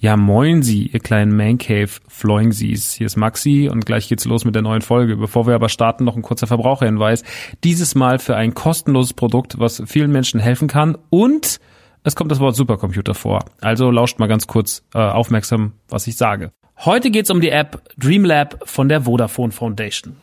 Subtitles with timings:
[0.00, 2.92] Ja, moin Sie, ihr kleinen Mancave-Floingsies.
[2.92, 5.16] Hier ist Maxi und gleich geht's los mit der neuen Folge.
[5.16, 7.24] Bevor wir aber starten, noch ein kurzer Verbraucherhinweis.
[7.64, 11.58] Dieses Mal für ein kostenloses Produkt, was vielen Menschen helfen kann und
[12.04, 13.44] es kommt das Wort Supercomputer vor.
[13.60, 16.52] Also lauscht mal ganz kurz äh, aufmerksam, was ich sage.
[16.84, 20.18] Heute geht's um die App Dreamlab von der Vodafone Foundation.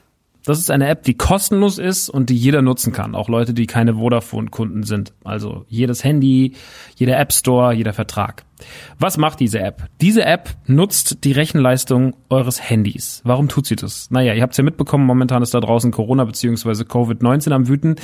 [0.46, 3.16] Das ist eine App, die kostenlos ist und die jeder nutzen kann.
[3.16, 5.12] Auch Leute, die keine Vodafone-Kunden sind.
[5.24, 6.54] Also jedes Handy,
[6.96, 8.46] jeder App Store, jeder Vertrag.
[9.00, 9.90] Was macht diese App?
[10.02, 13.22] Diese App nutzt die Rechenleistung eures Handys.
[13.24, 14.10] Warum tut sie das?
[14.12, 16.84] Naja, ihr habt es ja mitbekommen, momentan ist da draußen Corona bzw.
[16.84, 17.96] Covid-19 am Wüten.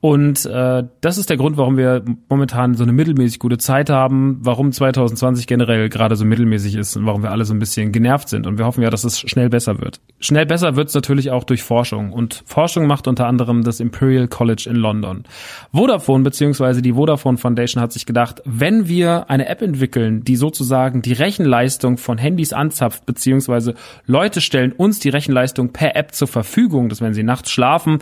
[0.00, 4.38] Und äh, das ist der Grund, warum wir momentan so eine mittelmäßig gute Zeit haben,
[4.42, 8.28] warum 2020 generell gerade so mittelmäßig ist und warum wir alle so ein bisschen genervt
[8.28, 8.46] sind.
[8.46, 10.00] Und wir hoffen ja, dass es schnell besser wird.
[10.20, 12.12] Schnell besser wird es natürlich auch durch Forschung.
[12.12, 15.24] Und Forschung macht unter anderem das Imperial College in London.
[15.72, 16.82] Vodafone bzw.
[16.82, 21.98] die Vodafone Foundation hat sich gedacht, wenn wir eine App entwickeln, die sozusagen die Rechenleistung
[21.98, 23.74] von Handys anzapft, beziehungsweise
[24.06, 27.98] Leute stellen uns die Rechenleistung per App zur Verfügung, dass wenn sie nachts schlafen,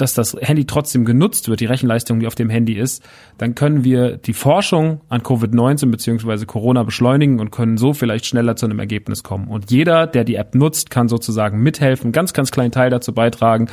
[0.00, 3.02] dass das Handy trotzdem genutzt wird, die Rechenleistung, die auf dem Handy ist,
[3.38, 6.46] dann können wir die Forschung an Covid-19 bzw.
[6.46, 9.48] Corona beschleunigen und können so vielleicht schneller zu einem Ergebnis kommen.
[9.48, 13.68] Und jeder, der die App nutzt, kann sozusagen mithelfen, ganz, ganz kleinen Teil dazu beitragen,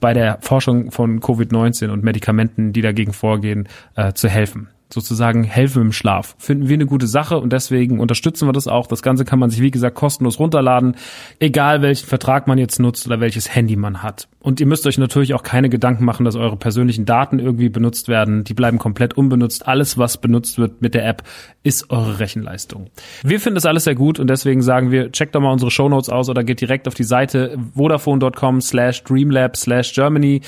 [0.00, 5.82] bei der Forschung von Covid-19 und Medikamenten, die dagegen vorgehen, äh, zu helfen sozusagen helfen
[5.82, 6.34] im Schlaf.
[6.38, 8.86] Finden wir eine gute Sache und deswegen unterstützen wir das auch.
[8.86, 10.96] Das Ganze kann man sich, wie gesagt, kostenlos runterladen,
[11.38, 14.28] egal welchen Vertrag man jetzt nutzt oder welches Handy man hat.
[14.40, 18.08] Und ihr müsst euch natürlich auch keine Gedanken machen, dass eure persönlichen Daten irgendwie benutzt
[18.08, 18.42] werden.
[18.42, 19.68] Die bleiben komplett unbenutzt.
[19.68, 21.22] Alles, was benutzt wird mit der App,
[21.62, 22.88] ist eure Rechenleistung.
[23.22, 26.08] Wir finden das alles sehr gut und deswegen sagen wir, checkt doch mal unsere Shownotes
[26.08, 30.40] aus oder geht direkt auf die Seite vodafone.com slash dreamlab slash Germany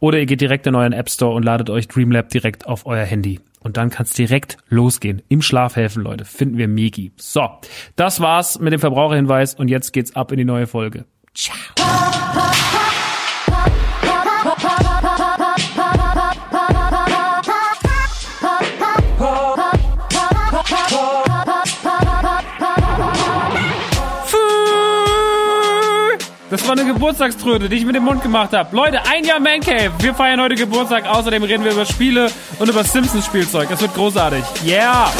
[0.00, 3.04] oder ihr geht direkt in euren App Store und ladet euch Dreamlab direkt auf euer
[3.04, 3.40] Handy.
[3.68, 5.20] Und dann kann es direkt losgehen.
[5.28, 6.24] Im Schlaf helfen, Leute.
[6.24, 7.12] Finden wir Megi.
[7.18, 7.50] So,
[7.96, 11.04] das war's mit dem Verbraucherhinweis und jetzt geht's ab in die neue Folge.
[11.34, 11.54] Ciao.
[26.50, 28.74] Das war eine Geburtstagströte, die ich mit dem Mund gemacht habe.
[28.74, 29.92] Leute, ein Jahr Man Cave.
[29.98, 31.06] Wir feiern heute Geburtstag.
[31.06, 33.68] Außerdem reden wir über Spiele und über Simpsons Spielzeug.
[33.68, 34.42] Das wird großartig.
[34.64, 35.10] Yeah!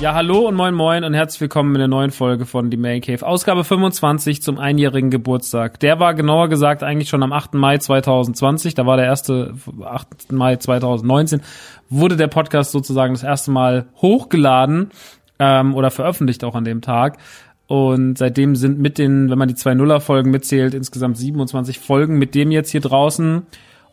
[0.00, 3.02] Ja, hallo und moin moin und herzlich willkommen in der neuen Folge von The Man
[3.02, 3.26] Cave.
[3.26, 5.78] Ausgabe 25 zum einjährigen Geburtstag.
[5.80, 7.52] Der war genauer gesagt eigentlich schon am 8.
[7.52, 8.72] Mai 2020.
[8.72, 9.52] Da war der erste,
[9.84, 10.32] 8.
[10.32, 11.42] Mai 2019,
[11.90, 14.90] wurde der Podcast sozusagen das erste Mal hochgeladen
[15.38, 17.18] ähm, oder veröffentlicht auch an dem Tag.
[17.66, 22.34] Und seitdem sind mit den, wenn man die zwei Nuller-Folgen mitzählt, insgesamt 27 Folgen mit
[22.34, 23.42] dem jetzt hier draußen.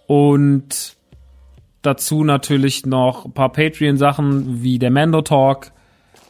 [0.07, 0.95] Und
[1.81, 5.73] dazu natürlich noch ein paar Patreon-Sachen wie der Mando Talk,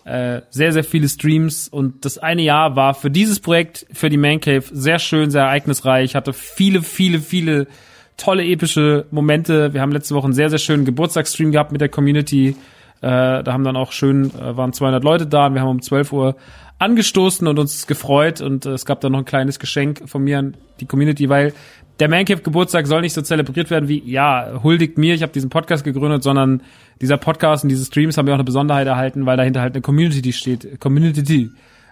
[0.07, 4.15] äh, sehr, sehr viele Streams und das eine Jahr war für dieses Projekt, für die
[4.15, 7.67] Man Cave sehr schön, sehr ereignisreich, hatte viele, viele, viele
[8.15, 9.73] tolle epische Momente.
[9.73, 12.55] Wir haben letzte Woche einen sehr, sehr schönen Geburtstagsstream gehabt mit der Community.
[13.01, 15.81] Äh, da haben dann auch schön, äh, waren 200 Leute da und wir haben um
[15.81, 16.35] 12 Uhr
[16.79, 20.39] angestoßen und uns gefreut und äh, es gab dann noch ein kleines Geschenk von mir
[20.39, 21.53] an die Community, weil
[21.99, 25.49] der Mancave Geburtstag soll nicht so zelebriert werden wie, ja, huldigt mir, ich habe diesen
[25.49, 26.61] Podcast gegründet, sondern
[27.01, 29.81] dieser Podcast und diese Streams haben ja auch eine Besonderheit erhalten, weil dahinter halt eine
[29.81, 31.49] Community steht, Community,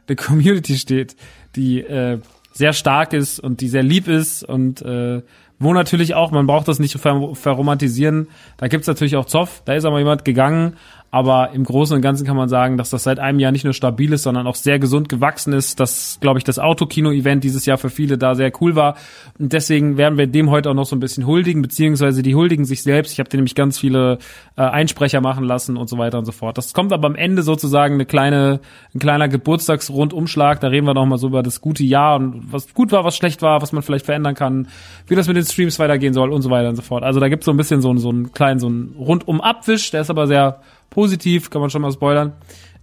[0.08, 1.16] eine Community steht,
[1.56, 2.20] die äh,
[2.52, 5.22] sehr stark ist und die sehr lieb ist und äh,
[5.58, 8.28] wo natürlich auch, man braucht das nicht ver verromantisieren,
[8.58, 10.76] da gibt's natürlich auch Zoff, da ist aber jemand gegangen
[11.16, 13.72] aber im Großen und Ganzen kann man sagen, dass das seit einem Jahr nicht nur
[13.72, 15.80] stabil ist, sondern auch sehr gesund gewachsen ist.
[15.80, 18.98] Dass, glaube ich, das Autokino-Event dieses Jahr für viele da sehr cool war.
[19.40, 22.66] Und deswegen werden wir dem heute auch noch so ein bisschen huldigen, beziehungsweise die huldigen
[22.66, 23.14] sich selbst.
[23.14, 24.18] Ich habe dir nämlich ganz viele
[24.58, 26.58] äh, Einsprecher machen lassen und so weiter und so fort.
[26.58, 28.60] Das kommt aber am Ende sozusagen eine kleine,
[28.94, 30.60] ein kleiner Geburtstagsrundumschlag.
[30.60, 33.16] Da reden wir noch mal so über das gute Jahr und was gut war, was
[33.16, 34.68] schlecht war, was man vielleicht verändern kann,
[35.08, 37.06] wie das mit den Streams weitergehen soll und so weiter und so fort.
[37.06, 39.92] Also da gibt's so ein bisschen so, so einen kleinen, so einen Rundum-Abwisch.
[39.92, 40.60] Der ist aber sehr
[40.90, 42.34] positiv, kann man schon mal spoilern.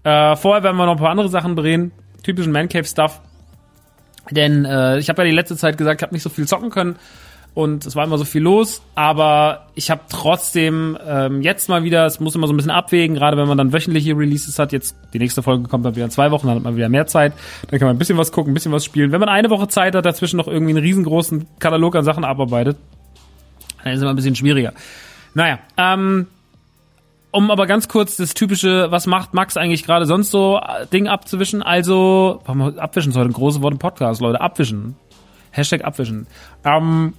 [0.04, 3.20] Äh, vorher werden wir noch ein paar andere Sachen bereden, typischen Mancave-Stuff.
[4.30, 6.70] Denn äh, ich habe ja die letzte Zeit gesagt, ich habe nicht so viel zocken
[6.70, 6.96] können
[7.54, 12.06] und es war immer so viel los, aber ich habe trotzdem ähm, jetzt mal wieder,
[12.06, 14.96] es muss immer so ein bisschen abwägen, gerade wenn man dann wöchentliche Releases hat, jetzt
[15.12, 17.34] die nächste Folge kommt dann wieder in zwei Wochen, dann hat man wieder mehr Zeit,
[17.68, 19.12] dann kann man ein bisschen was gucken, ein bisschen was spielen.
[19.12, 22.78] Wenn man eine Woche Zeit hat, dazwischen noch irgendwie einen riesengroßen Katalog an Sachen abarbeitet,
[23.82, 24.72] dann ist es immer ein bisschen schwieriger.
[25.34, 26.28] Naja, ähm,
[27.32, 31.08] um aber ganz kurz das typische, was macht Max eigentlich gerade sonst so äh, Ding
[31.08, 31.62] abzuwischen?
[31.62, 34.40] Also, abwischen ist heute ein großes Wort im Podcast, Leute.
[34.40, 34.96] Abwischen.
[35.50, 36.26] Hashtag abwischen.
[36.64, 37.14] Ähm,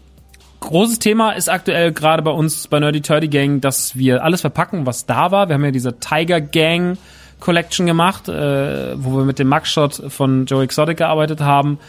[0.59, 4.85] großes Thema ist aktuell gerade bei uns bei Nerdy Turdy Gang, dass wir alles verpacken,
[4.85, 5.49] was da war.
[5.49, 6.97] Wir haben ja diese Tiger Gang
[7.39, 11.79] Collection gemacht, äh, wo wir mit dem Max Shot von Joe Exotic gearbeitet haben.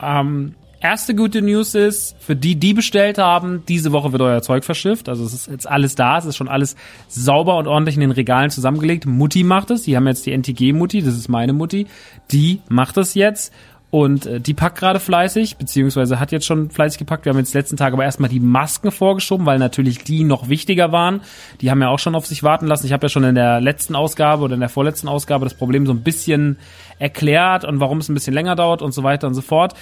[0.00, 4.64] Ähm, Erste gute News ist, für die, die bestellt haben, diese Woche wird euer Zeug
[4.64, 5.10] verschifft.
[5.10, 6.74] Also es ist jetzt alles da, es ist schon alles
[7.06, 9.04] sauber und ordentlich in den Regalen zusammengelegt.
[9.04, 11.86] Mutti macht es, die haben jetzt die NTG-Mutti, das ist meine Mutti,
[12.30, 13.52] die macht es jetzt.
[13.90, 17.24] Und äh, die packt gerade fleißig, beziehungsweise hat jetzt schon fleißig gepackt.
[17.24, 20.92] Wir haben jetzt letzten Tag aber erstmal die Masken vorgeschoben, weil natürlich die noch wichtiger
[20.92, 21.22] waren.
[21.60, 22.86] Die haben ja auch schon auf sich warten lassen.
[22.86, 25.86] Ich habe ja schon in der letzten Ausgabe oder in der vorletzten Ausgabe das Problem
[25.86, 26.58] so ein bisschen
[27.00, 29.74] erklärt und warum es ein bisschen länger dauert und so weiter und so fort.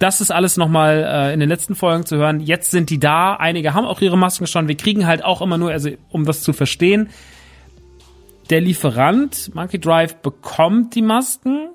[0.00, 2.40] Das ist alles nochmal äh, in den letzten Folgen zu hören.
[2.40, 3.34] Jetzt sind die da.
[3.34, 4.66] Einige haben auch ihre Masken schon.
[4.66, 7.10] Wir kriegen halt auch immer nur, also um das zu verstehen,
[8.48, 11.68] der Lieferant, Monkey Drive, bekommt die Masken,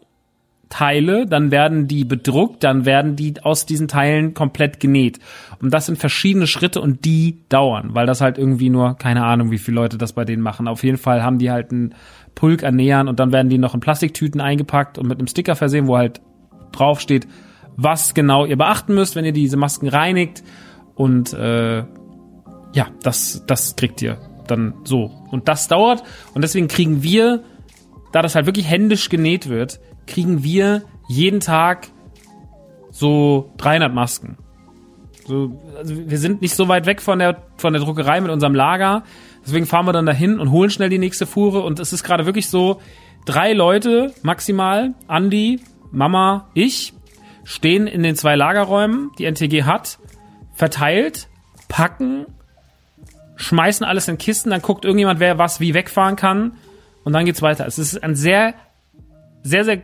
[0.69, 5.19] Teile, dann werden die bedruckt, dann werden die aus diesen Teilen komplett genäht.
[5.61, 9.51] Und das sind verschiedene Schritte und die dauern, weil das halt irgendwie nur, keine Ahnung,
[9.51, 10.67] wie viele Leute das bei denen machen.
[10.67, 11.93] Auf jeden Fall haben die halt einen
[12.33, 15.55] Pulk an Nähern und dann werden die noch in Plastiktüten eingepackt und mit einem Sticker
[15.55, 16.21] versehen, wo halt
[16.71, 17.27] draufsteht,
[17.77, 20.43] was genau ihr beachten müsst, wenn ihr diese Masken reinigt.
[20.95, 21.79] Und äh,
[22.73, 24.17] ja, das, das kriegt ihr
[24.47, 25.11] dann so.
[25.31, 26.03] Und das dauert.
[26.33, 27.43] Und deswegen kriegen wir,
[28.11, 31.87] da das halt wirklich händisch genäht wird, kriegen wir jeden Tag
[32.91, 34.37] so 300 Masken.
[35.27, 38.53] So, also wir sind nicht so weit weg von der, von der Druckerei mit unserem
[38.53, 39.03] Lager.
[39.43, 41.61] Deswegen fahren wir dann dahin und holen schnell die nächste Fuhre.
[41.61, 42.79] Und es ist gerade wirklich so,
[43.25, 45.59] drei Leute maximal, Andi,
[45.91, 46.93] Mama, ich,
[47.45, 49.99] stehen in den zwei Lagerräumen, die NTG hat,
[50.53, 51.29] verteilt,
[51.69, 52.25] packen,
[53.37, 56.57] schmeißen alles in Kisten, dann guckt irgendjemand, wer was wie wegfahren kann
[57.05, 57.65] und dann geht's weiter.
[57.65, 58.55] Es ist ein sehr,
[59.43, 59.81] sehr, sehr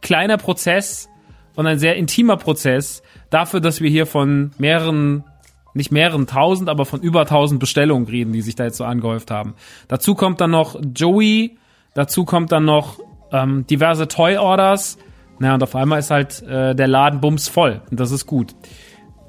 [0.00, 1.08] kleiner Prozess
[1.54, 5.24] und ein sehr intimer Prozess dafür, dass wir hier von mehreren
[5.72, 9.30] nicht mehreren tausend, aber von über tausend Bestellungen reden, die sich da jetzt so angehäuft
[9.30, 9.54] haben.
[9.86, 11.58] Dazu kommt dann noch Joey,
[11.94, 12.98] dazu kommt dann noch
[13.30, 14.98] ähm, diverse Toy Orders.
[15.40, 17.80] Naja, und auf einmal ist halt äh, der Laden bums voll.
[17.90, 18.54] Und das ist gut.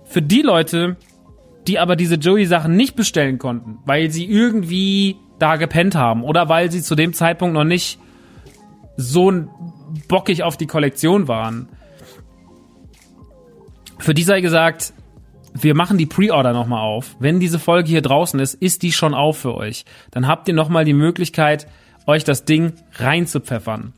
[0.03, 0.97] Für die Leute,
[1.67, 6.69] die aber diese Joey-Sachen nicht bestellen konnten, weil sie irgendwie da gepennt haben oder weil
[6.69, 7.97] sie zu dem Zeitpunkt noch nicht
[8.97, 9.31] so
[10.09, 11.69] bockig auf die Kollektion waren.
[13.97, 14.93] Für die sei gesagt,
[15.53, 17.15] wir machen die Pre-Order nochmal auf.
[17.19, 19.85] Wenn diese Folge hier draußen ist, ist die schon auf für euch.
[20.11, 21.67] Dann habt ihr nochmal die Möglichkeit,
[22.05, 23.93] euch das Ding reinzupfeffern.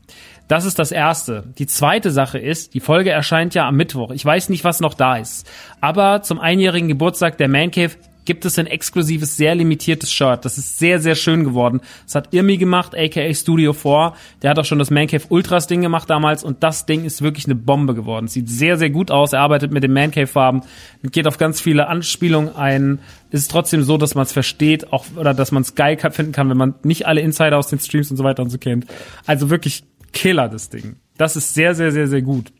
[0.48, 1.44] Das ist das Erste.
[1.58, 4.10] Die zweite Sache ist, die Folge erscheint ja am Mittwoch.
[4.10, 5.50] Ich weiß nicht, was noch da ist.
[5.80, 7.92] Aber zum einjährigen Geburtstag der Man Cave
[8.24, 10.44] gibt es ein exklusives, sehr limitiertes Shirt.
[10.44, 11.80] Das ist sehr, sehr schön geworden.
[12.04, 14.14] Das hat Irmi gemacht, aka Studio 4.
[14.42, 17.22] Der hat auch schon das Man Cave Ultras Ding gemacht damals und das Ding ist
[17.22, 18.28] wirklich eine Bombe geworden.
[18.28, 19.32] Sieht sehr, sehr gut aus.
[19.32, 20.62] Er arbeitet mit den Man Cave Farben,
[21.02, 22.98] geht auf ganz viele Anspielungen ein.
[23.30, 26.48] Ist trotzdem so, dass man es versteht, auch oder dass man es geil finden kann,
[26.48, 28.86] wenn man nicht alle Insider aus den Streams und so weiter und so kennt.
[29.26, 29.82] Also wirklich
[30.14, 30.96] Killer das Ding.
[31.18, 32.52] Das ist sehr, sehr, sehr, sehr gut.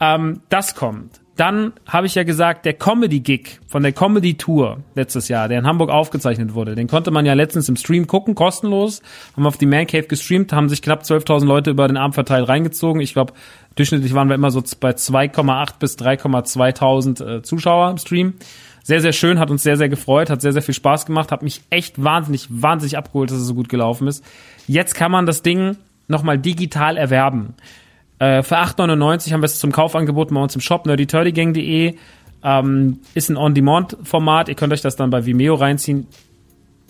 [0.00, 1.20] Ähm, das kommt.
[1.36, 5.90] Dann habe ich ja gesagt, der Comedy-Gig von der Comedy-Tour letztes Jahr, der in Hamburg
[5.90, 9.00] aufgezeichnet wurde, den konnte man ja letztens im Stream gucken, kostenlos.
[9.34, 12.48] Haben auf die Man Cave gestreamt, haben sich knapp 12.000 Leute über den Abend verteilt
[12.48, 13.00] reingezogen.
[13.00, 13.32] Ich glaube,
[13.76, 18.34] durchschnittlich waren wir immer so bei 2,8 bis 3,2.000 äh, Zuschauer im Stream.
[18.84, 21.42] Sehr, sehr schön, hat uns sehr, sehr gefreut, hat sehr, sehr viel Spaß gemacht, hat
[21.42, 24.24] mich echt wahnsinnig, wahnsinnig abgeholt, dass es so gut gelaufen ist.
[24.66, 25.76] Jetzt kann man das Ding
[26.08, 27.54] nochmal digital erwerben.
[28.18, 31.96] Äh, für 8,99 haben wir es zum Kauf angeboten bei uns im Shop, nerdyturdygang.de.
[32.44, 34.48] Ähm, ist ein On-Demand-Format.
[34.48, 36.06] Ihr könnt euch das dann bei Vimeo reinziehen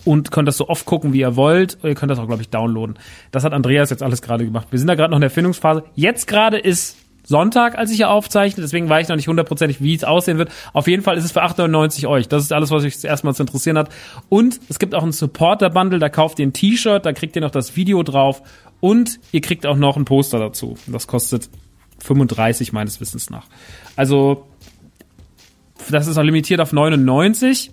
[0.05, 1.77] und könnt das so oft gucken, wie ihr wollt.
[1.83, 2.97] Ihr könnt das auch, glaube ich, downloaden.
[3.31, 4.67] Das hat Andreas jetzt alles gerade gemacht.
[4.71, 5.83] Wir sind da gerade noch in der Findungsphase.
[5.95, 9.95] Jetzt gerade ist Sonntag, als ich hier aufzeichne, deswegen weiß ich noch nicht hundertprozentig, wie
[9.95, 10.51] es aussehen wird.
[10.73, 12.27] Auf jeden Fall ist es für 8,99 euch.
[12.27, 13.89] Das ist alles, was euch erstmal zu interessieren hat.
[14.27, 17.51] Und es gibt auch ein Supporter-Bundle, da kauft ihr ein T-Shirt, da kriegt ihr noch
[17.51, 18.41] das Video drauf
[18.83, 20.75] und ihr kriegt auch noch ein Poster dazu.
[20.87, 21.49] Das kostet
[21.99, 23.47] 35 meines Wissens nach.
[23.95, 24.45] Also,
[25.89, 27.71] das ist auch limitiert auf 99.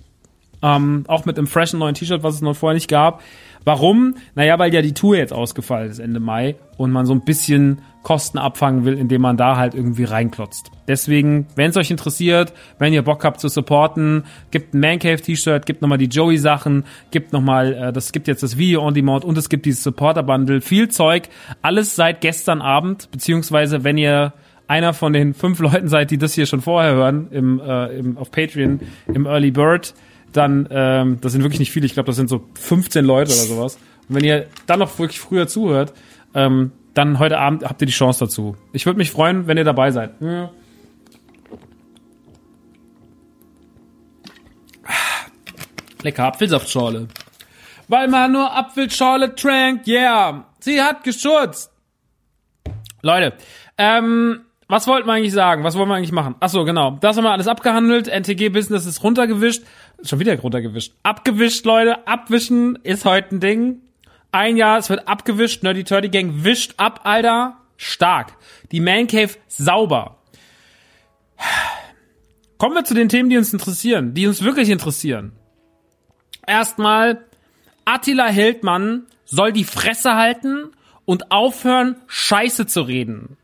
[0.62, 3.24] Ähm, auch mit einem freshen neuen T-Shirt, was es noch vorher nicht gab.
[3.64, 4.14] Warum?
[4.36, 7.82] Naja, weil ja die Tour jetzt ausgefallen ist Ende Mai und man so ein bisschen
[8.02, 10.70] Kosten abfangen will, indem man da halt irgendwie reinklotzt.
[10.88, 15.66] Deswegen, wenn es euch interessiert, wenn ihr Bock habt zu supporten, gibt ein Mancave T-Shirt,
[15.66, 19.24] gibt nochmal die Joey Sachen, gibt nochmal, äh, das gibt jetzt das Video on Demand
[19.24, 21.28] und es gibt dieses Supporter Bundle, viel Zeug,
[21.60, 24.32] alles seit gestern Abend, beziehungsweise wenn ihr
[24.66, 28.16] einer von den fünf Leuten seid, die das hier schon vorher hören, im, äh, im,
[28.16, 28.80] auf Patreon,
[29.12, 29.94] im Early Bird,
[30.32, 33.42] dann, ähm, das sind wirklich nicht viele, ich glaube, das sind so 15 Leute oder
[33.42, 33.78] sowas.
[34.08, 35.92] Und wenn ihr dann noch wirklich früher zuhört,
[36.34, 38.56] ähm, dann heute Abend habt ihr die Chance dazu.
[38.72, 40.20] Ich würde mich freuen, wenn ihr dabei seid.
[40.20, 40.50] Ja.
[46.02, 47.08] Lecker Apfelsaftschorle.
[47.88, 50.46] Weil man nur Apfelschorle trank, yeah.
[50.60, 51.72] Sie hat geschutzt.
[53.02, 53.34] Leute,
[53.78, 55.64] ähm, was wollten wir eigentlich sagen?
[55.64, 56.36] Was wollen wir eigentlich machen?
[56.38, 56.98] Ach so, genau.
[57.00, 58.06] Das haben wir alles abgehandelt.
[58.06, 59.64] NTG Business ist runtergewischt.
[60.02, 60.94] Schon wieder runtergewischt.
[61.02, 62.06] Abgewischt, Leute.
[62.06, 63.80] Abwischen ist heute ein Ding.
[64.32, 65.62] Ein Jahr, es wird abgewischt.
[65.62, 67.56] Nerdy Turdy Gang wischt ab, Alter.
[67.76, 68.34] Stark.
[68.72, 70.18] Die Man Cave sauber.
[72.58, 75.32] Kommen wir zu den Themen, die uns interessieren, die uns wirklich interessieren.
[76.46, 77.24] Erstmal,
[77.84, 80.70] Attila Hildmann soll die Fresse halten
[81.06, 83.36] und aufhören, Scheiße zu reden.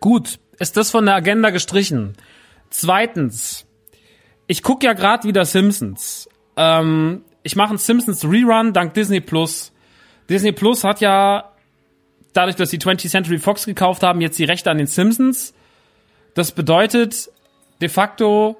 [0.00, 2.14] Gut, ist das von der Agenda gestrichen.
[2.70, 3.66] Zweitens,
[4.46, 6.28] ich gucke ja gerade wieder Simpsons.
[6.56, 9.72] Ähm, ich mache einen Simpsons Rerun dank Disney Plus.
[10.28, 11.52] Disney Plus hat ja
[12.32, 15.54] dadurch, dass sie 20th Century Fox gekauft haben, jetzt die Rechte an den Simpsons.
[16.34, 17.30] Das bedeutet
[17.80, 18.56] de facto,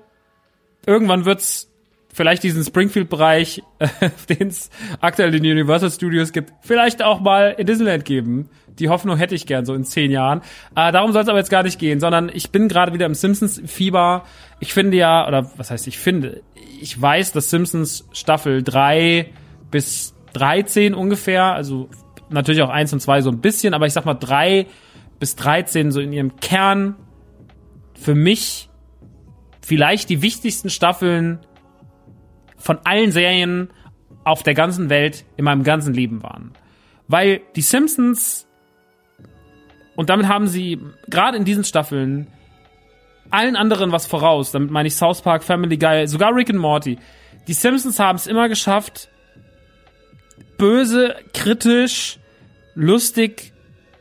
[0.87, 1.72] irgendwann wird's
[2.13, 3.89] vielleicht diesen Springfield-Bereich, äh,
[4.29, 8.49] den es aktuell in Universal Studios gibt, vielleicht auch mal in Disneyland geben.
[8.79, 10.41] Die Hoffnung hätte ich gern so in zehn Jahren.
[10.77, 13.15] Äh, darum soll es aber jetzt gar nicht gehen, sondern ich bin gerade wieder im
[13.15, 14.25] Simpsons-Fieber.
[14.61, 16.43] Ich finde ja, oder was heißt ich finde,
[16.81, 19.31] ich weiß, dass Simpsons Staffel drei
[19.71, 21.89] bis 13 ungefähr, also
[22.31, 24.67] natürlich auch eins und zwei so ein bisschen, aber ich sag mal drei
[25.19, 26.97] bis 13 so in ihrem Kern
[27.95, 28.69] für mich
[29.61, 31.39] vielleicht die wichtigsten Staffeln
[32.63, 33.71] von allen Serien
[34.25, 36.53] auf der ganzen Welt in meinem ganzen Leben waren.
[37.09, 38.47] Weil die Simpsons,
[39.97, 40.79] und damit haben sie
[41.09, 42.29] gerade in diesen Staffeln
[43.31, 44.53] allen anderen was voraus.
[44.53, 46.99] Damit meine ich South Park, Family Guy, sogar Rick and Morty.
[47.49, 49.09] Die Simpsons haben es immer geschafft,
[50.57, 52.19] böse, kritisch,
[52.75, 53.53] lustig,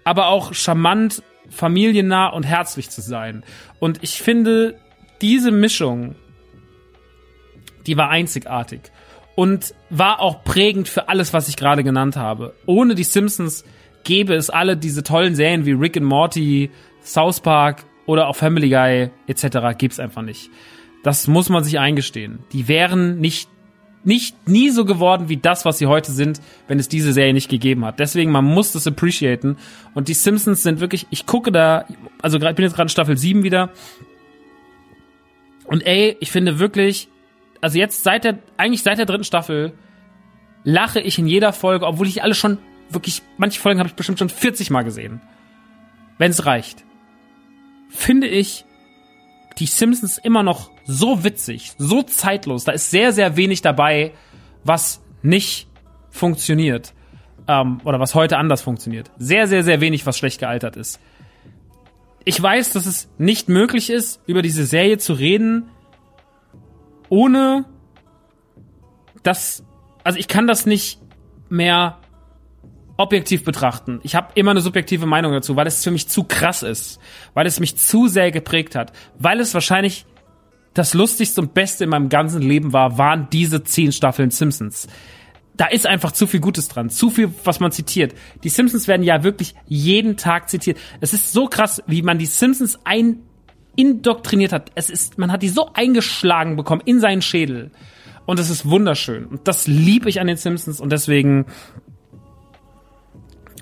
[0.03, 3.44] aber auch charmant, familiennah und herzlich zu sein.
[3.80, 4.80] Und ich finde,
[5.22, 6.15] diese Mischung
[7.88, 8.82] Die war einzigartig
[9.36, 12.54] und war auch prägend für alles, was ich gerade genannt habe.
[12.66, 13.64] Ohne die Simpsons
[14.04, 16.72] gäbe es alle diese tollen Serien wie Rick and Morty,
[17.04, 19.78] South Park oder auch Family Guy etc.
[19.78, 20.50] gibt's einfach nicht.
[21.04, 22.40] Das muss man sich eingestehen.
[22.52, 23.50] Die wären nicht
[24.04, 27.50] nicht nie so geworden wie das, was sie heute sind, wenn es diese Serie nicht
[27.50, 28.00] gegeben hat.
[28.00, 29.58] Deswegen, man muss das appreciaten.
[29.94, 31.86] Und die Simpsons sind wirklich, ich gucke da,
[32.22, 33.70] also ich bin jetzt gerade in Staffel 7 wieder.
[35.66, 37.10] Und ey, ich finde wirklich,
[37.62, 39.74] also jetzt seit der, eigentlich seit der dritten Staffel,
[40.63, 42.58] lache ich in jeder Folge, obwohl ich alle schon
[42.89, 45.22] wirklich, manche Folgen habe ich bestimmt schon 40 Mal gesehen.
[46.18, 46.84] Wenn es reicht.
[47.89, 48.65] Finde ich
[49.58, 52.63] die Simpsons immer noch so witzig, so zeitlos.
[52.63, 54.12] Da ist sehr, sehr wenig dabei,
[54.63, 55.68] was nicht
[56.10, 56.94] funktioniert.
[57.48, 59.12] Ähm, oder was heute anders funktioniert.
[59.18, 61.00] Sehr, sehr, sehr wenig, was schlecht gealtert ist.
[62.24, 65.70] Ich weiß, dass es nicht möglich ist, über diese Serie zu reden,
[67.12, 67.65] ohne
[69.22, 69.65] dass,
[70.03, 71.00] also ich kann das nicht
[71.50, 72.00] mehr
[72.96, 74.00] objektiv betrachten.
[74.03, 77.00] Ich habe immer eine subjektive Meinung dazu, weil es für mich zu krass ist,
[77.34, 80.06] weil es mich zu sehr geprägt hat, weil es wahrscheinlich
[80.74, 84.88] das lustigste und beste in meinem ganzen Leben war, waren diese zehn Staffeln Simpsons.
[85.58, 88.15] Da ist einfach zu viel Gutes dran, zu viel, was man zitiert.
[88.46, 90.77] Die Simpsons werden ja wirklich jeden Tag zitiert.
[91.01, 93.20] Es ist so krass, wie man die Simpsons ein
[93.75, 94.72] indoktriniert hat.
[94.75, 97.72] Es ist, man hat die so eingeschlagen bekommen in seinen Schädel.
[98.25, 99.25] Und es ist wunderschön.
[99.25, 101.46] Und das liebe ich an den Simpsons und deswegen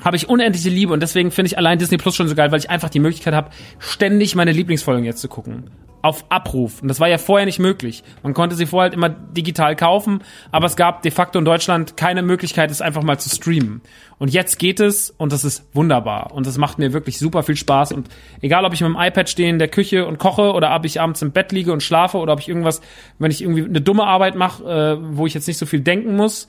[0.02, 2.60] habe ich unendliche Liebe und deswegen finde ich allein Disney Plus schon so geil, weil
[2.60, 3.50] ich einfach die Möglichkeit habe,
[3.80, 5.70] ständig meine Lieblingsfolgen jetzt zu gucken.
[6.02, 6.82] Auf Abruf.
[6.82, 8.04] Und das war ja vorher nicht möglich.
[8.24, 11.98] Man konnte sie vorher halt immer digital kaufen, aber es gab de facto in Deutschland
[11.98, 13.82] keine Möglichkeit, es einfach mal zu streamen.
[14.18, 16.34] Und jetzt geht es und das ist wunderbar.
[16.34, 17.94] Und das macht mir wirklich super viel Spaß.
[17.94, 18.10] Und
[18.42, 21.00] egal, ob ich mit dem iPad stehe in der Küche und koche oder ob ich
[21.00, 22.82] abends im Bett liege und schlafe oder ob ich irgendwas,
[23.18, 26.16] wenn ich irgendwie eine dumme Arbeit mache, äh, wo ich jetzt nicht so viel denken
[26.16, 26.48] muss,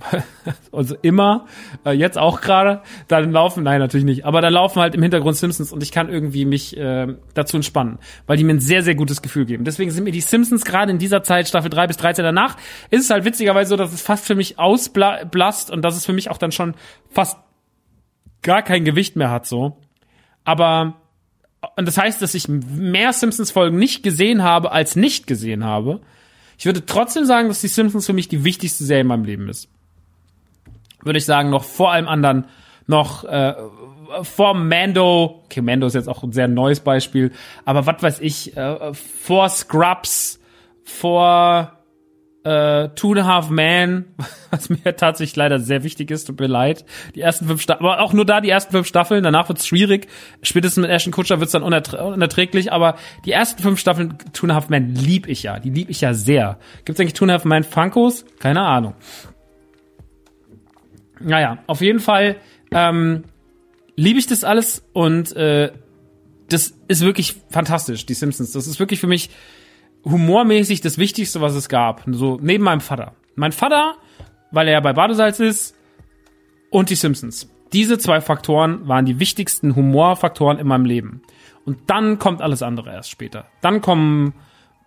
[0.72, 1.46] also immer,
[1.84, 5.36] äh, jetzt auch gerade, dann laufen, nein, natürlich nicht, aber da laufen halt im Hintergrund
[5.36, 8.94] Simpsons und ich kann irgendwie mich äh, dazu entspannen, weil die mir ein sehr, sehr
[8.94, 9.64] gutes Gefühl geben.
[9.64, 12.56] Deswegen sind mir die Simpsons gerade in dieser Zeit, Staffel 3 bis 13 danach,
[12.90, 16.12] ist es halt witzigerweise so, dass es fast für mich ausblasst und dass es für
[16.12, 16.74] mich auch dann schon
[17.10, 17.38] fast
[18.42, 19.78] gar kein Gewicht mehr hat, so.
[20.44, 21.00] Aber,
[21.76, 26.02] und das heißt, dass ich mehr Simpsons-Folgen nicht gesehen habe, als nicht gesehen habe.
[26.58, 29.48] Ich würde trotzdem sagen, dass die Simpsons für mich die wichtigste Serie in meinem Leben
[29.48, 29.70] ist
[31.04, 32.46] würde ich sagen, noch vor allem anderen
[32.86, 33.54] noch äh,
[34.22, 37.32] vor Mando, okay, Mando ist jetzt auch ein sehr neues Beispiel,
[37.64, 40.40] aber was weiß ich, äh, vor Scrubs,
[40.84, 41.72] vor
[42.44, 44.04] äh, Two and a Half Man,
[44.50, 46.84] was mir tatsächlich leider sehr wichtig ist, tut mir leid.
[47.14, 50.08] Die ersten fünf Staffeln, aber auch nur da die ersten fünf Staffeln, danach wird's schwierig.
[50.42, 54.52] Spätestens mit Ashton Kutscher wird's dann unertr unerträglich, aber die ersten fünf Staffeln Two and
[54.52, 56.58] a Half Man lieb ich ja, die lieb ich ja sehr.
[56.84, 58.24] Gibt's eigentlich Two and a Half Man Funkos?
[58.38, 58.94] Keine Ahnung.
[61.24, 62.36] Naja, auf jeden Fall
[62.70, 63.24] ähm,
[63.96, 65.72] liebe ich das alles und äh,
[66.48, 68.52] das ist wirklich fantastisch, die Simpsons.
[68.52, 69.30] Das ist wirklich für mich
[70.04, 72.02] humormäßig das Wichtigste, was es gab.
[72.06, 73.14] So neben meinem Vater.
[73.34, 73.94] Mein Vater,
[74.50, 75.74] weil er bei Badesalz ist,
[76.70, 77.48] und die Simpsons.
[77.72, 81.22] Diese zwei Faktoren waren die wichtigsten Humorfaktoren in meinem Leben.
[81.64, 83.46] Und dann kommt alles andere erst später.
[83.60, 84.34] Dann kommen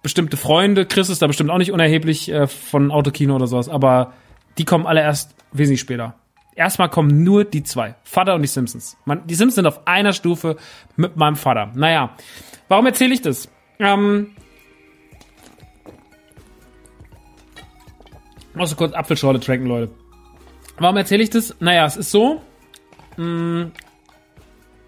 [0.04, 0.86] bestimmte Freunde.
[0.86, 4.14] Chris ist da bestimmt auch nicht unerheblich äh, von Autokino oder sowas, aber
[4.58, 6.16] die kommen alle erst wesentlich später.
[6.58, 7.94] Erstmal kommen nur die zwei.
[8.04, 8.98] Vater und die Simpsons.
[9.06, 10.58] Man, die Simpsons sind auf einer Stufe
[10.96, 11.72] mit meinem Vater.
[11.76, 12.16] Naja,
[12.68, 13.48] warum erzähle ich das?
[13.78, 14.32] Ähm,
[18.56, 19.92] muss kurz Apfelschorle tranken, Leute.
[20.80, 21.56] Warum erzähle ich das?
[21.60, 22.42] Naja, es ist so.
[23.18, 23.72] Mh, mm,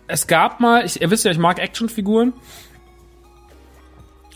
[0.07, 2.33] es gab mal, ich, ihr wisst ja, ich mag Actionfiguren.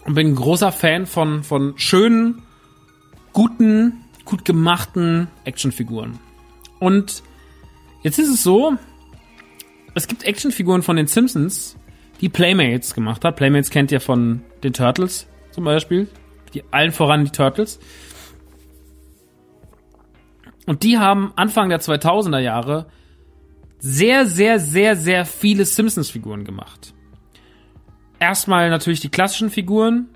[0.06, 2.44] Und bin ein großer Fan von, von schönen,
[3.32, 6.20] guten, gut gemachten Actionfiguren.
[6.84, 7.24] Und
[8.02, 8.74] jetzt ist es so,
[9.94, 11.78] es gibt Actionfiguren von den Simpsons,
[12.20, 13.38] die Playmates gemacht hat.
[13.38, 16.10] Playmates kennt ihr von den Turtles zum Beispiel.
[16.54, 17.80] Die allen voran die Turtles.
[20.66, 22.88] Und die haben Anfang der 2000er Jahre
[23.80, 26.94] sehr, sehr, sehr, sehr viele Simpsons-Figuren gemacht.
[28.20, 30.10] Erstmal natürlich die klassischen Figuren,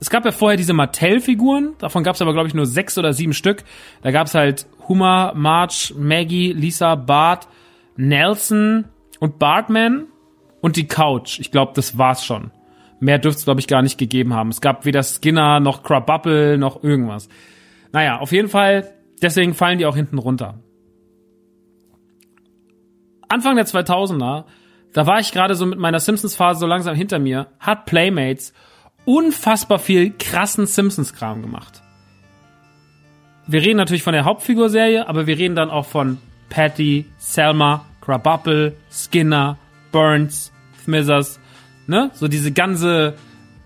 [0.00, 3.14] es gab ja vorher diese Mattel-Figuren, davon gab es aber, glaube ich, nur sechs oder
[3.14, 3.64] sieben Stück.
[4.02, 7.48] Da gab es halt Hummer, Marge, Maggie, Lisa, Bart,
[7.96, 8.86] Nelson
[9.20, 10.06] und Bartman
[10.60, 11.38] und die Couch.
[11.40, 12.50] Ich glaube, das war's schon.
[13.00, 14.48] Mehr dürfte es, glaube ich, gar nicht gegeben haben.
[14.48, 17.28] Es gab weder Skinner noch Crabapple noch irgendwas.
[17.92, 20.58] Naja, auf jeden Fall, deswegen fallen die auch hinten runter.
[23.28, 24.44] Anfang der 2000er,
[24.92, 28.52] da war ich gerade so mit meiner Simpsons-Phase so langsam hinter mir, hat Playmates
[29.04, 31.83] unfassbar viel krassen Simpsons-Kram gemacht.
[33.46, 38.76] Wir reden natürlich von der Hauptfigurserie, aber wir reden dann auch von Patty, Selma, Krabappel,
[38.90, 39.58] Skinner,
[39.92, 40.52] Burns,
[40.84, 41.40] Smithers,
[41.86, 42.10] ne?
[42.14, 43.14] So diese ganze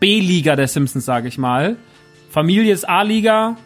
[0.00, 1.76] B-Liga der Simpsons, sage ich mal.
[2.30, 3.56] Familie ist A-Liga,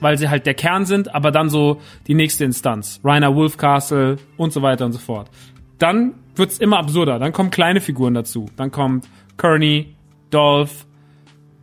[0.00, 3.00] weil sie halt der Kern sind, aber dann so die nächste Instanz.
[3.04, 5.30] Rainer Wolfcastle und so weiter und so fort.
[5.78, 7.18] Dann wird's immer absurder.
[7.18, 8.46] Dann kommen kleine Figuren dazu.
[8.56, 9.94] Dann kommt Kearney,
[10.30, 10.86] Dolph,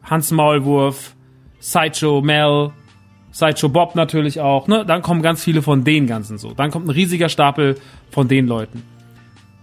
[0.04, 1.16] Hans Maulwurf,
[1.60, 2.72] Sideshow Mel,
[3.32, 4.68] Sideshow Bob natürlich auch.
[4.68, 4.86] Ne?
[4.86, 6.54] Dann kommen ganz viele von den ganzen so.
[6.54, 7.76] Dann kommt ein riesiger Stapel
[8.12, 8.84] von den Leuten.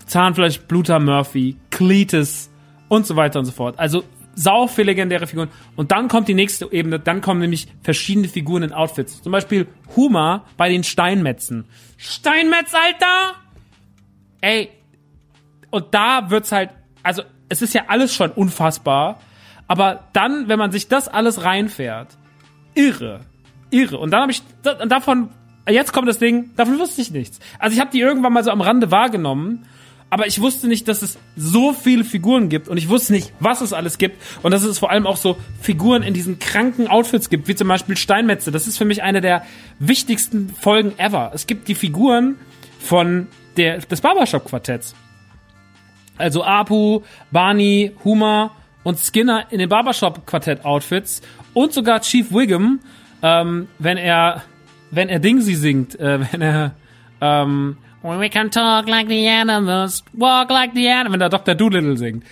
[0.06, 2.50] Zahnfleisch, Bluter Murphy, Cletus
[2.88, 3.78] und so weiter und so fort.
[3.78, 4.04] Also
[4.36, 5.48] sau viele legendäre Figuren.
[5.74, 9.22] Und dann kommt die nächste Ebene, dann kommen nämlich verschiedene Figuren in Outfits.
[9.22, 11.64] Zum Beispiel Huma bei den Steinmetzen.
[11.96, 13.36] Steinmetz, Alter!
[14.42, 14.68] Ey,
[15.70, 16.70] und da wird's halt,
[17.02, 19.20] also es ist ja alles schon unfassbar,
[19.66, 22.16] aber dann, wenn man sich das alles reinfährt,
[22.74, 23.20] irre,
[23.70, 23.98] irre.
[23.98, 25.28] Und dann habe ich davon,
[25.68, 27.38] jetzt kommt das Ding, davon wusste ich nichts.
[27.58, 29.66] Also ich habe die irgendwann mal so am Rande wahrgenommen
[30.08, 33.60] aber ich wusste nicht, dass es so viele Figuren gibt und ich wusste nicht, was
[33.60, 37.28] es alles gibt und dass es vor allem auch so Figuren in diesen kranken Outfits
[37.28, 38.52] gibt, wie zum Beispiel Steinmetze.
[38.52, 39.42] Das ist für mich eine der
[39.80, 41.32] wichtigsten Folgen ever.
[41.34, 42.36] Es gibt die Figuren
[42.78, 43.26] von
[43.56, 44.94] der, des Barbershop-Quartetts.
[46.18, 47.02] Also Apu,
[47.32, 48.52] Barney, Huma
[48.84, 51.20] und Skinner in den Barbershop-Quartett-Outfits
[51.52, 52.78] und sogar Chief Wiggum,
[53.22, 54.42] ähm, wenn er,
[54.90, 56.74] wenn er Dingsy singt, äh, wenn er,
[57.20, 61.56] ähm, We can talk like the animals, walk like the animals, wenn der Dr.
[61.56, 62.24] Doolittle singt.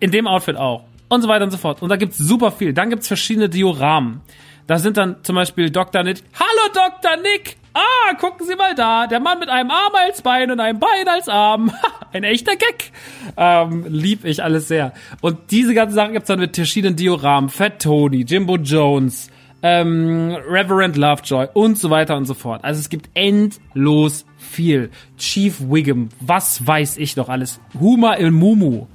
[0.00, 0.84] In dem Outfit auch.
[1.08, 1.80] Und so weiter und so fort.
[1.80, 2.72] Und da gibt's super viel.
[2.72, 4.22] Dann gibt's verschiedene Dioramen.
[4.66, 6.02] Da sind dann zum Beispiel Dr.
[6.02, 6.22] Nick.
[6.34, 7.16] Hallo Dr.
[7.22, 7.56] Nick!
[7.74, 9.06] Ah, gucken Sie mal da.
[9.06, 11.72] Der Mann mit einem Arm als Bein und einem Bein als Arm.
[12.12, 12.92] Ein echter Gag.
[13.36, 14.92] Ähm, lieb ich alles sehr.
[15.20, 17.48] Und diese ganzen Sachen gibt's dann mit verschiedenen Dioramen.
[17.48, 19.30] Fat Tony, Jimbo Jones,
[19.62, 22.64] ähm, Reverend Lovejoy und so weiter und so fort.
[22.64, 24.90] Also es gibt endlos viel.
[25.16, 27.60] Chief Wiggum, was weiß ich noch alles.
[27.78, 28.86] Huma il Mumu.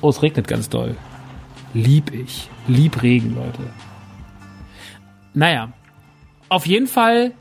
[0.00, 0.96] Oh, es regnet ganz doll.
[1.72, 2.50] Lieb ich.
[2.66, 3.62] Lieb Regen, Leute.
[5.34, 5.72] Naja.
[6.48, 7.32] Auf jeden Fall,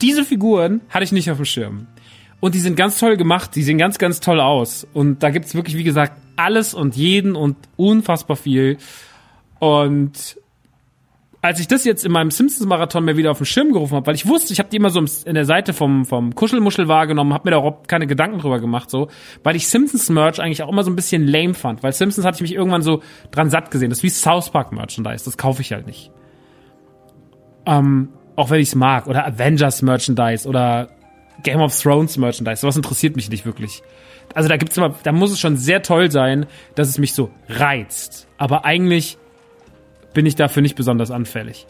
[0.00, 1.88] diese Figuren hatte ich nicht auf dem Schirm.
[2.38, 4.86] Und die sind ganz toll gemacht, die sehen ganz, ganz toll aus.
[4.94, 8.78] Und da gibt's wirklich, wie gesagt, alles und jeden und unfassbar viel.
[9.58, 10.39] Und
[11.42, 14.14] als ich das jetzt in meinem Simpsons-Marathon mir wieder auf den Schirm gerufen habe, weil
[14.14, 17.48] ich wusste, ich habe die immer so in der Seite vom, vom Kuschelmuschel wahrgenommen, habe
[17.48, 19.08] mir da überhaupt keine Gedanken drüber gemacht, so,
[19.42, 22.42] weil ich Simpsons-Merch eigentlich auch immer so ein bisschen lame fand, weil Simpsons hatte ich
[22.42, 23.88] mich irgendwann so dran satt gesehen.
[23.88, 26.10] Das ist wie South Park-Merchandise, das kaufe ich halt nicht.
[27.64, 30.90] Ähm, auch wenn ich es mag, oder Avengers-Merchandise oder
[31.42, 33.82] Game of Thrones-Merchandise, sowas interessiert mich nicht wirklich.
[34.34, 37.30] Also da gibt's immer, da muss es schon sehr toll sein, dass es mich so
[37.48, 38.28] reizt.
[38.36, 39.18] Aber eigentlich
[40.12, 41.66] bin ich dafür nicht besonders anfällig.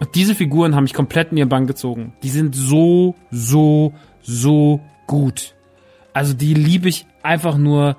[0.00, 2.14] Und diese Figuren haben mich komplett in ihren Bann gezogen.
[2.22, 5.54] Die sind so, so, so gut.
[6.12, 7.96] Also die liebe ich einfach nur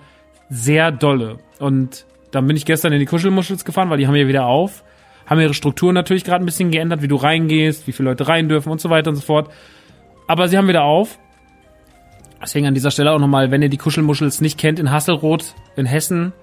[0.50, 1.38] sehr dolle.
[1.60, 4.84] Und dann bin ich gestern in die Kuschelmuschels gefahren, weil die haben ja wieder auf.
[5.26, 8.48] Haben ihre Struktur natürlich gerade ein bisschen geändert, wie du reingehst, wie viele Leute rein
[8.50, 9.52] dürfen und so weiter und so fort.
[10.28, 11.18] Aber sie haben wieder auf.
[12.42, 15.86] Deswegen an dieser Stelle auch nochmal, wenn ihr die Kuschelmuschels nicht kennt, in Hasselroth in
[15.86, 16.34] Hessen,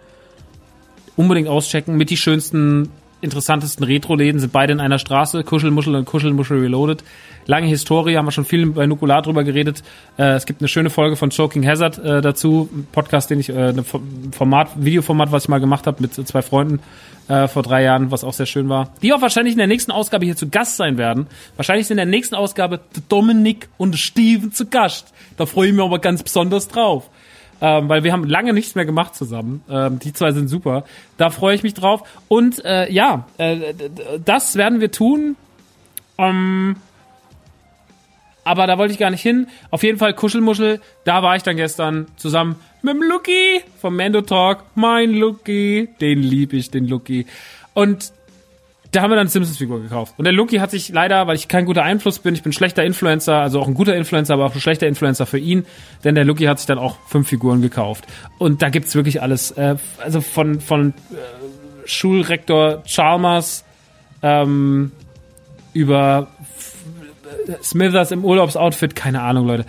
[1.14, 2.88] unbedingt auschecken mit die schönsten
[3.22, 7.02] interessantesten Retro-Läden sind beide in einer Straße, Kuschelmuschel und Kuschelmuschel Reloaded.
[7.46, 9.82] Lange Historie, haben wir schon viel bei Nukular drüber geredet.
[10.18, 13.48] Äh, es gibt eine schöne Folge von Choking Hazard äh, dazu, ein Podcast, den ich,
[13.48, 13.84] äh, ein
[14.32, 16.80] Format, Videoformat, was ich mal gemacht habe mit zwei Freunden
[17.28, 18.90] äh, vor drei Jahren, was auch sehr schön war.
[19.02, 21.26] Die auch wahrscheinlich in der nächsten Ausgabe hier zu Gast sein werden.
[21.56, 25.12] Wahrscheinlich sind in der nächsten Ausgabe Dominik und Steven zu Gast.
[25.36, 27.08] Da freue ich mich aber ganz besonders drauf
[27.62, 29.62] ähm, weil wir haben lange nichts mehr gemacht zusammen.
[29.70, 30.84] Ähm, die zwei sind super.
[31.16, 32.02] Da freue ich mich drauf.
[32.26, 33.72] Und äh, ja, äh,
[34.24, 35.36] das werden wir tun.
[36.18, 36.74] Ähm,
[38.44, 39.46] aber da wollte ich gar nicht hin.
[39.70, 40.80] Auf jeden Fall Kuschelmuschel.
[41.04, 44.64] Da war ich dann gestern zusammen mit dem Lucky vom Mando Talk.
[44.74, 45.88] Mein Lucky.
[46.00, 47.26] Den lieb ich, den Lucky.
[47.74, 48.12] Und
[48.92, 50.14] da haben wir dann Simpsons-Figur gekauft.
[50.18, 52.84] Und der Luki hat sich leider, weil ich kein guter Einfluss bin, ich bin schlechter
[52.84, 55.64] Influencer, also auch ein guter Influencer, aber auch ein schlechter Influencer für ihn,
[56.04, 58.04] denn der Luki hat sich dann auch fünf Figuren gekauft.
[58.38, 63.64] Und da gibt's wirklich alles, äh, also von, von äh, Schulrektor Chalmers
[64.22, 64.92] ähm,
[65.72, 66.28] über
[67.62, 69.64] Smithers im Urlaubsoutfit, keine Ahnung, Leute.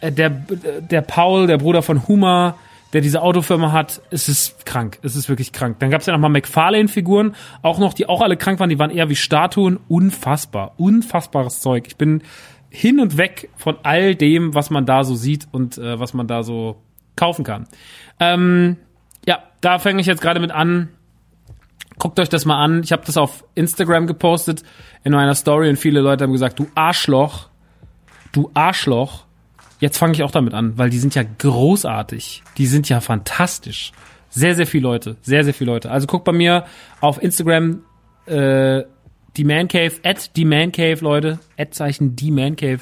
[0.00, 2.56] Äh, der, der Paul, der Bruder von Huma,
[2.94, 5.00] der diese Autofirma hat, es ist krank.
[5.02, 5.80] Es ist wirklich krank.
[5.80, 8.90] Dann gab es ja nochmal McFarlane-Figuren, auch noch, die auch alle krank waren, die waren
[8.90, 9.80] eher wie Statuen.
[9.88, 10.74] Unfassbar.
[10.76, 11.88] Unfassbares Zeug.
[11.88, 12.22] Ich bin
[12.70, 16.28] hin und weg von all dem, was man da so sieht und äh, was man
[16.28, 16.76] da so
[17.16, 17.66] kaufen kann.
[18.20, 18.76] Ähm,
[19.26, 20.88] ja, da fange ich jetzt gerade mit an.
[21.98, 22.82] Guckt euch das mal an.
[22.84, 24.62] Ich habe das auf Instagram gepostet
[25.02, 27.48] in meiner Story und viele Leute haben gesagt, du Arschloch,
[28.32, 29.23] du Arschloch.
[29.84, 32.42] Jetzt fange ich auch damit an, weil die sind ja großartig.
[32.56, 33.92] Die sind ja fantastisch.
[34.30, 35.16] Sehr, sehr viele Leute.
[35.20, 35.90] Sehr, sehr viele Leute.
[35.90, 36.64] Also guckt bei mir
[37.02, 37.82] auf Instagram
[38.24, 38.84] äh,
[39.36, 41.38] die Man Cave, at die Man Cave, Leute.
[41.58, 42.78] Ad-Zeichen die Man Cave.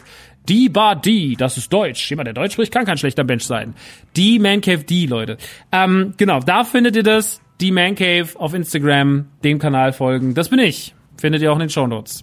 [0.49, 2.09] Die Bar die, das ist Deutsch.
[2.09, 3.75] Jemand, der Deutsch spricht, kann kein schlechter Mensch sein.
[4.15, 5.39] Die Man Cave, die, Leute.
[5.73, 7.41] Ähm, genau, da findet ihr das.
[7.61, 10.35] Die Man Cave auf Instagram, dem Kanal folgen.
[10.35, 10.95] Das bin ich.
[11.17, 12.23] Findet ihr auch in den Show Notes.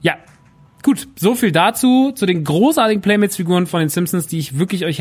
[0.00, 0.16] Ja,
[0.84, 4.98] Gut, so viel dazu, zu den großartigen Playmates-Figuren von den Simpsons, die ich wirklich euch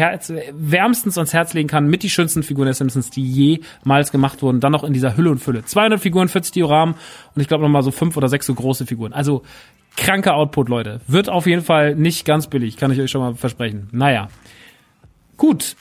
[0.53, 4.61] wärmstens ans Herz legen kann, mit die schönsten Figuren der Simpsons, die jemals gemacht wurden,
[4.61, 5.65] dann noch in dieser Hülle und Fülle.
[5.65, 6.95] 200 Figuren, 40 Dioramen
[7.35, 9.11] und ich glaube nochmal so fünf oder sechs so große Figuren.
[9.11, 9.43] Also
[9.97, 11.01] kranker Output, Leute.
[11.07, 13.89] Wird auf jeden Fall nicht ganz billig, kann ich euch schon mal versprechen.
[13.91, 14.29] Naja.
[15.35, 15.75] Gut,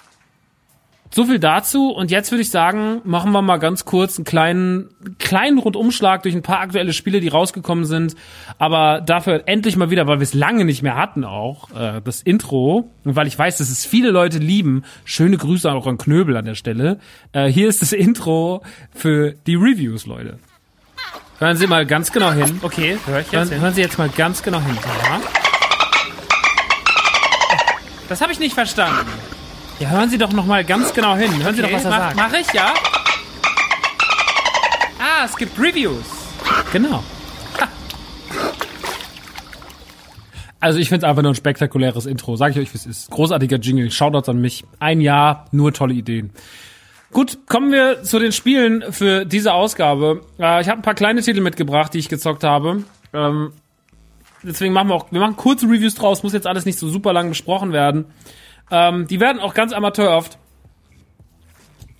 [1.14, 1.90] so viel dazu.
[1.90, 6.34] Und jetzt würde ich sagen, machen wir mal ganz kurz einen kleinen, kleinen Rundumschlag durch
[6.34, 8.16] ein paar aktuelle Spiele, die rausgekommen sind.
[8.58, 12.22] Aber dafür endlich mal wieder, weil wir es lange nicht mehr hatten auch, äh, das
[12.22, 12.90] Intro.
[13.04, 14.84] Und weil ich weiß, dass es viele Leute lieben.
[15.04, 16.98] Schöne Grüße auch an Knöbel an der Stelle.
[17.32, 18.62] Äh, hier ist das Intro
[18.94, 20.38] für die Reviews, Leute.
[21.38, 22.60] Hören Sie mal ganz genau hin.
[22.62, 23.60] Okay, hör ich jetzt hören, hin.
[23.60, 24.78] hören Sie jetzt mal ganz genau hin.
[25.08, 25.20] Ja.
[28.08, 29.08] Das habe ich nicht verstanden.
[29.82, 31.42] Ja, hören Sie doch noch mal ganz genau hin.
[31.42, 32.16] Hören Sie doch, was er mach, sagt.
[32.16, 32.72] Mach ich, ja?
[35.00, 36.06] Ah, es gibt Reviews.
[36.72, 37.02] Genau.
[40.60, 42.36] Also ich finde es einfach nur ein spektakuläres Intro.
[42.36, 43.10] Sag ich euch, es ist.
[43.10, 43.90] Großartiger Jingle.
[43.90, 44.64] Shoutouts an mich.
[44.78, 46.30] Ein Jahr, nur tolle Ideen.
[47.10, 50.20] Gut, kommen wir zu den Spielen für diese Ausgabe.
[50.38, 52.84] Äh, ich habe ein paar kleine Titel mitgebracht, die ich gezockt habe.
[53.12, 53.52] Ähm,
[54.44, 56.22] deswegen machen wir auch, wir machen kurze Reviews draus.
[56.22, 58.04] Muss jetzt alles nicht so super lang besprochen werden.
[58.72, 60.38] Ähm, die werden auch ganz amateurhaft.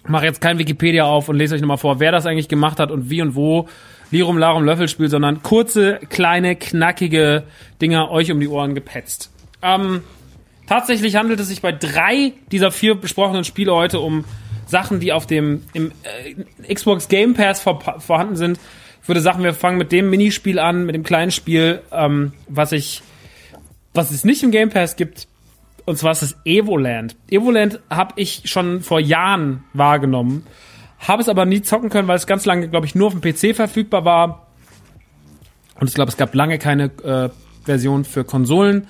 [0.05, 2.81] Ich mache jetzt kein Wikipedia auf und lese euch nochmal vor, wer das eigentlich gemacht
[2.81, 3.69] hat und wie und wo.
[4.11, 7.45] Lirum, Larum, Löffelspiel, sondern kurze, kleine, knackige
[7.81, 9.31] Dinger euch um die Ohren gepetzt.
[9.63, 10.03] Ähm,
[10.67, 14.25] tatsächlich handelt es sich bei drei dieser vier besprochenen Spiele heute um
[14.67, 18.59] Sachen, die auf dem im, äh, Xbox Game Pass vor, vorhanden sind.
[19.03, 22.73] Ich würde sagen, wir fangen mit dem Minispiel an, mit dem kleinen Spiel, ähm, was
[22.73, 23.03] ich,
[23.95, 25.27] was es nicht im Game Pass gibt,
[25.85, 27.16] und zwar ist es Evoland.
[27.31, 30.47] Evoland habe ich schon vor Jahren wahrgenommen,
[30.99, 33.21] habe es aber nie zocken können, weil es ganz lange, glaube ich, nur auf dem
[33.21, 34.47] PC verfügbar war.
[35.81, 37.29] Und ich glaube, es gab lange keine äh,
[37.64, 38.87] Version für Konsolen.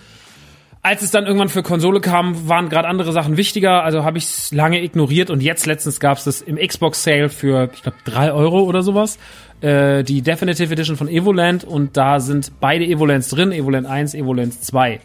[0.85, 4.25] Als es dann irgendwann für Konsole kam, waren gerade andere Sachen wichtiger, also habe ich
[4.25, 7.99] es lange ignoriert und jetzt letztens gab es das im Xbox Sale für, ich glaube,
[8.05, 9.17] drei Euro oder sowas.
[9.61, 14.61] Äh, die Definitive Edition von Evoland und da sind beide Evolands drin, Evoland 1, Evoland
[14.61, 14.99] 2.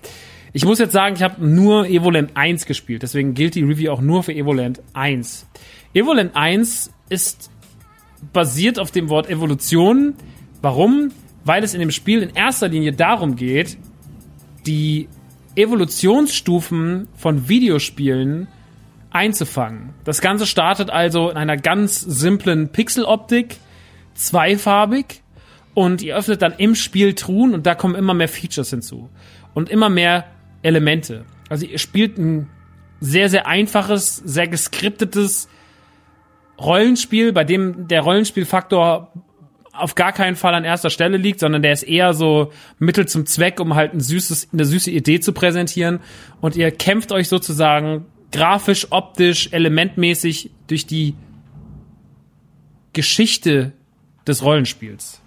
[0.58, 4.02] Ich muss jetzt sagen, ich habe nur Evoland 1 gespielt, deswegen gilt die Review auch
[4.02, 5.46] nur für Evoland 1.
[5.94, 7.52] Evoland 1 ist
[8.34, 10.16] basiert auf dem Wort Evolution.
[10.64, 11.12] Warum?
[11.46, 13.78] Weil es in dem Spiel in erster Linie darum geht,
[14.66, 15.08] die
[15.56, 18.48] Evolutionsstufen von Videospielen
[19.12, 19.94] einzufangen.
[20.06, 23.58] Das Ganze startet also in einer ganz simplen Pixeloptik,
[24.16, 25.22] zweifarbig
[25.76, 29.12] und ihr öffnet dann im Spiel Truhen und da kommen immer mehr Features hinzu
[29.54, 30.26] und immer mehr
[30.62, 31.26] Elemente.
[31.50, 32.50] Also ihr spielt ein
[33.00, 35.48] sehr, sehr einfaches, sehr geskriptetes
[36.60, 39.12] Rollenspiel, bei dem der Rollenspielfaktor
[39.74, 43.28] auf gar keinen Fall an erster Stelle liegt, sondern der ist eher so Mittel zum
[43.28, 46.00] Zweck, um halt ein süßes, eine süße Idee zu präsentieren.
[46.42, 51.16] Und ihr kämpft euch sozusagen grafisch, optisch, elementmäßig durch die
[52.94, 53.74] Geschichte
[54.28, 55.22] des Rollenspiels.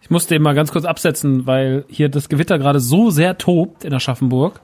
[0.00, 3.84] Ich musste eben mal ganz kurz absetzen, weil hier das Gewitter gerade so sehr tobt
[3.84, 4.60] in Aschaffenburg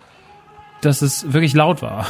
[0.81, 2.07] dass es wirklich laut war.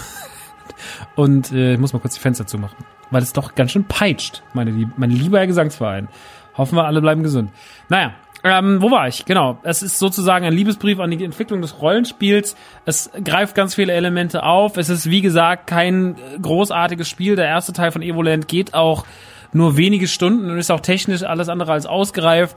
[1.17, 2.77] Und äh, ich muss mal kurz die Fenster zumachen,
[3.11, 6.09] weil es doch ganz schön peitscht, meine lieb mein lieber Gesangsverein.
[6.57, 7.51] Hoffen wir, alle bleiben gesund.
[7.89, 9.25] Naja, ähm, wo war ich?
[9.25, 9.59] Genau.
[9.63, 12.57] Es ist sozusagen ein Liebesbrief an die Entwicklung des Rollenspiels.
[12.85, 14.77] Es greift ganz viele Elemente auf.
[14.77, 17.37] Es ist, wie gesagt, kein großartiges Spiel.
[17.37, 19.05] Der erste Teil von Evoland geht auch
[19.53, 22.57] nur wenige Stunden und ist auch technisch alles andere als ausgereift.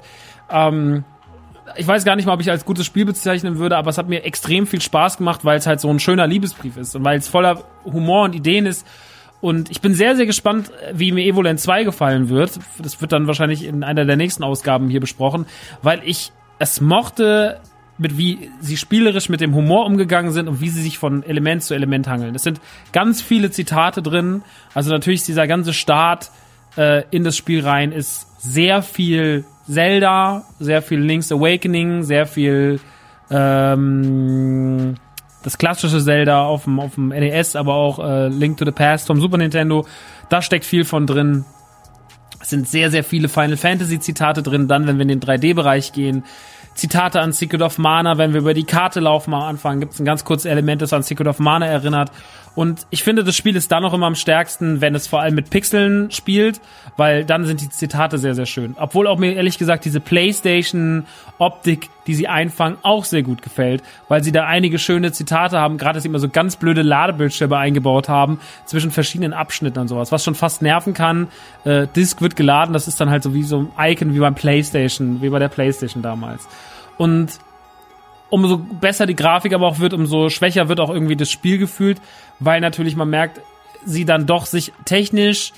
[0.50, 1.04] Ähm,
[1.76, 4.08] ich weiß gar nicht mal, ob ich als gutes Spiel bezeichnen würde, aber es hat
[4.08, 7.18] mir extrem viel Spaß gemacht, weil es halt so ein schöner Liebesbrief ist und weil
[7.18, 8.86] es voller Humor und Ideen ist.
[9.42, 12.60] Und ich bin sehr, sehr gespannt, wie mir Evoland 2 gefallen wird.
[12.80, 15.48] Das wird dann wahrscheinlich in einer der nächsten Ausgaben hier besprochen,
[15.82, 17.60] weil ich es mochte,
[17.98, 21.64] mit wie sie spielerisch mit dem Humor umgegangen sind und wie sie sich von Element
[21.64, 22.36] zu Element hangeln.
[22.36, 22.62] Es sind
[22.94, 24.44] ganz viele Zitate drin.
[24.74, 26.32] Also natürlich dieser ganze Start
[26.78, 32.80] äh, in das Spiel rein ist sehr viel Zelda, sehr viel Link's Awakening, sehr viel
[33.30, 34.96] ähm,
[35.44, 39.08] das klassische Zelda auf dem, auf dem NES, aber auch äh, Link to the Past
[39.08, 39.86] vom Super Nintendo.
[40.30, 41.46] Da steckt viel von drin.
[42.40, 44.68] Es sind sehr, sehr viele Final Fantasy Zitate drin.
[44.68, 46.24] Dann, wenn wir in den 3D-Bereich gehen,
[46.74, 50.00] Zitate an Secret of Mana, wenn wir über die Karte laufen am Anfang, gibt es
[50.00, 52.12] ein ganz kurzes Element, das an Secret of Mana erinnert.
[52.54, 55.36] Und ich finde, das Spiel ist dann noch immer am stärksten, wenn es vor allem
[55.36, 56.60] mit Pixeln spielt,
[56.98, 58.76] weil dann sind die Zitate sehr, sehr schön.
[58.78, 64.22] Obwohl auch mir ehrlich gesagt diese PlayStation-Optik, die sie einfangen, auch sehr gut gefällt, weil
[64.22, 68.10] sie da einige schöne Zitate haben, gerade dass sie immer so ganz blöde Ladebildschirme eingebaut
[68.10, 71.30] haben zwischen verschiedenen Abschnitten und sowas, was schon fast nerven kann.
[71.64, 74.36] Äh, Disk wird geladen, das ist dann halt so wie so ein Icon wie beim
[74.36, 76.48] PlayStation, wie bei der PlayStation damals.
[76.98, 77.40] Und
[78.32, 82.02] umso besser die Grafik aber auch wird, umso schwächer wird auch irgendwie das Spiel gefühlt,
[82.40, 83.42] weil natürlich man merkt,
[83.86, 85.54] sie dann doch sich technisch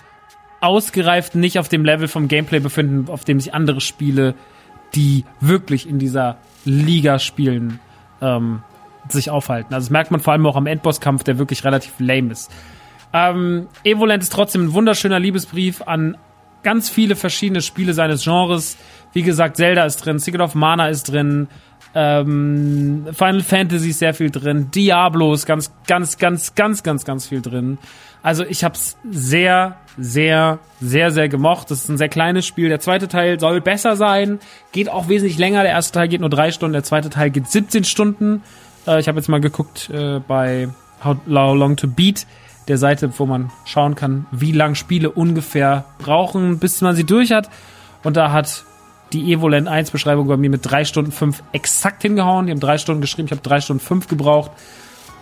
[0.59, 4.33] ausgereift nicht auf dem Level vom Gameplay befinden, auf dem sich andere Spiele,
[4.95, 7.79] die wirklich in dieser Liga spielen,
[8.21, 8.63] ähm,
[9.09, 9.73] sich aufhalten.
[9.73, 12.49] Also das merkt man vor allem auch am Endbosskampf, der wirklich relativ lame ist.
[13.11, 16.17] Ähm, Evolent ist trotzdem ein wunderschöner Liebesbrief an
[16.63, 18.77] ganz viele verschiedene Spiele seines Genres.
[19.11, 21.47] Wie gesagt, Zelda ist drin, Secret of Mana ist drin,
[21.95, 24.71] ähm, Final Fantasy ist sehr viel drin.
[24.71, 27.77] Diablo ist ganz, ganz, ganz, ganz, ganz, ganz viel drin.
[28.23, 31.69] Also ich habe es sehr, sehr, sehr, sehr gemocht.
[31.69, 32.69] Das ist ein sehr kleines Spiel.
[32.69, 34.39] Der zweite Teil soll besser sein,
[34.71, 35.63] geht auch wesentlich länger.
[35.63, 38.41] Der erste Teil geht nur drei Stunden, der zweite Teil geht 17 Stunden.
[38.87, 40.69] Äh, ich habe jetzt mal geguckt äh, bei
[41.03, 42.25] How Long to Beat,
[42.69, 47.33] der Seite, wo man schauen kann, wie lang Spiele ungefähr brauchen, bis man sie durch
[47.33, 47.49] hat.
[48.03, 48.63] Und da hat
[49.13, 52.47] die Evolent 1 Beschreibung bei mir mit 3 Stunden 5 exakt hingehauen.
[52.47, 54.51] Die haben 3 Stunden geschrieben, ich habe 3 Stunden 5 gebraucht.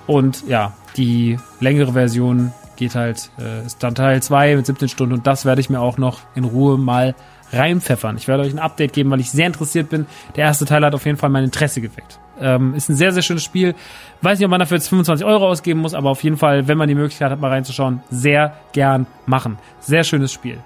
[0.08, 5.14] Und ja, die längere Version geht halt, äh, ist dann Teil 2 mit 17 Stunden
[5.14, 7.16] und das werde ich mir auch noch in Ruhe mal
[7.54, 8.18] reinpfeffern.
[8.18, 10.08] Ich werde euch ein Update geben, weil ich sehr interessiert bin.
[10.36, 12.20] Der erste Teil hat auf jeden Fall mein Interesse geweckt.
[12.40, 13.76] Ähm, ist ein sehr, sehr schönes Spiel.
[14.22, 16.78] Weiß nicht, ob man dafür jetzt 25 Euro ausgeben muss, aber auf jeden Fall, wenn
[16.78, 19.60] man die Möglichkeit hat, mal reinzuschauen, sehr gern machen.
[19.80, 20.60] Sehr schönes Spiel.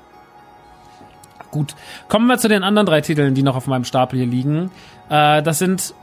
[1.55, 1.73] Gut,
[2.09, 4.71] kommen wir zu den anderen drei Titeln, die noch auf meinem Stapel hier liegen.
[5.09, 5.93] Äh, das sind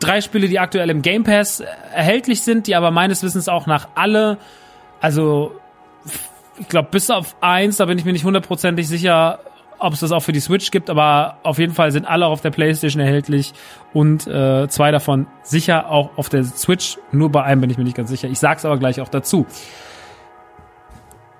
[0.00, 1.60] drei Spiele, die aktuell im Game Pass
[1.94, 4.36] erhältlich sind, die aber meines Wissens auch nach alle,
[5.00, 5.52] also
[6.58, 9.38] ich glaube bis auf eins, da bin ich mir nicht hundertprozentig sicher,
[9.78, 12.40] ob es das auch für die Switch gibt, aber auf jeden Fall sind alle auf
[12.40, 13.52] der PlayStation erhältlich
[13.92, 16.98] und äh, zwei davon sicher auch auf der Switch.
[17.12, 18.26] Nur bei einem bin ich mir nicht ganz sicher.
[18.26, 19.46] Ich sag's aber gleich auch dazu.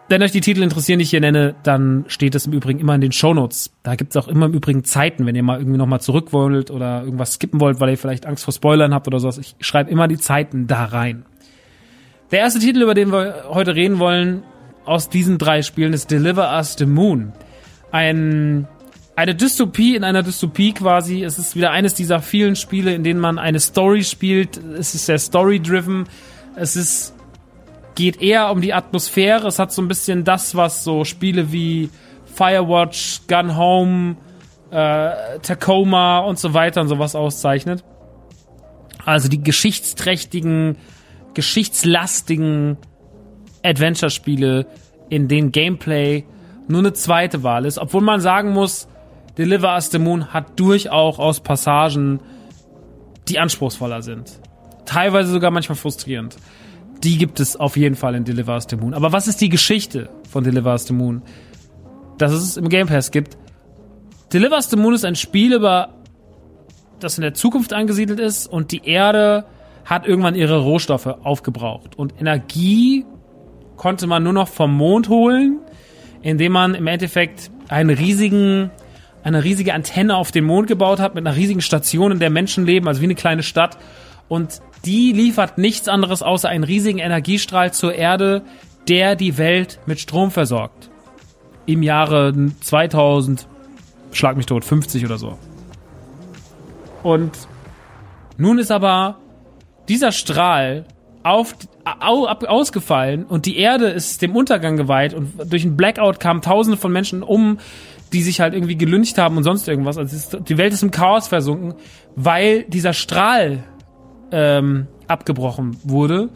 [0.06, 2.94] Wenn euch die Titel interessieren, die ich hier nenne, dann steht es im Übrigen immer
[2.94, 3.70] in den Shownotes.
[3.82, 6.70] Da gibt es auch immer im Übrigen Zeiten, wenn ihr mal irgendwie nochmal zurück wollt
[6.70, 9.38] oder irgendwas skippen wollt, weil ihr vielleicht Angst vor Spoilern habt oder sowas.
[9.38, 11.24] Ich schreibe immer die Zeiten da rein.
[12.30, 14.42] Der erste Titel, über den wir heute reden wollen,
[14.84, 17.32] aus diesen drei Spielen, ist Deliver Us the Moon.
[17.90, 18.68] Ein,
[19.16, 21.24] eine Dystopie in einer Dystopie quasi.
[21.24, 24.58] Es ist wieder eines dieser vielen Spiele, in denen man eine Story spielt.
[24.58, 26.04] Es ist sehr story-driven.
[26.56, 27.13] Es ist
[27.94, 29.46] geht eher um die Atmosphäre.
[29.46, 31.90] Es hat so ein bisschen das, was so Spiele wie
[32.26, 34.16] Firewatch, Gun Home,
[34.70, 37.84] äh, Tacoma und so weiter und sowas auszeichnet.
[39.04, 40.76] Also die geschichtsträchtigen,
[41.34, 42.78] geschichtslastigen
[43.62, 44.66] Adventure-Spiele,
[45.10, 46.24] in denen Gameplay
[46.66, 47.78] nur eine zweite Wahl ist.
[47.78, 48.88] Obwohl man sagen muss,
[49.36, 52.20] Deliver Us the Moon hat durchaus aus Passagen,
[53.28, 54.40] die anspruchsvoller sind.
[54.86, 56.36] Teilweise sogar manchmal frustrierend
[57.04, 58.94] die gibt es auf jeden Fall in Deliver Us the Moon.
[58.94, 61.22] Aber was ist die Geschichte von Deliver Us the Moon?
[62.18, 63.36] Dass es im Game Pass gibt.
[64.32, 65.90] Deliver Us the Moon ist ein Spiel über
[67.00, 69.44] das in der Zukunft angesiedelt ist und die Erde
[69.84, 73.04] hat irgendwann ihre Rohstoffe aufgebraucht und Energie
[73.76, 75.58] konnte man nur noch vom Mond holen,
[76.22, 78.70] indem man im Endeffekt einen riesigen
[79.22, 82.66] eine riesige Antenne auf den Mond gebaut hat mit einer riesigen Station, in der Menschen
[82.66, 83.78] leben, also wie eine kleine Stadt
[84.28, 88.42] und die liefert nichts anderes außer einen riesigen Energiestrahl zur Erde,
[88.88, 90.90] der die Welt mit Strom versorgt.
[91.66, 93.46] Im Jahre 2000,
[94.12, 95.38] schlag mich tot, 50 oder so.
[97.02, 97.32] Und
[98.36, 99.18] nun ist aber
[99.88, 100.84] dieser Strahl
[101.22, 101.54] auf,
[102.00, 106.42] au, ab, ausgefallen und die Erde ist dem Untergang geweiht und durch einen Blackout kamen
[106.42, 107.58] tausende von Menschen um,
[108.12, 109.96] die sich halt irgendwie gelüncht haben und sonst irgendwas.
[109.96, 111.74] Also ist, die Welt ist im Chaos versunken,
[112.14, 113.64] weil dieser Strahl
[114.34, 116.28] ähm, abgebrochen wurde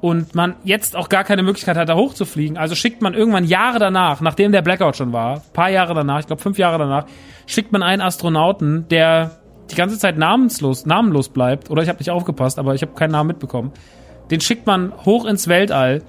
[0.00, 2.56] und man jetzt auch gar keine Möglichkeit hat, da hochzufliegen.
[2.56, 6.26] Also schickt man irgendwann Jahre danach, nachdem der Blackout schon war, paar Jahre danach, ich
[6.26, 7.04] glaube fünf Jahre danach,
[7.46, 12.10] schickt man einen Astronauten, der die ganze Zeit namenslos, namenlos bleibt, oder ich habe nicht
[12.10, 13.72] aufgepasst, aber ich habe keinen Namen mitbekommen.
[14.30, 16.02] Den schickt man hoch ins Weltall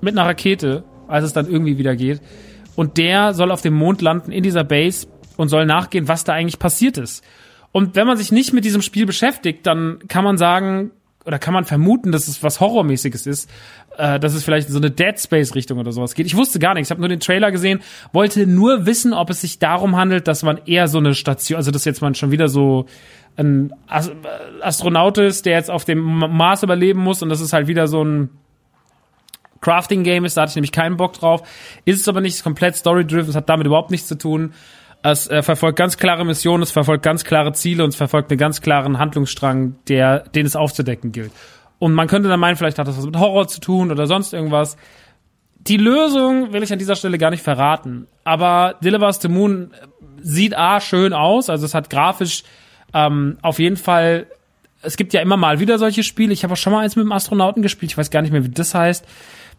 [0.00, 2.20] mit einer Rakete, als es dann irgendwie wieder geht.
[2.76, 5.06] Und der soll auf dem Mond landen in dieser Base
[5.36, 7.24] und soll nachgehen, was da eigentlich passiert ist.
[7.72, 10.90] Und wenn man sich nicht mit diesem Spiel beschäftigt, dann kann man sagen,
[11.24, 13.50] oder kann man vermuten, dass es was Horrormäßiges ist,
[13.96, 16.26] äh, dass es vielleicht in so eine Dead Space Richtung oder sowas geht.
[16.26, 17.80] Ich wusste gar nichts, ich habe nur den Trailer gesehen,
[18.12, 21.70] wollte nur wissen, ob es sich darum handelt, dass man eher so eine Station, also
[21.70, 22.86] dass jetzt man schon wieder so
[23.36, 23.72] ein
[24.60, 28.04] Astronaut ist, der jetzt auf dem Mars überleben muss und das ist halt wieder so
[28.04, 28.28] ein
[29.62, 31.42] Crafting-Game ist, da hatte ich nämlich keinen Bock drauf.
[31.84, 34.52] Ist es aber nicht, ist komplett story-driven, es hat damit überhaupt nichts zu tun.
[35.02, 38.38] Es äh, verfolgt ganz klare Missionen, es verfolgt ganz klare Ziele und es verfolgt einen
[38.38, 41.32] ganz klaren Handlungsstrang, der, den es aufzudecken gilt.
[41.78, 44.32] Und man könnte dann meinen, vielleicht hat das was mit Horror zu tun oder sonst
[44.32, 44.76] irgendwas.
[45.58, 48.06] Die Lösung will ich an dieser Stelle gar nicht verraten.
[48.22, 49.72] Aber Deliver the Moon
[50.20, 52.44] sieht A schön aus, also es hat grafisch
[52.94, 54.26] ähm, auf jeden Fall,
[54.82, 56.32] es gibt ja immer mal wieder solche Spiele.
[56.32, 58.44] Ich habe auch schon mal eins mit dem Astronauten gespielt, ich weiß gar nicht mehr,
[58.44, 59.04] wie das heißt.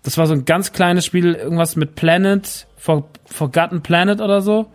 [0.03, 4.67] Das war so ein ganz kleines Spiel, irgendwas mit Planet, For Forgotten Planet oder so.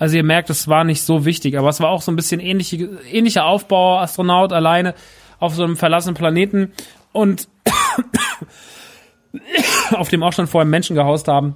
[0.00, 2.40] Also ihr merkt, es war nicht so wichtig, aber es war auch so ein bisschen
[2.40, 4.94] ähnliche, ähnlicher Aufbau, Astronaut alleine
[5.38, 6.72] auf so einem verlassenen Planeten
[7.12, 7.48] und
[9.92, 11.54] auf dem auch schon vorher Menschen gehaust haben.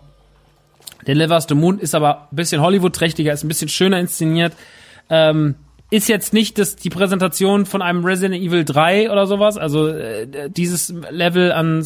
[1.07, 4.53] Delivers the Moon ist aber ein bisschen Hollywood-trächtiger, ist ein bisschen schöner inszeniert.
[5.09, 5.55] Ähm,
[5.91, 9.57] ist jetzt nicht das, die Präsentation von einem Resident Evil 3 oder sowas.
[9.57, 11.83] Also äh, dieses Level an,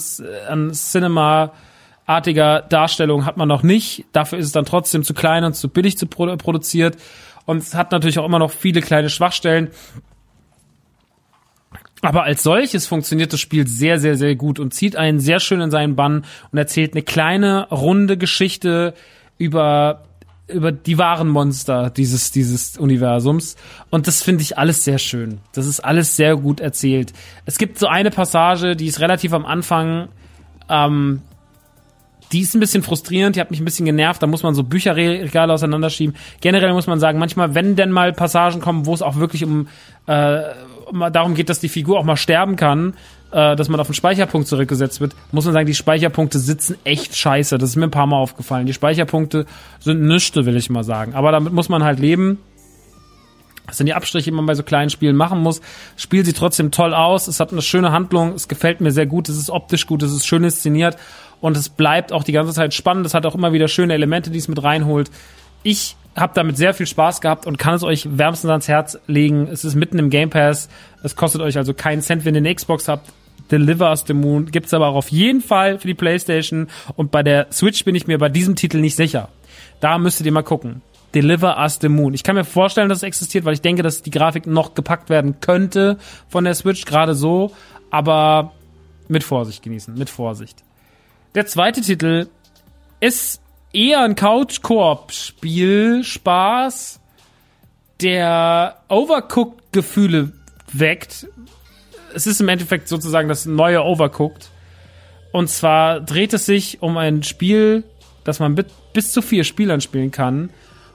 [0.48, 1.52] an Cinema
[2.08, 4.06] artiger Darstellung hat man noch nicht.
[4.12, 6.96] Dafür ist es dann trotzdem zu klein und zu billig zu produ produziert.
[7.44, 9.68] Und es hat natürlich auch immer noch viele kleine Schwachstellen.
[12.00, 15.60] Aber als solches funktioniert das Spiel sehr, sehr, sehr gut und zieht einen sehr schön
[15.60, 18.94] in seinen Bann und erzählt eine kleine, runde Geschichte
[19.36, 20.04] über
[20.50, 23.56] über die wahren Monster dieses, dieses Universums.
[23.90, 25.40] Und das finde ich alles sehr schön.
[25.52, 27.12] Das ist alles sehr gut erzählt.
[27.44, 30.08] Es gibt so eine Passage, die ist relativ am Anfang,
[30.70, 31.20] ähm,
[32.32, 34.62] die ist ein bisschen frustrierend, die hat mich ein bisschen genervt, da muss man so
[34.62, 36.14] Bücherregale auseinanderschieben.
[36.40, 39.68] Generell muss man sagen, manchmal, wenn denn mal Passagen kommen, wo es auch wirklich um,
[40.06, 40.40] äh,
[40.86, 42.94] um darum geht, dass die Figur auch mal sterben kann,
[43.30, 47.16] äh, dass man auf den Speicherpunkt zurückgesetzt wird, muss man sagen, die Speicherpunkte sitzen echt
[47.16, 47.58] scheiße.
[47.58, 48.66] Das ist mir ein paar Mal aufgefallen.
[48.66, 49.46] Die Speicherpunkte
[49.80, 51.14] sind nüchte, will ich mal sagen.
[51.14, 52.38] Aber damit muss man halt leben.
[53.66, 55.60] Das sind die Abstriche, die man bei so kleinen Spielen machen muss.
[55.94, 57.28] Das Spiel sieht trotzdem toll aus.
[57.28, 58.32] Es hat eine schöne Handlung.
[58.32, 59.28] Es gefällt mir sehr gut.
[59.28, 60.02] Es ist optisch gut.
[60.02, 60.96] Es ist schön inszeniert
[61.40, 63.06] und es bleibt auch die ganze Zeit spannend.
[63.06, 65.10] Es hat auch immer wieder schöne Elemente, die es mit reinholt.
[65.62, 69.48] Ich habe damit sehr viel Spaß gehabt und kann es euch wärmstens ans Herz legen.
[69.50, 70.68] Es ist mitten im Game Pass.
[71.02, 73.12] Es kostet euch also keinen Cent, wenn ihr eine Xbox habt.
[73.50, 77.22] Deliver Us the Moon gibt's aber auch auf jeden Fall für die PlayStation und bei
[77.22, 79.30] der Switch bin ich mir bei diesem Titel nicht sicher.
[79.80, 80.82] Da müsstet ihr mal gucken.
[81.14, 82.12] Deliver Us the Moon.
[82.12, 85.08] Ich kann mir vorstellen, dass es existiert, weil ich denke, dass die Grafik noch gepackt
[85.08, 85.96] werden könnte
[86.28, 87.52] von der Switch, gerade so,
[87.90, 88.52] aber
[89.08, 90.64] mit Vorsicht genießen, mit Vorsicht.
[91.34, 92.28] Der zweite Titel
[93.00, 97.00] ist eher ein Couch-Koop-Spiel, Spaß,
[98.00, 100.32] der Overcooked-Gefühle
[100.72, 101.26] weckt.
[102.14, 104.50] Es ist im Endeffekt sozusagen das neue Overcooked.
[105.32, 107.84] Und zwar dreht es sich um ein Spiel,
[108.24, 108.58] das man
[108.92, 110.50] bis zu vier Spielern spielen kann.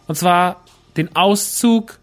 [0.08, 0.64] Und zwar
[0.98, 2.00] den Auszug.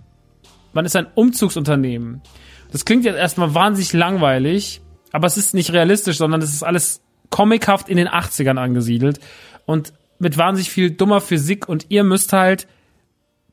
[0.73, 2.23] Man ist ein Umzugsunternehmen.
[2.71, 7.03] Das klingt jetzt erstmal wahnsinnig langweilig, aber es ist nicht realistisch, sondern es ist alles
[7.31, 9.21] comichaft in den 80ern angesiedelt
[9.67, 12.67] und mit wahnsinnig viel dummer Physik und ihr müsst halt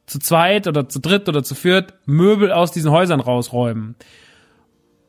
[0.05, 3.95] zu zweit oder zu dritt oder zu viert Möbel aus diesen Häusern rausräumen.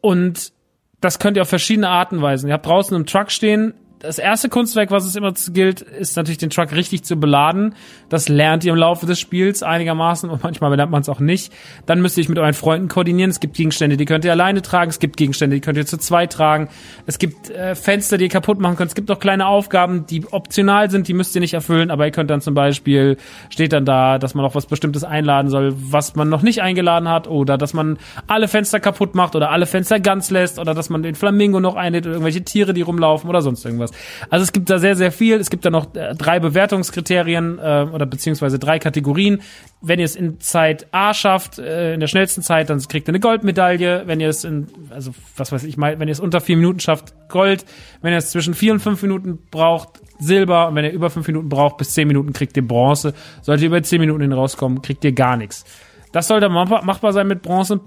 [0.01, 0.53] Und
[1.01, 2.49] das könnt ihr auf verschiedene Arten weisen.
[2.49, 6.39] Ihr habt draußen im Truck stehen, das erste Kunstwerk, was es immer gilt, ist natürlich
[6.39, 7.75] den Truck richtig zu beladen.
[8.09, 11.53] Das lernt ihr im Laufe des Spiels einigermaßen und manchmal lernt man es auch nicht.
[11.87, 13.31] Dann müsst ihr euch mit euren Freunden koordinieren.
[13.31, 14.91] Es gibt Gegenstände, die könnt ihr alleine tragen.
[14.91, 16.69] Es gibt Gegenstände, die könnt ihr zu zweit tragen.
[17.07, 18.91] Es gibt äh, Fenster, die ihr kaputt machen könnt.
[18.91, 22.13] Es gibt auch kleine Aufgaben, die optional sind, die müsst ihr nicht erfüllen, aber ihr
[22.13, 23.17] könnt dann zum Beispiel,
[23.51, 27.09] steht dann da, dass man auch was Bestimmtes einladen soll, was man noch nicht eingeladen
[27.09, 30.89] hat oder dass man alle Fenster kaputt macht oder alle Fenster ganz lässt oder dass
[30.89, 34.27] man den Flamingo noch einlädt oder irgendwelche Tiere, die rumlaufen oder sonst irgendwas sowas.
[34.31, 35.37] Also es gibt da sehr, sehr viel.
[35.37, 39.41] Es gibt da noch äh, drei Bewertungskriterien äh, oder beziehungsweise drei Kategorien.
[39.81, 43.13] Wenn ihr es in Zeit A schafft, äh, in der schnellsten Zeit, dann kriegt ihr
[43.13, 44.05] eine Goldmedaille.
[44.07, 46.81] Wenn ihr es in, also was weiß ich mal, wenn ihr es unter vier Minuten
[46.81, 47.65] schafft, Gold.
[48.03, 50.69] Wenn ihr es zwischen vier und fünf Minuten braucht, Silber.
[50.69, 53.15] Und wenn ihr über fünf Minuten braucht, bis zehn Minuten kriegt ihr Bronze.
[53.43, 55.65] Sollte ihr über zehn Minuten hin rauskommen, kriegt ihr gar nichts.
[56.13, 57.81] Das sollte machbar sein mit Bronze.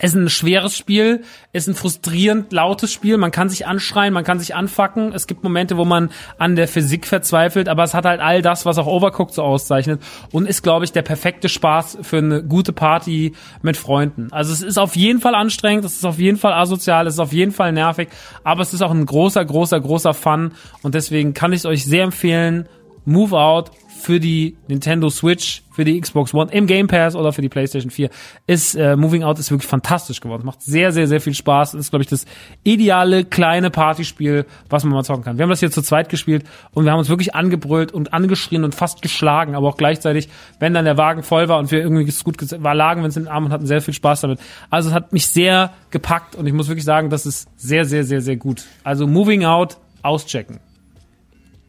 [0.00, 1.22] Es ist ein schweres Spiel,
[1.52, 3.16] es ist ein frustrierend lautes Spiel.
[3.16, 5.12] Man kann sich anschreien, man kann sich anfacken.
[5.12, 8.64] Es gibt Momente, wo man an der Physik verzweifelt, aber es hat halt all das,
[8.64, 12.72] was auch Overcooked so auszeichnet und ist, glaube ich, der perfekte Spaß für eine gute
[12.72, 14.28] Party mit Freunden.
[14.30, 17.20] Also es ist auf jeden Fall anstrengend, es ist auf jeden Fall asozial, es ist
[17.20, 18.08] auf jeden Fall nervig,
[18.44, 21.84] aber es ist auch ein großer, großer, großer Fun und deswegen kann ich es euch
[21.84, 22.68] sehr empfehlen.
[23.04, 27.42] Move Out für die Nintendo Switch, für die Xbox One im Game Pass oder für
[27.42, 28.10] die PlayStation 4
[28.46, 30.44] ist äh, Moving Out ist wirklich fantastisch geworden.
[30.44, 31.74] Macht sehr sehr sehr viel Spaß.
[31.74, 32.24] Ist glaube ich das
[32.64, 35.38] ideale kleine Partyspiel, was man mal zocken kann.
[35.38, 38.64] Wir haben das hier zu zweit gespielt und wir haben uns wirklich angebrüllt und angeschrien
[38.64, 40.28] und fast geschlagen, aber auch gleichzeitig,
[40.58, 43.24] wenn dann der Wagen voll war und wir irgendwie gut war, lagen wir uns in
[43.24, 44.40] den Arm und hatten sehr viel Spaß damit.
[44.70, 48.04] Also es hat mich sehr gepackt und ich muss wirklich sagen, das ist sehr sehr
[48.04, 48.64] sehr sehr gut.
[48.84, 50.60] Also Moving Out auschecken.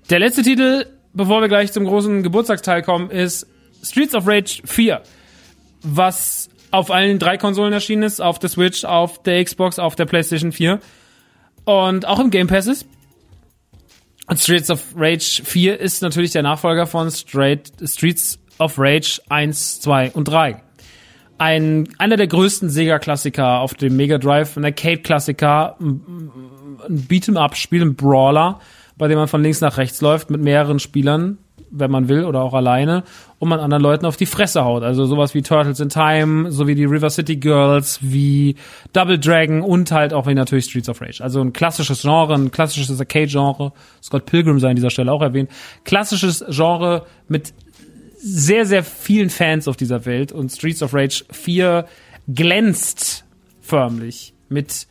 [0.09, 3.47] Der letzte Titel bevor wir gleich zum großen Geburtstagsteil kommen, ist
[3.83, 5.01] Streets of Rage 4,
[5.83, 10.05] was auf allen drei Konsolen erschienen ist, auf der Switch, auf der Xbox, auf der
[10.05, 10.79] PlayStation 4
[11.65, 12.87] und auch im Game Pass ist.
[14.27, 19.81] Und Streets of Rage 4 ist natürlich der Nachfolger von Straight, Streets of Rage 1,
[19.81, 20.61] 2 und 3.
[21.39, 28.59] Ein, einer der größten Sega-Klassiker auf dem Mega Drive, ein Arcade-Klassiker, ein Beat'em-up-Spiel, ein Brawler,
[28.99, 31.39] bei dem man von links nach rechts läuft mit mehreren Spielern,
[31.71, 33.03] wenn man will, oder auch alleine,
[33.39, 34.83] und man anderen Leuten auf die Fresse haut.
[34.83, 38.55] Also sowas wie Turtles in Time, so wie die River City Girls, wie
[38.91, 41.23] Double Dragon und halt auch wie natürlich Streets of Rage.
[41.23, 43.71] Also ein klassisches Genre, ein klassisches Arcade-Genre.
[44.03, 45.49] Scott Pilgrim sei an dieser Stelle auch erwähnt.
[45.85, 47.53] Klassisches Genre mit
[48.17, 51.85] sehr, sehr vielen Fans auf dieser Welt und Streets of Rage 4
[52.27, 53.23] glänzt
[53.61, 54.87] förmlich mit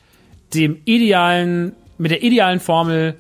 [0.55, 3.17] dem idealen, mit der idealen Formel,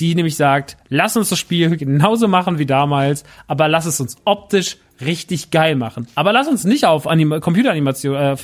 [0.00, 4.16] die nämlich sagt, lass uns das Spiel genauso machen wie damals, aber lass es uns
[4.24, 6.06] optisch richtig geil machen.
[6.14, 8.36] Aber lass uns nicht auf Anim Computeranimation, äh,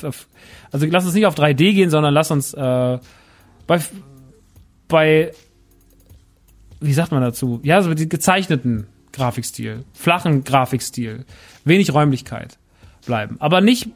[0.71, 2.99] also lass uns nicht auf 3D gehen, sondern lass uns äh,
[3.67, 3.79] bei,
[4.87, 5.31] bei,
[6.79, 7.59] wie sagt man dazu?
[7.63, 11.25] Ja, so die gezeichneten Grafikstil, flachen Grafikstil,
[11.65, 12.57] wenig Räumlichkeit
[13.05, 13.37] bleiben.
[13.39, 13.89] Aber nicht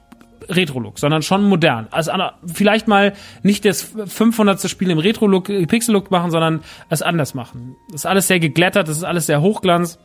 [0.51, 1.87] Retro-Look, sondern schon modern.
[1.91, 2.11] Also
[2.45, 4.69] vielleicht mal nicht das 500.
[4.69, 7.75] Spiel im Retro-Look, äh, Pixel-Look machen, sondern es anders machen.
[7.91, 9.99] Das ist alles sehr geglättert, das ist alles sehr hochglanz.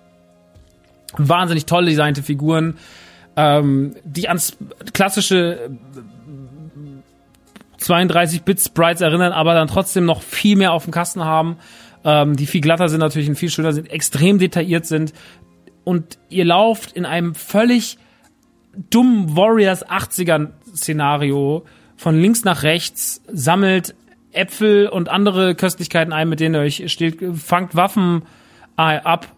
[1.16, 2.78] Wahnsinnig toll designte Figuren,
[3.36, 4.56] ähm, die ans
[4.92, 5.70] klassische
[7.80, 11.56] 32-Bit-Sprites erinnern, aber dann trotzdem noch viel mehr auf dem Kasten haben,
[12.04, 15.12] ähm, die viel glatter sind natürlich und viel schöner sind, extrem detailliert sind.
[15.84, 17.98] Und ihr lauft in einem völlig
[18.90, 21.64] dummen Warriors 80er Szenario
[21.96, 23.94] von links nach rechts, sammelt
[24.32, 28.22] Äpfel und andere Köstlichkeiten ein, mit denen ihr euch steht, fangt Waffen
[28.76, 29.34] äh, ab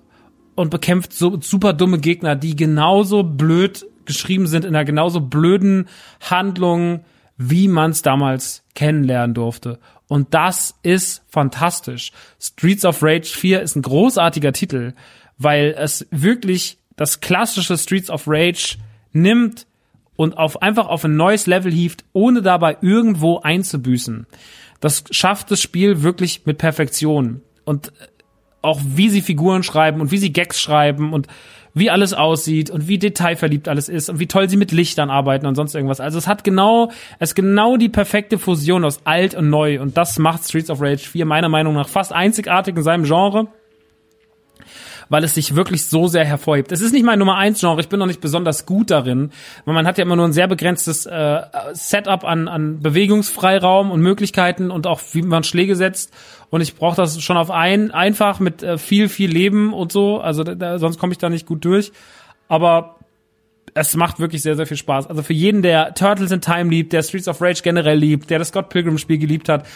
[0.56, 5.86] und bekämpft so super dumme Gegner, die genauso blöd geschrieben sind in einer genauso blöden
[6.20, 7.04] Handlung,
[7.36, 9.78] wie man es damals kennenlernen durfte.
[10.08, 12.10] Und das ist fantastisch.
[12.40, 14.94] Streets of Rage 4 ist ein großartiger Titel,
[15.36, 18.78] weil es wirklich das klassische Streets of Rage
[19.12, 19.66] nimmt
[20.16, 24.26] und auf einfach auf ein neues Level hieft, ohne dabei irgendwo einzubüßen.
[24.80, 27.42] Das schafft das Spiel wirklich mit Perfektion.
[27.64, 27.92] Und
[28.62, 31.28] auch wie sie Figuren schreiben und wie sie Gags schreiben und
[31.74, 35.46] wie alles aussieht und wie detailverliebt alles ist und wie toll sie mit Lichtern arbeiten
[35.46, 36.00] und sonst irgendwas.
[36.00, 40.18] Also es hat genau, es genau die perfekte Fusion aus alt und neu und das
[40.18, 43.48] macht Streets of Rage 4 meiner Meinung nach fast einzigartig in seinem Genre
[45.08, 46.72] weil es sich wirklich so sehr hervorhebt.
[46.72, 49.30] Es ist nicht mein Nummer eins Genre, ich bin noch nicht besonders gut darin,
[49.64, 51.40] weil man hat ja immer nur ein sehr begrenztes äh,
[51.72, 56.12] Setup an, an Bewegungsfreiraum und Möglichkeiten und auch wie man Schläge setzt.
[56.50, 60.20] Und ich brauche das schon auf ein einfach mit äh, viel viel Leben und so.
[60.20, 61.92] Also da, da, sonst komme ich da nicht gut durch.
[62.48, 62.96] Aber
[63.74, 65.06] es macht wirklich sehr, sehr viel Spaß.
[65.06, 68.38] Also für jeden, der Turtles in Time liebt, der Streets of Rage generell liebt, der
[68.38, 69.66] das Scott Pilgrim Spiel geliebt hat,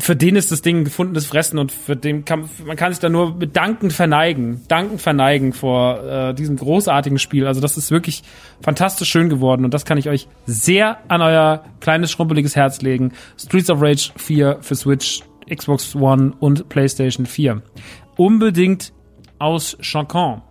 [0.00, 3.08] für den ist das Ding gefundenes Fressen und für den kann man kann sich da
[3.08, 7.46] nur mit Danken verneigen, Danken verneigen vor äh, diesem großartigen Spiel.
[7.46, 8.22] Also das ist wirklich
[8.60, 13.12] fantastisch schön geworden und das kann ich euch sehr an euer kleines schrumpeliges Herz legen.
[13.38, 15.22] Streets of Rage 4 für Switch,
[15.52, 17.62] Xbox One und PlayStation 4.
[18.16, 18.92] Unbedingt
[19.38, 20.42] aus Chancan.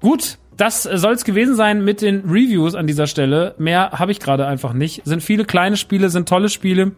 [0.00, 3.54] Gut, das soll es gewesen sein mit den Reviews an dieser Stelle.
[3.58, 5.02] Mehr habe ich gerade einfach nicht.
[5.04, 6.92] Sind viele kleine Spiele, sind tolle Spiele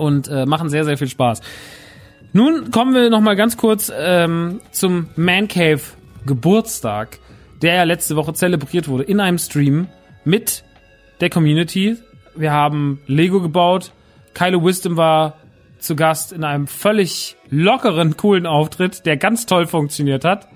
[0.00, 1.40] und äh, machen sehr, sehr viel Spaß.
[2.32, 5.80] Nun kommen wir noch mal ganz kurz ähm, zum Man Cave
[6.26, 7.18] Geburtstag,
[7.62, 9.88] der ja letzte Woche zelebriert wurde in einem Stream
[10.24, 10.64] mit
[11.20, 11.96] der Community.
[12.36, 13.92] Wir haben Lego gebaut.
[14.34, 15.34] Kylo Wisdom war
[15.78, 20.46] zu Gast in einem völlig lockeren, coolen Auftritt, der ganz toll funktioniert hat.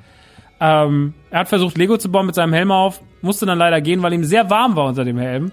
[0.60, 4.02] Ähm, er hat versucht, Lego zu bauen mit seinem Helm auf, musste dann leider gehen,
[4.02, 5.50] weil ihm sehr warm war unter dem Helm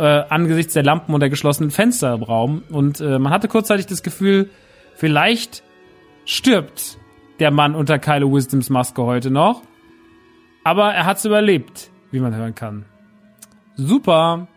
[0.00, 2.62] äh, angesichts der Lampen und der geschlossenen Fenster im Raum.
[2.70, 4.48] Und äh, man hatte kurzzeitig das Gefühl,
[4.94, 5.62] vielleicht
[6.24, 6.98] stirbt
[7.38, 9.62] der Mann unter Kylo Wisdoms Maske heute noch.
[10.64, 12.86] Aber er hat's überlebt, wie man hören kann.
[13.76, 14.48] Super.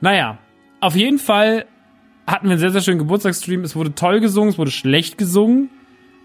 [0.00, 0.38] Naja,
[0.80, 1.66] auf jeden Fall
[2.26, 3.62] hatten wir einen sehr, sehr schönen Geburtstagsstream.
[3.62, 5.70] Es wurde toll gesungen, es wurde schlecht gesungen.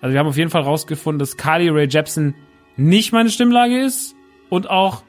[0.01, 2.35] Also wir haben auf jeden Fall rausgefunden, dass Carly Ray Jepsen
[2.77, 4.15] nicht meine Stimmlage ist
[4.49, 5.03] und auch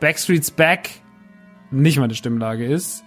[0.00, 1.03] Backstreet's Back
[1.70, 3.04] nicht meine Stimmlage ist.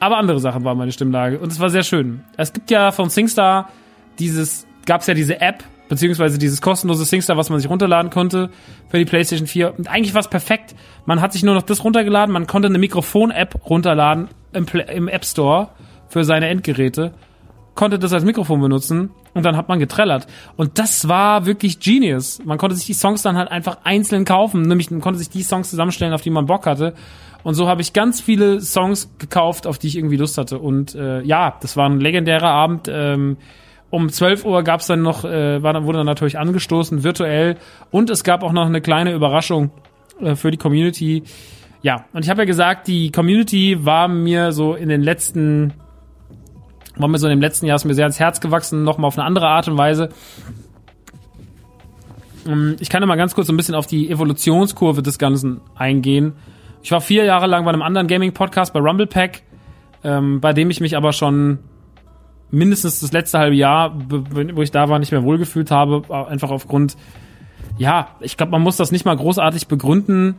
[0.00, 2.22] Aber andere Sachen waren meine Stimmlage und es war sehr schön.
[2.36, 3.70] Es gibt ja von SingStar
[4.18, 8.50] dieses, gab es ja diese App, beziehungsweise dieses kostenlose SingStar, was man sich runterladen konnte
[8.88, 9.76] für die PlayStation 4.
[9.76, 10.76] Und eigentlich war es perfekt.
[11.04, 15.24] Man hat sich nur noch das runtergeladen, man konnte eine Mikrofon-App runterladen im, im App
[15.24, 15.70] Store
[16.08, 17.12] für seine Endgeräte
[17.78, 20.26] konnte das als Mikrofon benutzen und dann hat man getrellert.
[20.56, 22.40] Und das war wirklich genius.
[22.44, 25.44] Man konnte sich die Songs dann halt einfach einzeln kaufen, nämlich man konnte sich die
[25.44, 26.94] Songs zusammenstellen, auf die man Bock hatte.
[27.42, 30.58] Und so habe ich ganz viele Songs gekauft, auf die ich irgendwie Lust hatte.
[30.58, 32.88] Und äh, ja, das war ein legendärer Abend.
[32.90, 33.36] Ähm,
[33.90, 37.56] um 12 Uhr gab es dann noch, äh, war wurde dann natürlich angestoßen, virtuell.
[37.90, 39.70] Und es gab auch noch eine kleine Überraschung
[40.20, 41.22] äh, für die Community.
[41.80, 45.74] Ja, und ich habe ja gesagt, die Community war mir so in den letzten
[46.96, 49.16] war mir so in dem letzten Jahr ist mir sehr ans Herz gewachsen, nochmal auf
[49.16, 50.08] eine andere Art und Weise.
[52.46, 55.60] Ähm, ich kann ja mal ganz kurz so ein bisschen auf die Evolutionskurve des Ganzen
[55.76, 56.34] eingehen.
[56.82, 59.42] Ich war vier Jahre lang bei einem anderen Gaming-Podcast bei Rumble Pack,
[60.04, 61.58] ähm, bei dem ich mich aber schon
[62.50, 66.96] mindestens das letzte halbe Jahr, wo ich da war, nicht mehr wohlgefühlt habe, einfach aufgrund,
[67.76, 70.36] ja, ich glaube, man muss das nicht mal großartig begründen.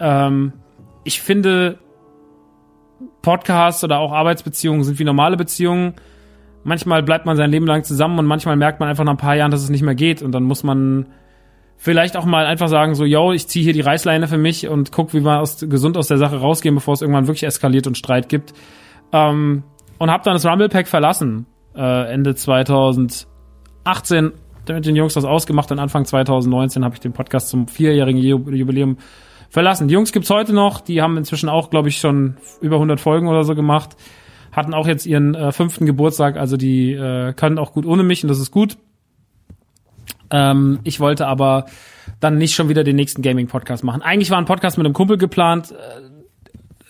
[0.00, 0.52] Ähm,
[1.04, 1.78] ich finde,
[3.22, 5.94] Podcasts oder auch Arbeitsbeziehungen sind wie normale Beziehungen.
[6.64, 9.36] Manchmal bleibt man sein Leben lang zusammen und manchmal merkt man einfach nach ein paar
[9.36, 11.06] Jahren, dass es nicht mehr geht und dann muss man
[11.76, 14.92] vielleicht auch mal einfach sagen so, yo, ich ziehe hier die Reißleine für mich und
[14.92, 17.98] guck, wie wir aus, gesund aus der Sache rausgehen, bevor es irgendwann wirklich eskaliert und
[17.98, 18.54] Streit gibt.
[19.12, 19.64] Ähm,
[19.98, 23.26] und habe dann das Rumble Pack verlassen äh, Ende 2018
[24.68, 28.96] mit den Jungs das ausgemacht und Anfang 2019 habe ich den Podcast zum vierjährigen Jubiläum
[29.50, 29.88] verlassen.
[29.88, 33.28] Die Jungs gibt's heute noch, die haben inzwischen auch, glaube ich, schon über 100 Folgen
[33.28, 33.96] oder so gemacht.
[34.52, 38.22] Hatten auch jetzt ihren äh, fünften Geburtstag, also die äh, können auch gut ohne mich
[38.22, 38.78] und das ist gut.
[40.30, 41.66] Ähm, ich wollte aber
[42.20, 44.02] dann nicht schon wieder den nächsten Gaming-Podcast machen.
[44.02, 45.74] Eigentlich war ein Podcast mit einem Kumpel geplant, äh,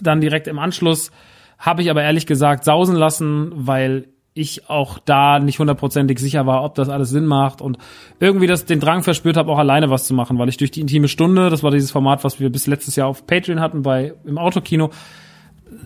[0.00, 1.10] dann direkt im Anschluss.
[1.58, 6.64] Habe ich aber ehrlich gesagt sausen lassen, weil ich auch da nicht hundertprozentig sicher war,
[6.64, 7.78] ob das alles Sinn macht und
[8.18, 10.80] irgendwie das den Drang verspürt habe, auch alleine was zu machen, weil ich durch die
[10.80, 14.14] intime Stunde, das war dieses Format, was wir bis letztes Jahr auf Patreon hatten bei
[14.24, 14.90] im Autokino,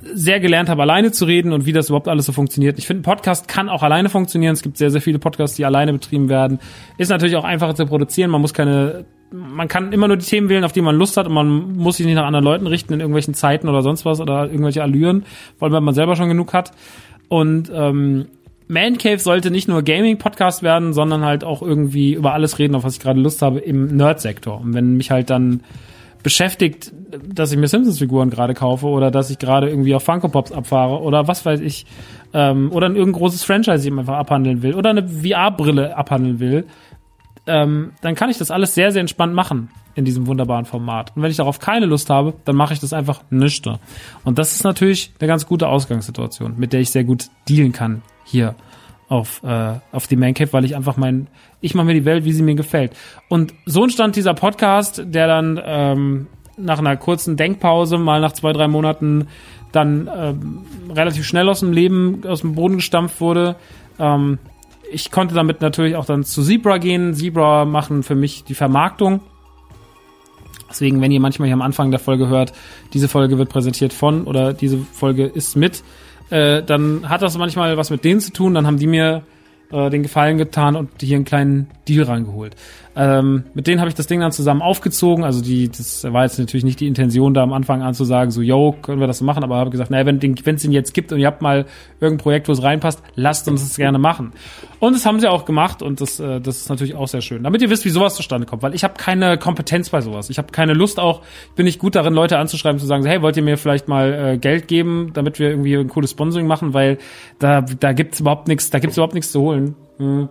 [0.03, 2.79] sehr gelernt habe, alleine zu reden und wie das überhaupt alles so funktioniert.
[2.79, 4.53] Ich finde, ein Podcast kann auch alleine funktionieren.
[4.53, 6.59] Es gibt sehr, sehr viele Podcasts, die alleine betrieben werden.
[6.99, 8.31] Ist natürlich auch einfacher zu produzieren.
[8.31, 11.27] Man muss keine, man kann immer nur die Themen wählen, auf die man Lust hat
[11.27, 14.21] und man muss sich nicht nach anderen Leuten richten in irgendwelchen Zeiten oder sonst was
[14.21, 15.25] oder irgendwelche Allüren,
[15.59, 16.73] weil man selber schon genug hat.
[17.29, 18.27] Und ähm,
[18.69, 22.85] man Cave sollte nicht nur Gaming-Podcast werden, sondern halt auch irgendwie über alles reden, auf
[22.85, 24.61] was ich gerade Lust habe, im Nerd-Sektor.
[24.61, 25.61] Und wenn mich halt dann
[26.23, 26.93] beschäftigt,
[27.27, 31.01] dass ich mir Simpsons-Figuren gerade kaufe oder dass ich gerade irgendwie auf Funko Pops abfahre
[31.01, 31.87] oder was weiß ich,
[32.33, 36.67] ähm, oder ein irgendein großes Franchise ich einfach abhandeln will oder eine VR-Brille abhandeln will,
[37.47, 41.17] ähm, dann kann ich das alles sehr, sehr entspannt machen in diesem wunderbaren Format.
[41.17, 43.81] Und wenn ich darauf keine Lust habe, dann mache ich das einfach nüchter.
[44.25, 48.03] Und das ist natürlich eine ganz gute Ausgangssituation, mit der ich sehr gut dealen kann
[48.25, 48.55] hier
[49.09, 51.29] auf, äh, auf die Man Cave, weil ich einfach mein,
[51.61, 52.93] ich mache mir die Welt, wie sie mir gefällt.
[53.29, 58.53] Und so entstand dieser Podcast, der dann ähm, nach einer kurzen Denkpause, mal nach zwei,
[58.53, 59.29] drei Monaten,
[59.73, 60.61] dann ähm,
[60.95, 63.57] relativ schnell aus dem Leben, aus dem Boden gestampft wurde.
[63.99, 64.39] Ähm,
[64.91, 67.15] ich konnte damit natürlich auch dann zu Zebra gehen.
[67.15, 69.21] Zebra machen für mich die Vermarktung.
[70.71, 72.53] Deswegen, wenn ihr manchmal hier am Anfang der Folge hört,
[72.93, 75.83] diese Folge wird präsentiert von oder diese Folge ist mit
[76.31, 79.23] äh, dann hat das manchmal was mit denen zu tun, dann haben die mir
[79.71, 82.57] äh, den Gefallen getan und hier einen kleinen Deal reingeholt.
[83.01, 85.23] Ähm, mit denen habe ich das Ding dann zusammen aufgezogen.
[85.23, 88.33] Also die, das war jetzt natürlich nicht die Intention, da am Anfang an zu sagen,
[88.33, 91.13] so, yo, können wir das machen, aber habe gesagt, naja, wenn es den jetzt gibt
[91.13, 91.67] und ihr habt mal
[92.01, 94.33] irgendein Projekt, wo es reinpasst, lasst uns das gerne machen.
[94.81, 97.45] Und das haben sie auch gemacht und das, äh, das ist natürlich auch sehr schön.
[97.45, 100.29] Damit ihr wisst, wie sowas zustande kommt, weil ich habe keine Kompetenz bei sowas.
[100.29, 103.23] Ich habe keine Lust auch, ich bin nicht gut darin, Leute anzuschreiben, zu sagen, hey,
[103.23, 106.75] wollt ihr mir vielleicht mal äh, Geld geben, damit wir irgendwie ein cooles Sponsoring machen,
[106.75, 106.99] weil
[107.39, 109.77] da, da gibt's überhaupt nichts, da gibt's überhaupt nichts zu holen.
[109.99, 110.29] Hm.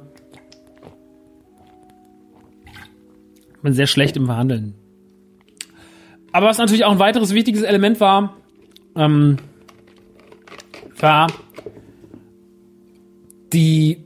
[3.68, 4.76] Bin sehr schlecht im Verhandeln.
[6.32, 8.38] Aber was natürlich auch ein weiteres wichtiges Element war,
[8.96, 9.40] ähm,
[10.98, 11.28] war
[13.52, 14.06] die,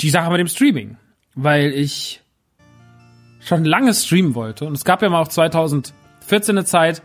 [0.00, 0.98] die Sache mit dem Streaming.
[1.34, 2.20] Weil ich
[3.40, 4.66] schon lange streamen wollte.
[4.66, 7.02] Und es gab ja mal auch 2014 eine Zeit,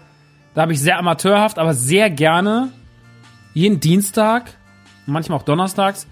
[0.53, 2.71] da habe ich sehr amateurhaft, aber sehr gerne
[3.55, 4.53] jeden Dienstag,
[5.07, 6.05] manchmal auch donnerstags,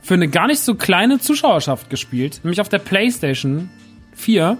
[0.00, 3.68] für eine gar nicht so kleine Zuschauerschaft gespielt, nämlich auf der Playstation
[4.14, 4.58] 4.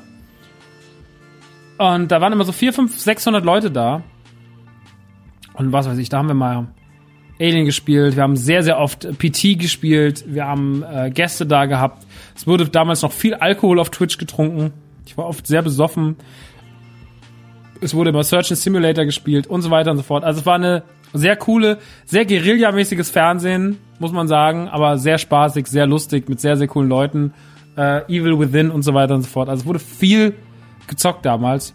[1.79, 4.03] Und da waren immer so 4, 5, 600 Leute da.
[5.55, 6.69] Und was weiß ich, da haben wir mal
[7.41, 12.07] Alien gespielt, wir haben sehr, sehr oft PT gespielt, wir haben äh, Gäste da gehabt.
[12.37, 14.73] Es wurde damals noch viel Alkohol auf Twitch getrunken.
[15.07, 16.17] Ich war oft sehr besoffen.
[17.81, 20.23] Es wurde immer Search and Simulator gespielt und so weiter und so fort.
[20.25, 25.67] Also es war eine sehr coole, sehr Guerilla-mäßiges Fernsehen, muss man sagen, aber sehr spaßig,
[25.67, 27.35] sehr lustig, mit sehr, sehr coolen Leuten.
[27.77, 29.49] Äh, Evil Within und so weiter und so fort.
[29.49, 30.35] Also wurde viel
[30.87, 31.75] gezockt damals.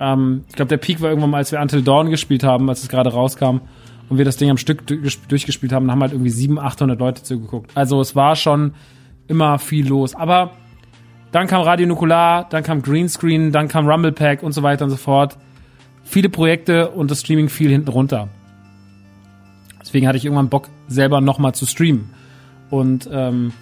[0.00, 2.82] Ähm, ich glaube, der Peak war irgendwann mal, als wir Until Dawn gespielt haben, als
[2.82, 3.60] es gerade rauskam
[4.08, 7.70] und wir das Ding am Stück durchgespielt haben, haben halt irgendwie 700, 800 Leute zugeguckt.
[7.74, 8.74] Also es war schon
[9.26, 10.14] immer viel los.
[10.14, 10.52] Aber
[11.32, 14.90] dann kam Radio Nukular, dann kam Greenscreen, dann kam Rumble Pack und so weiter und
[14.90, 15.36] so fort.
[16.04, 18.28] Viele Projekte und das Streaming fiel hinten runter.
[19.80, 22.10] Deswegen hatte ich irgendwann Bock, selber nochmal zu streamen.
[22.70, 23.52] Und ähm,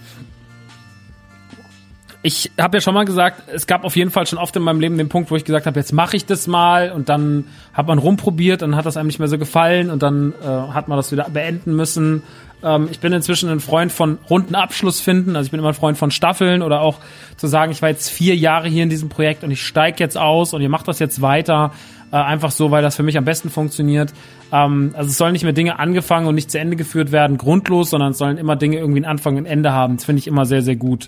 [2.27, 4.81] ich habe ja schon mal gesagt, es gab auf jeden Fall schon oft in meinem
[4.81, 7.87] Leben den Punkt, wo ich gesagt habe, jetzt mache ich das mal und dann hat
[7.87, 10.99] man rumprobiert und hat das einem nicht mehr so gefallen und dann äh, hat man
[10.99, 12.25] das wieder beenden müssen.
[12.65, 15.75] Ähm, ich bin inzwischen ein Freund von runden Abschluss finden, also ich bin immer ein
[15.75, 16.99] Freund von Staffeln oder auch
[17.37, 20.19] zu sagen, ich war jetzt vier Jahre hier in diesem Projekt und ich steige jetzt
[20.19, 21.71] aus und ihr macht das jetzt weiter,
[22.11, 24.13] äh, einfach so, weil das für mich am besten funktioniert.
[24.51, 27.91] Ähm, also es sollen nicht mehr Dinge angefangen und nicht zu Ende geführt werden, grundlos,
[27.91, 29.95] sondern es sollen immer Dinge irgendwie einen Anfang und ein Ende haben.
[29.95, 31.07] Das finde ich immer sehr, sehr gut.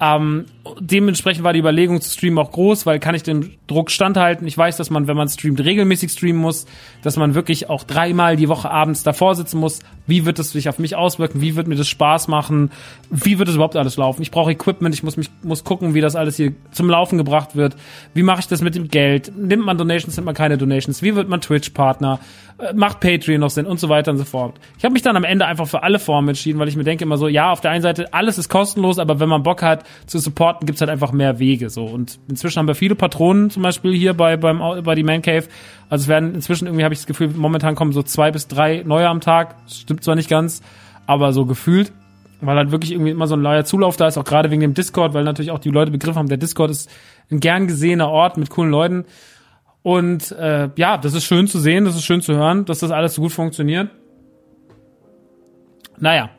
[0.00, 0.46] Ähm,
[0.78, 4.46] dementsprechend war die Überlegung zu streamen auch groß, weil kann ich dem Druck standhalten.
[4.46, 6.66] Ich weiß, dass man, wenn man streamt, regelmäßig streamen muss,
[7.02, 9.80] dass man wirklich auch dreimal die Woche abends davor sitzen muss.
[10.06, 11.40] Wie wird das sich auf mich auswirken?
[11.40, 12.70] Wie wird mir das Spaß machen?
[13.10, 14.22] Wie wird es überhaupt alles laufen?
[14.22, 17.56] Ich brauche Equipment, ich muss mich muss gucken, wie das alles hier zum Laufen gebracht
[17.56, 17.76] wird.
[18.14, 19.32] Wie mache ich das mit dem Geld?
[19.36, 21.02] Nimmt man Donations, nimmt man keine Donations?
[21.02, 22.18] Wie wird man Twitch-Partner?
[22.60, 24.54] Äh, macht Patreon noch Sinn und so weiter und so fort.
[24.78, 27.04] Ich habe mich dann am Ende einfach für alle Formen entschieden, weil ich mir denke
[27.04, 29.84] immer so, ja, auf der einen Seite, alles ist kostenlos, aber wenn man Bock hat
[30.06, 31.70] zu supporten, gibt's halt einfach mehr Wege.
[31.70, 35.22] So Und inzwischen haben wir viele Patronen zum Beispiel hier bei, beim, bei die Man
[35.22, 35.46] Cave.
[35.88, 38.82] Also es werden inzwischen irgendwie, habe ich das Gefühl, momentan kommen so zwei bis drei
[38.84, 39.56] neue am Tag.
[39.68, 40.62] Stimmt zwar nicht ganz,
[41.06, 41.92] aber so gefühlt.
[42.42, 44.72] Weil halt wirklich irgendwie immer so ein neuer Zulauf da ist, auch gerade wegen dem
[44.72, 46.90] Discord, weil natürlich auch die Leute begriffen haben, der Discord ist
[47.30, 49.04] ein gern gesehener Ort mit coolen Leuten.
[49.82, 52.90] Und äh, ja, das ist schön zu sehen, das ist schön zu hören, dass das
[52.90, 53.90] alles so gut funktioniert.
[55.98, 56.30] Naja.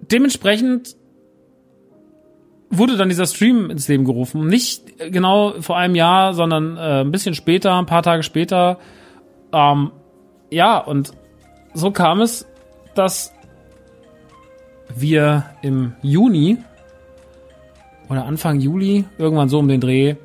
[0.00, 0.96] Dementsprechend
[2.70, 4.46] wurde dann dieser Stream ins Leben gerufen.
[4.46, 8.78] Nicht genau vor einem Jahr, sondern äh, ein bisschen später, ein paar Tage später.
[9.52, 9.92] Ähm,
[10.50, 11.12] ja, und
[11.74, 12.46] so kam es,
[12.94, 13.32] dass
[14.94, 16.58] wir im Juni
[18.08, 20.16] oder Anfang Juli, irgendwann so um den Dreh,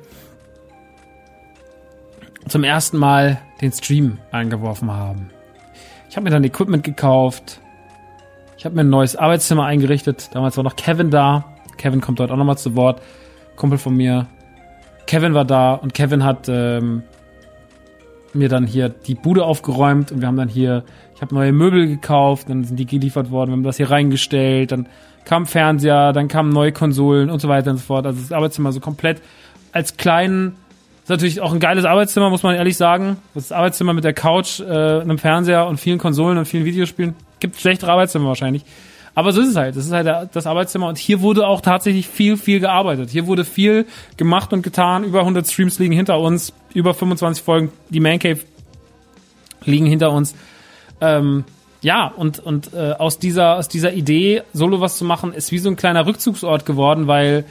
[2.48, 5.30] zum ersten Mal den Stream eingeworfen haben.
[6.08, 7.60] Ich habe mir dann Equipment gekauft.
[8.58, 10.30] Ich habe mir ein neues Arbeitszimmer eingerichtet.
[10.32, 11.51] Damals war noch Kevin da.
[11.76, 13.02] Kevin kommt dort auch nochmal zu Wort.
[13.56, 14.26] Kumpel von mir.
[15.06, 17.02] Kevin war da und Kevin hat ähm,
[18.32, 21.86] mir dann hier die Bude aufgeräumt und wir haben dann hier, ich habe neue Möbel
[21.86, 24.86] gekauft, dann sind die geliefert worden, wir haben das hier reingestellt, dann
[25.24, 28.06] kam Fernseher, dann kamen neue Konsolen und so weiter und so fort.
[28.06, 29.20] Also das Arbeitszimmer so komplett
[29.72, 30.56] als kleinen
[31.02, 33.16] ist natürlich auch ein geiles Arbeitszimmer, muss man ehrlich sagen.
[33.34, 37.14] Das Arbeitszimmer mit der Couch, äh, einem Fernseher und vielen Konsolen und vielen Videospielen.
[37.40, 38.64] Gibt schlechtere Arbeitszimmer wahrscheinlich.
[39.14, 39.76] Aber so ist es halt.
[39.76, 40.88] Das ist halt das Arbeitszimmer.
[40.88, 43.10] Und hier wurde auch tatsächlich viel, viel gearbeitet.
[43.10, 43.86] Hier wurde viel
[44.16, 45.04] gemacht und getan.
[45.04, 46.52] Über 100 Streams liegen hinter uns.
[46.72, 47.72] Über 25 Folgen.
[47.90, 48.40] Die Man Cave
[49.64, 50.34] liegen hinter uns.
[51.00, 51.44] Ähm,
[51.82, 55.58] ja, und, und äh, aus, dieser, aus dieser Idee, solo was zu machen, ist wie
[55.58, 57.44] so ein kleiner Rückzugsort geworden, weil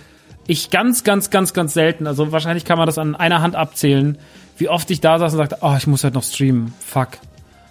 [0.48, 4.18] ich ganz, ganz, ganz, ganz selten, also wahrscheinlich kann man das an einer Hand abzählen,
[4.58, 7.10] wie oft ich da saß und sagte, oh, ich muss heute noch streamen, fuck.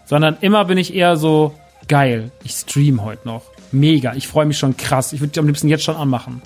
[0.04, 1.54] Sondern immer bin ich eher so,
[1.88, 3.42] geil, ich stream heute noch.
[3.72, 5.12] Mega, ich freue mich schon krass.
[5.12, 6.42] Ich würde am liebsten jetzt schon anmachen.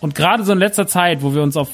[0.00, 1.68] Und gerade so in letzter Zeit, wo wir uns auf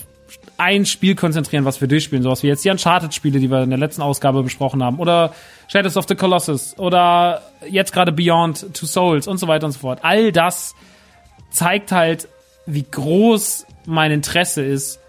[0.56, 3.78] ein Spiel konzentrieren, was wir durchspielen, sowas wie jetzt die Uncharted-Spiele, die wir in der
[3.78, 5.34] letzten Ausgabe besprochen haben, oder
[5.68, 9.78] Shadows of the Colossus, oder jetzt gerade Beyond Two Souls und so weiter und so
[9.78, 10.00] fort.
[10.02, 10.74] All das
[11.50, 12.28] zeigt halt,
[12.66, 15.00] wie groß mein Interesse ist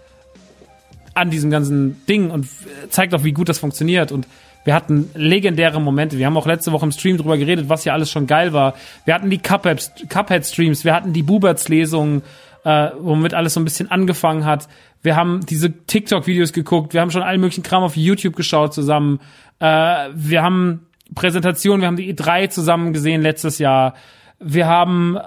[1.14, 2.48] an diesem ganzen Ding und
[2.88, 4.10] zeigt auch, wie gut das funktioniert.
[4.10, 4.26] Und
[4.64, 6.18] wir hatten legendäre Momente.
[6.18, 8.74] Wir haben auch letzte Woche im Stream drüber geredet, was hier alles schon geil war.
[9.04, 12.22] Wir hatten die Cuphead-Streams, wir hatten die Buberts-Lesungen,
[12.64, 14.68] äh, womit alles so ein bisschen angefangen hat.
[15.02, 19.20] Wir haben diese TikTok-Videos geguckt, wir haben schon allen möglichen Kram auf YouTube geschaut zusammen.
[19.58, 23.94] Äh, wir haben Präsentationen, wir haben die E3 zusammen gesehen letztes Jahr.
[24.38, 25.18] Wir haben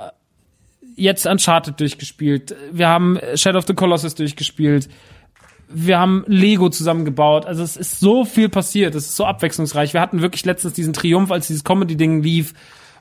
[0.95, 2.55] jetzt Uncharted durchgespielt.
[2.71, 4.89] Wir haben Shadow of the Colossus durchgespielt.
[5.67, 7.45] Wir haben Lego zusammengebaut.
[7.45, 8.95] Also es ist so viel passiert.
[8.95, 9.93] Es ist so abwechslungsreich.
[9.93, 12.53] Wir hatten wirklich letztens diesen Triumph, als dieses Comedy-Ding lief,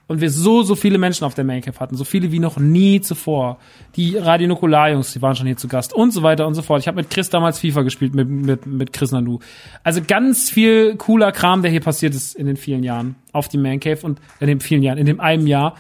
[0.07, 3.01] und wir so, so viele Menschen auf der Maincave hatten, so viele wie noch nie
[3.01, 3.59] zuvor.
[3.97, 6.81] Die Radio Nukular-Jungs, die waren schon hier zu Gast und so weiter und so fort.
[6.81, 9.39] Ich habe mit Chris damals FIFA gespielt, mit, mit, mit Chris Nanu.
[9.83, 13.59] Also ganz viel cooler Kram, der hier passiert ist in den vielen Jahren auf die
[13.59, 15.75] Mancave und in den vielen Jahren, in dem einen Jahr.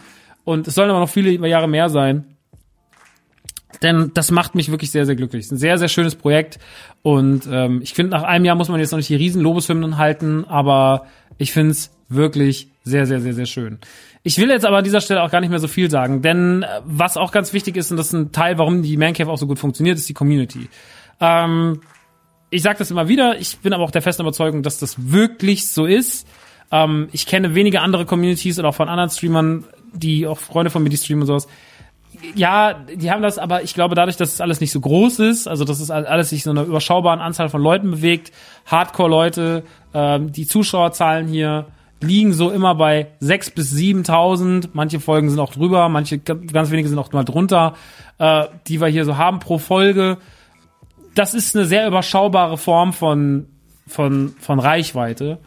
[0.44, 2.24] Und es sollen aber noch viele Jahre mehr sein.
[3.82, 5.40] Denn das macht mich wirklich sehr, sehr glücklich.
[5.40, 6.58] Es ist ein sehr, sehr schönes Projekt.
[7.02, 9.98] Und ähm, ich finde, nach einem Jahr muss man jetzt noch nicht die riesen Lobeshymnen
[9.98, 11.06] halten, aber
[11.38, 13.78] ich finde es wirklich sehr, sehr, sehr, sehr schön.
[14.22, 16.62] Ich will jetzt aber an dieser Stelle auch gar nicht mehr so viel sagen, denn
[16.62, 19.38] äh, was auch ganz wichtig ist, und das ist ein Teil, warum die Mancave auch
[19.38, 20.68] so gut funktioniert, ist die Community.
[21.20, 21.80] Ähm,
[22.50, 25.68] ich sage das immer wieder, ich bin aber auch der festen Überzeugung, dass das wirklich
[25.68, 26.26] so ist.
[26.70, 30.82] Ähm, ich kenne wenige andere Communities oder auch von anderen Streamern, die auch Freunde von
[30.82, 31.46] mir, die streamen und sowas.
[32.34, 35.46] Ja, die haben das, aber ich glaube dadurch, dass es alles nicht so groß ist,
[35.46, 38.32] also dass es alles sich so einer überschaubaren Anzahl von Leuten bewegt,
[38.66, 41.66] Hardcore-Leute, ähm, die Zuschauerzahlen hier
[42.00, 44.70] liegen so immer bei sechs bis 7.000.
[44.72, 47.74] Manche Folgen sind auch drüber, manche ganz wenige sind auch mal drunter,
[48.18, 50.18] äh, die wir hier so haben pro Folge.
[51.14, 53.46] Das ist eine sehr überschaubare Form von,
[53.86, 55.38] von, von Reichweite.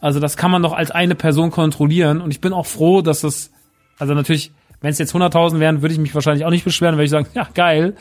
[0.00, 2.20] Also das kann man doch als eine Person kontrollieren.
[2.20, 3.50] Und ich bin auch froh, dass das,
[3.98, 4.52] also natürlich,
[4.84, 7.26] wenn es jetzt 100.000 wären, würde ich mich wahrscheinlich auch nicht beschweren, würde ich sagen,
[7.34, 7.96] ja, geil.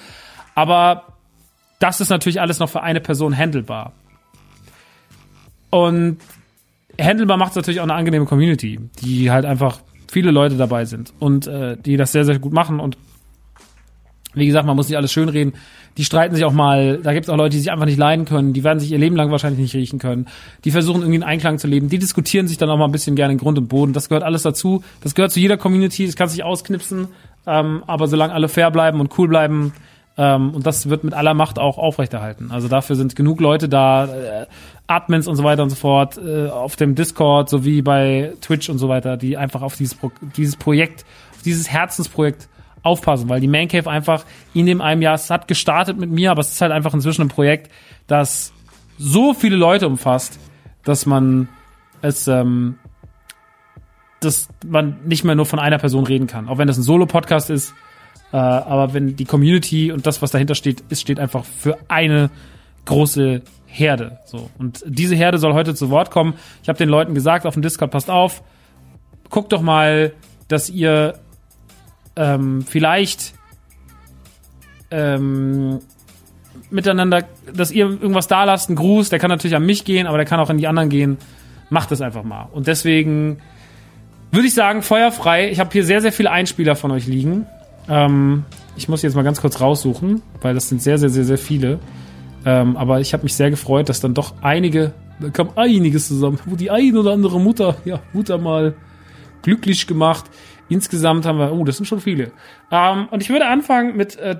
[0.53, 1.05] Aber
[1.79, 3.93] das ist natürlich alles noch für eine Person handelbar.
[5.69, 6.17] Und
[6.99, 9.79] handelbar macht es natürlich auch eine angenehme Community, die halt einfach
[10.11, 12.81] viele Leute dabei sind und äh, die das sehr, sehr gut machen.
[12.81, 12.97] Und
[14.33, 15.53] wie gesagt, man muss nicht alles schönreden.
[15.97, 18.25] Die streiten sich auch mal, da gibt es auch Leute, die sich einfach nicht leiden
[18.25, 20.27] können, die werden sich ihr Leben lang wahrscheinlich nicht riechen können.
[20.65, 23.15] Die versuchen irgendwie in Einklang zu leben, die diskutieren sich dann auch mal ein bisschen
[23.15, 23.93] gerne in Grund und Boden.
[23.93, 24.83] Das gehört alles dazu.
[25.01, 27.09] Das gehört zu jeder Community, das kann sich ausknipsen.
[27.45, 29.73] Ähm, aber solange alle fair bleiben und cool bleiben,
[30.15, 32.51] ähm, und das wird mit aller Macht auch aufrechterhalten.
[32.51, 34.45] Also dafür sind genug Leute da, äh,
[34.85, 38.77] Admins und so weiter und so fort, äh, auf dem Discord sowie bei Twitch und
[38.77, 42.47] so weiter, die einfach auf dieses, Pro dieses Projekt, auf dieses Herzensprojekt
[42.83, 46.31] aufpassen, weil die Man Cave einfach in dem einem Jahr, es hat gestartet mit mir,
[46.31, 47.71] aber es ist halt einfach inzwischen ein Projekt,
[48.07, 48.53] das
[48.97, 50.39] so viele Leute umfasst,
[50.83, 51.47] dass man
[52.01, 52.77] es, ähm,
[54.19, 56.47] dass man nicht mehr nur von einer Person reden kann.
[56.47, 57.73] Auch wenn das ein Solo-Podcast ist,
[58.31, 62.29] äh, aber wenn die Community und das, was dahinter steht, ist, steht einfach für eine
[62.85, 64.19] große Herde.
[64.25, 64.49] So.
[64.57, 66.35] Und diese Herde soll heute zu Wort kommen.
[66.61, 68.43] Ich habe den Leuten gesagt auf dem Discord, passt auf,
[69.29, 70.13] guckt doch mal,
[70.47, 71.15] dass ihr
[72.15, 73.33] ähm, vielleicht
[74.91, 75.79] ähm,
[76.69, 80.17] miteinander, dass ihr irgendwas da lasst, einen Gruß, der kann natürlich an mich gehen, aber
[80.17, 81.17] der kann auch an die anderen gehen.
[81.69, 82.47] Macht es einfach mal.
[82.51, 83.37] Und deswegen
[84.31, 85.49] würde ich sagen, feuerfrei.
[85.49, 87.45] Ich habe hier sehr, sehr viele Einspieler von euch liegen.
[87.87, 88.45] Ähm,
[88.75, 91.79] ich muss jetzt mal ganz kurz raussuchen, weil das sind sehr, sehr, sehr, sehr viele.
[92.45, 96.39] Ähm, aber ich habe mich sehr gefreut, dass dann doch einige, da kam einiges zusammen,
[96.45, 98.73] wo die ein oder andere Mutter, ja, Mutter mal
[99.43, 100.25] glücklich gemacht.
[100.69, 102.31] Insgesamt haben wir, oh, das sind schon viele.
[102.71, 104.37] Ähm, und ich würde anfangen mit äh,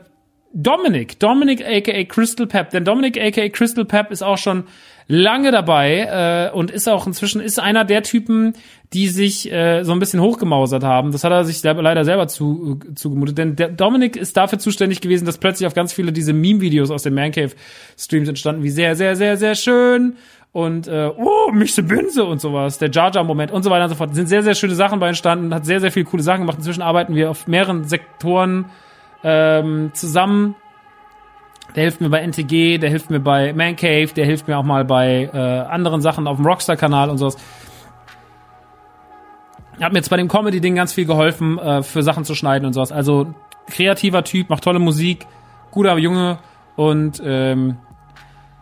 [0.54, 4.66] Dominic, Dominic aka Crystal Pep, denn Dominic aka Crystal Pep ist auch schon
[5.08, 8.54] lange dabei äh, und ist auch inzwischen ist einer der Typen,
[8.94, 11.12] die sich äh, so ein bisschen hochgemausert haben.
[11.12, 15.02] Das hat er sich leider selber zu, äh, zugemutet, denn der Dominic ist dafür zuständig
[15.02, 17.52] gewesen, dass plötzlich auf ganz viele diese Meme-Videos aus den Mancave
[17.98, 20.18] Streams entstanden, wie sehr, sehr, sehr, sehr schön
[20.54, 23.89] und äh, oh, Michse Bünse und sowas, der Jar Jar Moment und so weiter und
[23.89, 24.14] so fort.
[24.16, 26.58] Sind sehr, sehr schöne Sachen bei entstanden, hat sehr, sehr viele coole Sachen gemacht.
[26.60, 28.66] Inzwischen arbeiten wir auf mehreren Sektoren
[29.24, 30.56] ähm, zusammen.
[31.76, 34.64] Der hilft mir bei NTG, der hilft mir bei Man Cave, der hilft mir auch
[34.64, 37.36] mal bei äh, anderen Sachen auf dem Rockstar-Kanal und sowas.
[39.82, 42.74] Hat mir jetzt bei dem Comedy-Ding ganz viel geholfen, äh, für Sachen zu schneiden und
[42.74, 42.91] sowas.
[42.91, 43.34] Also
[43.68, 45.26] kreativer Typ, macht tolle Musik,
[45.72, 46.38] guter Junge
[46.76, 47.78] und ähm,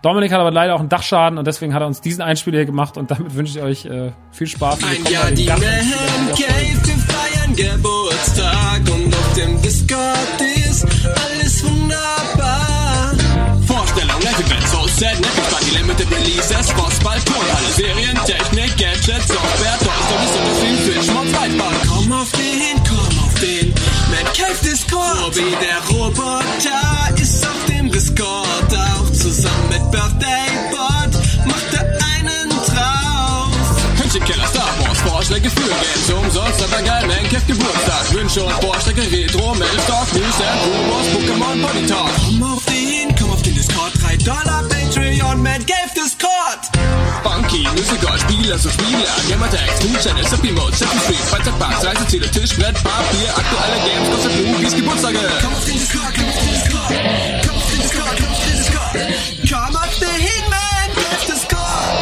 [0.01, 2.65] Dominik hat aber leider auch einen Dachschaden und deswegen hat er uns diesen Einspieler hier
[2.65, 4.79] gemacht und damit wünsche ich euch äh, viel Spaß.
[4.83, 13.11] Ein Jahr die Man Cave, wir feiern Geburtstag und auf dem Discord ist alles wunderbar.
[13.67, 19.27] Vorstellung, Live Events, so sad, Netflix Party, Limited Releases, Fußball, Ton, alle Serien, Technik, Gadgets,
[19.27, 21.75] Software, Toys, Stories und das Film, Fisch, Mods, Weitbahn.
[21.87, 23.73] Komm auf den, komm auf den
[24.09, 25.01] Man Cave Discord.
[25.25, 29.00] Robi, der Roboter, ist auf dem Discord auch
[29.31, 31.13] zusammen mit Birthday Bot.
[31.45, 33.47] Macht er einen drauf.
[34.01, 39.03] Hündchenkeller, Star Wars, Vorschläge für Games, umsonst, aber geil, Man Cave Geburtstag, Wünsche und Vorschläge,
[39.03, 42.09] Retro, Mailstock, News and Rumors, Pokémon, Body Talk.
[42.25, 46.61] Komm auf den, komm auf den Discord, 3 Dollar Patreon, Man Cave Discord.
[47.23, 53.29] Funky, Musical, Spieler, so Spieler, Gamertags, Channel, Happy Mode, Chat Stream, Freizeitparks, Reiseziele, Tischbrett, Papier,
[53.29, 55.19] aktuelle Games, kostet Movies, Geburtstage.
[55.41, 57.60] Komm auf den Discord, komm auf den Discord, komm
[59.01, 62.01] auf den Discord, komm auf den Man Cave Discord.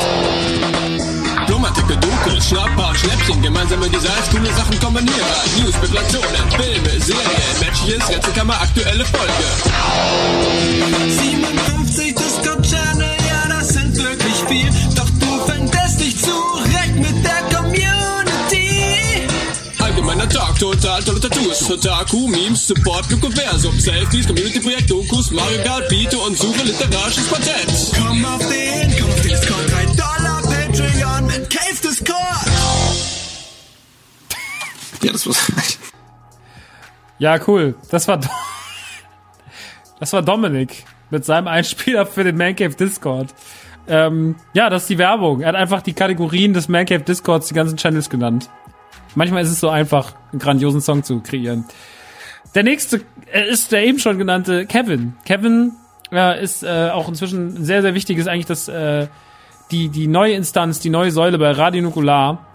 [1.48, 5.26] Blumartikel, Dunkel, Schnapper, Schnäppchen, gemeinsam Sammel Designs, coole Sachen kombinieren.
[5.58, 9.34] News, Spekulationen, Filme, Serien, Matches, Rätselkammer, aktuelle Folge.
[11.08, 12.39] 57 Discord-Channel,
[20.20, 25.84] Allgemeiner Talk, total tolle Tattoos, Otaku, Memes, Support, Lukoversum, Selfies, Community-Projekt, Dokus, Mario Kart,
[26.28, 27.92] und suche literarisches Patent.
[27.96, 32.18] Komm auf den, komm auf den Discord, 3 Dollar Patreon mit Cave Discord.
[35.02, 35.80] Ja, das war's.
[37.20, 37.76] Ja, cool.
[37.90, 38.20] Das war,
[40.00, 43.34] das war Dominik mit seinem Einspieler für den Man Cave Discord.
[43.88, 45.42] Ähm, ja, das ist die Werbung.
[45.42, 48.50] Er hat einfach die Kategorien des Man Cave Discords, die ganzen Channels genannt.
[49.20, 51.66] Manchmal ist es so einfach, einen grandiosen Song zu kreieren.
[52.56, 53.02] Der nächste
[53.34, 55.18] äh, ist der eben schon genannte Kevin.
[55.26, 55.74] Kevin
[56.10, 59.08] äh, ist äh, auch inzwischen sehr, sehr wichtiges eigentlich das, äh,
[59.72, 62.48] die, die neue Instanz, die neue Säule bei Radio Nukular.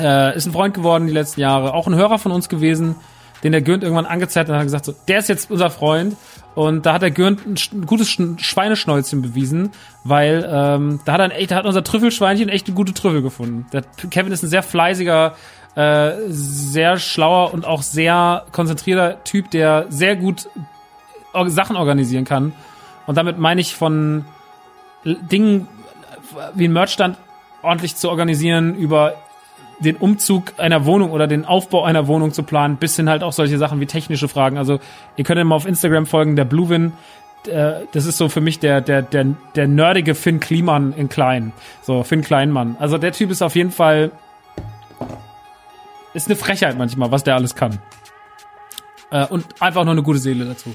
[0.00, 1.74] Äh, ist ein Freund geworden die letzten Jahre.
[1.74, 2.96] Auch ein Hörer von uns gewesen,
[3.44, 6.16] den der Gürnt irgendwann angezeigt hat und hat gesagt, so, der ist jetzt unser Freund.
[6.56, 9.72] Und da hat der Gürnt ein, gutes Sch Schweineschnäuzchen bewiesen,
[10.04, 13.66] weil ähm, da hat, ein, da hat unser Trüffelschweinchen echt eine gute Trüffel gefunden.
[13.74, 15.34] Der Kevin ist ein sehr fleißiger,
[15.74, 20.48] äh, sehr schlauer und auch sehr konzentrierter Typ, der sehr gut
[21.48, 22.54] Sachen organisieren kann.
[23.06, 24.24] Und damit meine ich von
[25.04, 25.68] Dingen
[26.54, 27.18] wie ein Merchstand
[27.60, 29.12] ordentlich zu organisieren, über
[29.80, 33.32] den Umzug einer Wohnung oder den Aufbau einer Wohnung zu planen, bis hin halt auch
[33.32, 34.58] solche Sachen wie technische Fragen.
[34.58, 34.80] Also
[35.16, 36.92] ihr könnt ihm mal auf Instagram folgen, der Bluewin.
[37.46, 41.52] äh, Das ist so für mich der, der, der, der nerdige Finn Kliman in klein.
[41.82, 42.76] So, Finn Kleinmann.
[42.78, 44.12] Also der Typ ist auf jeden Fall,
[46.14, 47.78] ist eine Frechheit manchmal, was der alles kann.
[49.10, 50.70] Äh, und einfach nur eine gute Seele dazu.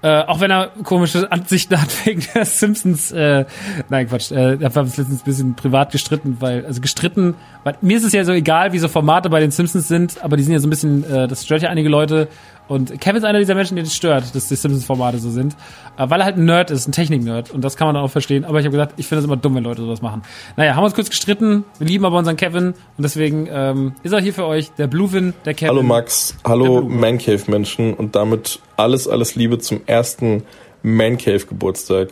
[0.00, 3.44] Äh, auch wenn er komische Ansichten hat wegen der Simpsons, äh,
[3.88, 7.34] nein Quatsch, äh, da haben uns letztens ein bisschen privat gestritten, weil, also gestritten,
[7.64, 10.36] weil mir ist es ja so egal, wie so Formate bei den Simpsons sind, aber
[10.36, 12.28] die sind ja so ein bisschen, äh, das stört ja einige Leute
[12.68, 15.56] und Kevin ist einer dieser Menschen, die das stört, dass die Simpsons-Formate so sind,
[15.96, 18.10] äh, weil er halt ein Nerd ist, ein Technik-Nerd und das kann man dann auch
[18.10, 20.22] verstehen, aber ich habe gesagt, ich finde es immer dumm, wenn Leute sowas machen.
[20.56, 24.12] Naja, haben wir uns kurz gestritten, wir lieben aber unseren Kevin und deswegen ähm, ist
[24.12, 25.70] er hier für euch, der Bluewin, der Kevin.
[25.70, 26.96] Hallo Max, hallo Blume.
[26.96, 30.42] Mancave Menschen und damit alles, alles Liebe zum ersten
[30.82, 32.10] Mancave Geburtstag.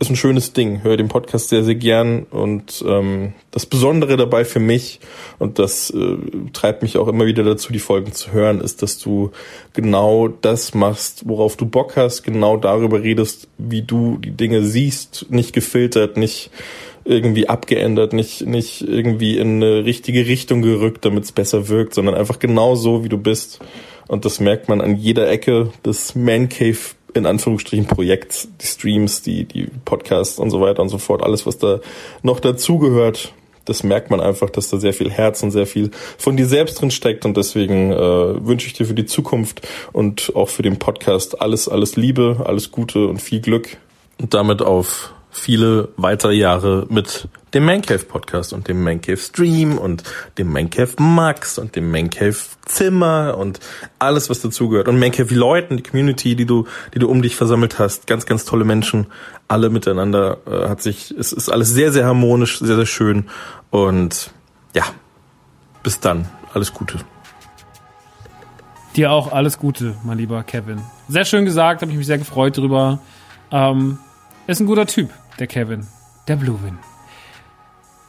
[0.00, 2.22] Ist ein schönes Ding, höre den Podcast sehr, sehr gern.
[2.30, 5.00] Und ähm, das Besondere dabei für mich
[5.40, 6.16] und das äh,
[6.52, 9.32] treibt mich auch immer wieder dazu, die Folgen zu hören, ist, dass du
[9.72, 15.26] genau das machst, worauf du Bock hast, genau darüber redest, wie du die Dinge siehst,
[15.30, 16.52] nicht gefiltert, nicht
[17.04, 22.14] irgendwie abgeändert, nicht, nicht irgendwie in eine richtige Richtung gerückt, damit es besser wirkt, sondern
[22.14, 23.58] einfach genau so, wie du bist.
[24.06, 25.70] Und das merkt man an jeder Ecke.
[25.84, 26.78] Des Man Cave
[27.14, 31.46] in Anführungsstrichen Projekts, die Streams, die, die Podcasts und so weiter und so fort, alles,
[31.46, 31.80] was da
[32.22, 33.32] noch dazugehört,
[33.68, 36.80] das merkt man einfach, dass da sehr viel Herz und sehr viel von dir selbst
[36.80, 40.78] drin steckt und deswegen äh, wünsche ich dir für die Zukunft und auch für den
[40.78, 43.76] Podcast alles, alles Liebe, alles Gute und viel Glück.
[44.18, 50.02] Und damit auf viele weitere Jahre mit dem Mancave Podcast und dem Mancave Stream und
[50.36, 53.60] dem Mancave Max und dem Mancave Zimmer und
[53.98, 54.88] alles, was dazugehört.
[54.88, 58.06] Und Mancave Leuten, die Community, die du, die du um dich versammelt hast.
[58.06, 59.06] Ganz, ganz tolle Menschen.
[59.48, 63.24] Alle miteinander äh, hat sich, es ist alles sehr, sehr harmonisch, sehr, sehr schön.
[63.70, 64.30] Und
[64.74, 64.84] ja,
[65.82, 66.28] bis dann.
[66.54, 66.98] Alles Gute.
[68.96, 70.80] Dir auch alles Gute, mein lieber Kevin.
[71.08, 73.00] Sehr schön gesagt, habe ich mich sehr gefreut drüber.
[73.50, 73.98] Ähm,
[74.46, 75.86] ist ein guter Typ, der Kevin.
[76.26, 76.78] Der Bluewin.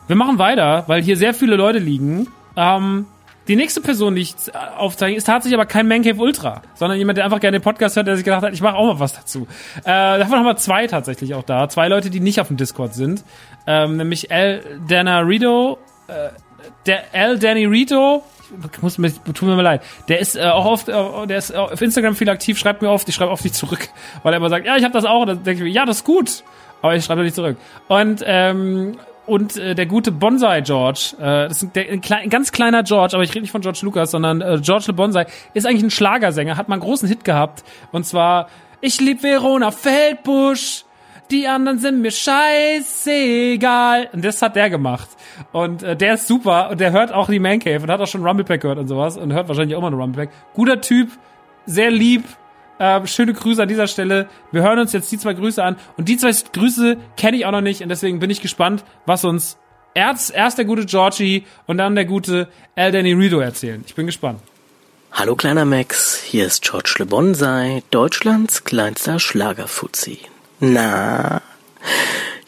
[0.09, 2.25] Wir machen weiter, weil hier sehr viele Leute liegen.
[2.57, 3.05] Ähm,
[3.47, 7.19] die nächste Person, die ich äh, aufzeige, ist tatsächlich aber kein Mancave Ultra, sondern jemand,
[7.19, 9.13] der einfach gerne den Podcast hört, der sich gedacht hat, ich mache auch mal was
[9.13, 9.47] dazu.
[9.81, 11.69] Äh, davon haben wir zwei tatsächlich auch da.
[11.69, 13.23] Zwei Leute, die nicht auf dem Discord sind.
[13.67, 16.29] Ähm, nämlich El Danarito, äh,
[16.87, 18.23] der El Danny Rito,
[18.73, 22.15] ich muss tut mir leid, der ist äh, auch oft, äh, der ist auf Instagram
[22.15, 23.89] viel aktiv, schreibt mir oft, ich schreibe oft nicht zurück,
[24.23, 25.85] weil er immer sagt, ja, ich habe das auch, und dann denke ich mir, ja,
[25.85, 26.43] das ist gut,
[26.81, 27.57] aber ich schreibe nicht zurück.
[27.87, 28.97] Und ähm,
[29.29, 32.83] und äh, der gute Bonsai George, äh, das ist der, ein, klein, ein ganz kleiner
[32.83, 35.83] George, aber ich rede nicht von George Lucas, sondern äh, George Le Bonsai ist eigentlich
[35.83, 38.49] ein Schlagersänger, hat mal einen großen Hit gehabt und zwar
[38.81, 40.85] Ich lieb Verona Feldbusch,
[41.31, 44.09] die anderen sind mir scheißegal.
[44.13, 45.09] Und das hat der gemacht.
[45.51, 48.07] Und äh, der ist super und der hört auch die Man Cave und hat auch
[48.07, 50.33] schon Rumblepack gehört und sowas und hört wahrscheinlich auch immer eine Rumblepack.
[50.53, 51.11] Guter Typ,
[51.65, 52.23] sehr lieb.
[52.79, 54.27] Ähm, schöne Grüße an dieser Stelle.
[54.51, 55.75] Wir hören uns jetzt die zwei Grüße an.
[55.97, 57.81] Und die zwei Grüße kenne ich auch noch nicht.
[57.81, 59.57] Und deswegen bin ich gespannt, was uns
[59.93, 63.83] erst, erst der gute Georgie und dann der gute El Danny Rido erzählen.
[63.85, 64.39] Ich bin gespannt.
[65.11, 70.19] Hallo kleiner Max, hier ist George Le Bonsai, Deutschlands kleinster Schlagerfuzzi.
[70.59, 71.41] Na,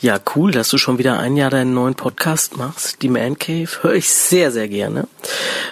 [0.02, 3.70] Ja, cool, dass du schon wieder ein Jahr deinen neuen Podcast machst, die Man Cave.
[3.84, 5.08] Höre ich sehr, sehr gerne.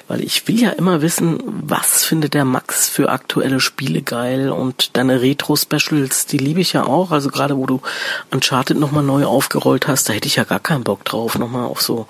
[0.08, 4.96] Weil ich will ja immer wissen, was findet der Max für aktuelle Spiele geil und
[4.96, 7.10] deine Retro-Specials, die liebe ich ja auch.
[7.10, 7.82] Also gerade wo du
[8.30, 11.82] Uncharted nochmal neu aufgerollt hast, da hätte ich ja gar keinen Bock drauf, nochmal auf
[11.82, 12.06] so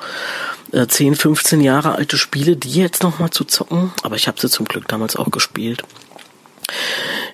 [0.73, 3.93] äh, 10, 15 Jahre alte Spiele, die jetzt nochmal zu zocken.
[4.03, 5.83] Aber ich habe sie zum Glück damals auch gespielt.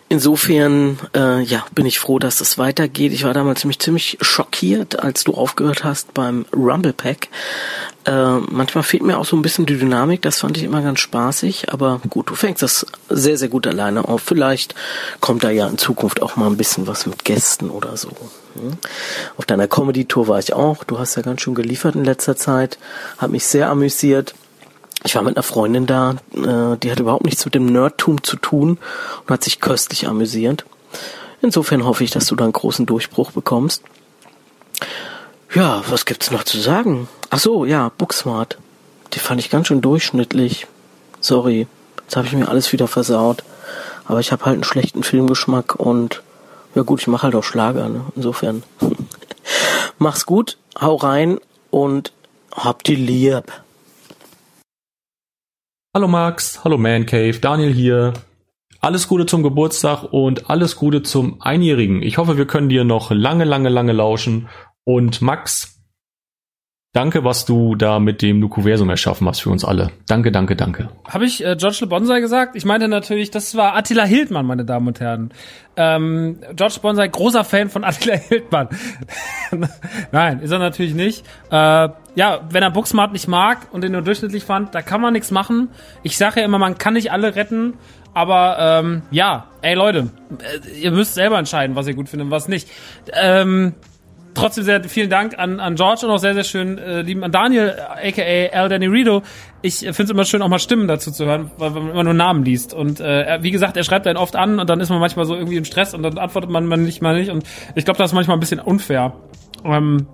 [0.07, 3.11] Insofern, äh, ja, bin ich froh, dass es weitergeht.
[3.11, 7.29] Ich war damals ziemlich, ziemlich schockiert, als du aufgehört hast beim Rumble Pack.
[8.05, 10.99] Äh, manchmal fehlt mir auch so ein bisschen die Dynamik, das fand ich immer ganz
[10.99, 14.21] spaßig, aber gut, du fängst das sehr, sehr gut alleine auf.
[14.21, 14.75] Vielleicht
[15.21, 18.09] kommt da ja in Zukunft auch mal ein bisschen was mit Gästen oder so.
[18.09, 18.73] Hm?
[19.37, 20.83] Auf deiner Comedy-Tour war ich auch.
[20.83, 22.77] Du hast ja ganz schön geliefert in letzter Zeit.
[23.17, 24.35] Hat mich sehr amüsiert.
[25.05, 28.37] Ich war mit einer Freundin da, äh, die hat überhaupt nichts mit dem Nerdtum zu
[28.37, 28.79] tun
[29.21, 30.65] und hat sich köstlich amüsiert.
[31.41, 33.83] Insofern hoffe ich, dass du da einen großen Durchbruch bekommst.
[35.53, 37.07] Ja, was gibt's noch zu sagen?
[37.29, 38.57] Ach so, ja, Booksmart.
[39.13, 40.65] Die fand ich ganz schön durchschnittlich.
[41.21, 41.67] Sorry,
[42.01, 43.43] jetzt habe ich mir alles wieder versaut.
[44.05, 46.23] Aber ich habe halt einen schlechten Filmgeschmack und
[46.73, 48.05] ja gut, ich mache halt auch Schlager, ne?
[48.15, 48.63] Insofern.
[49.99, 51.39] Mach's gut, hau rein
[51.69, 52.11] und
[52.51, 53.51] hab die lieb.
[55.95, 58.11] Hallo Max, hallo Man Cave, Daniel hier.
[58.81, 62.03] Alles Gute zum Geburtstag und alles Gute zum Einjährigen.
[62.03, 64.49] Ich hoffe, wir können dir noch lange, lange, lange lauschen.
[64.83, 65.74] Und Max,
[66.95, 69.91] danke, was du da mit dem Nukuversum erschaffen hast für uns alle.
[70.07, 70.89] Danke, danke, danke.
[71.07, 72.55] Habe ich äh, George Le Bonsai gesagt?
[72.55, 75.31] Ich meinte natürlich, das war Attila Hildmann, meine Damen und Herren.
[75.75, 78.69] Ähm, George Bonsai, großer Fan von Attila Hildmann.
[80.11, 81.25] Nein, ist er natürlich nicht.
[81.51, 85.13] Äh, ja, wenn er Booksmart nicht mag und den nur durchschnittlich fand, da kann man
[85.13, 85.69] nichts machen.
[86.03, 87.73] Ich sage ja immer, man kann nicht alle retten.
[88.13, 92.31] Aber ähm, ja, ey Leute, äh, ihr müsst selber entscheiden, was ihr gut findet und
[92.31, 92.69] was nicht.
[93.11, 93.73] Ähm,
[94.35, 97.31] trotzdem sehr vielen Dank an, an George und auch sehr, sehr schön äh, lieben an
[97.31, 99.23] Daniel, aka Al Danny Rido.
[99.61, 102.13] Ich finde es immer schön, auch mal Stimmen dazu zu hören, weil, man immer nur
[102.13, 102.73] Namen liest.
[102.73, 105.35] Und äh, wie gesagt, er schreibt einen oft an und dann ist man manchmal so
[105.35, 107.31] irgendwie im Stress und dann antwortet man, man nicht mal nicht.
[107.31, 109.13] Und ich glaube, das ist manchmal ein bisschen unfair.
[109.63, 110.07] Ähm,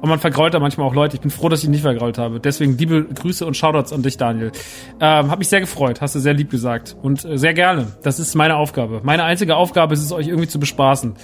[0.00, 1.16] und man vergrault da manchmal auch Leute.
[1.16, 2.38] Ich bin froh, dass ich ihn nicht vergrault habe.
[2.38, 4.52] Deswegen liebe Grüße und Shoutouts an dich, Daniel.
[5.00, 6.96] Ähm, hab mich sehr gefreut, hast du sehr lieb gesagt.
[7.02, 7.86] Und äh, sehr gerne.
[8.02, 9.00] Das ist meine Aufgabe.
[9.02, 11.14] Meine einzige Aufgabe ist es, euch irgendwie zu bespaßen.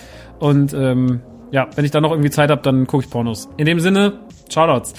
[0.40, 1.20] Und ähm,
[1.54, 3.48] ja, wenn ich dann noch irgendwie Zeit habe, dann gucke ich Pornos.
[3.58, 4.14] In dem Sinne,
[4.52, 4.92] Shoutouts.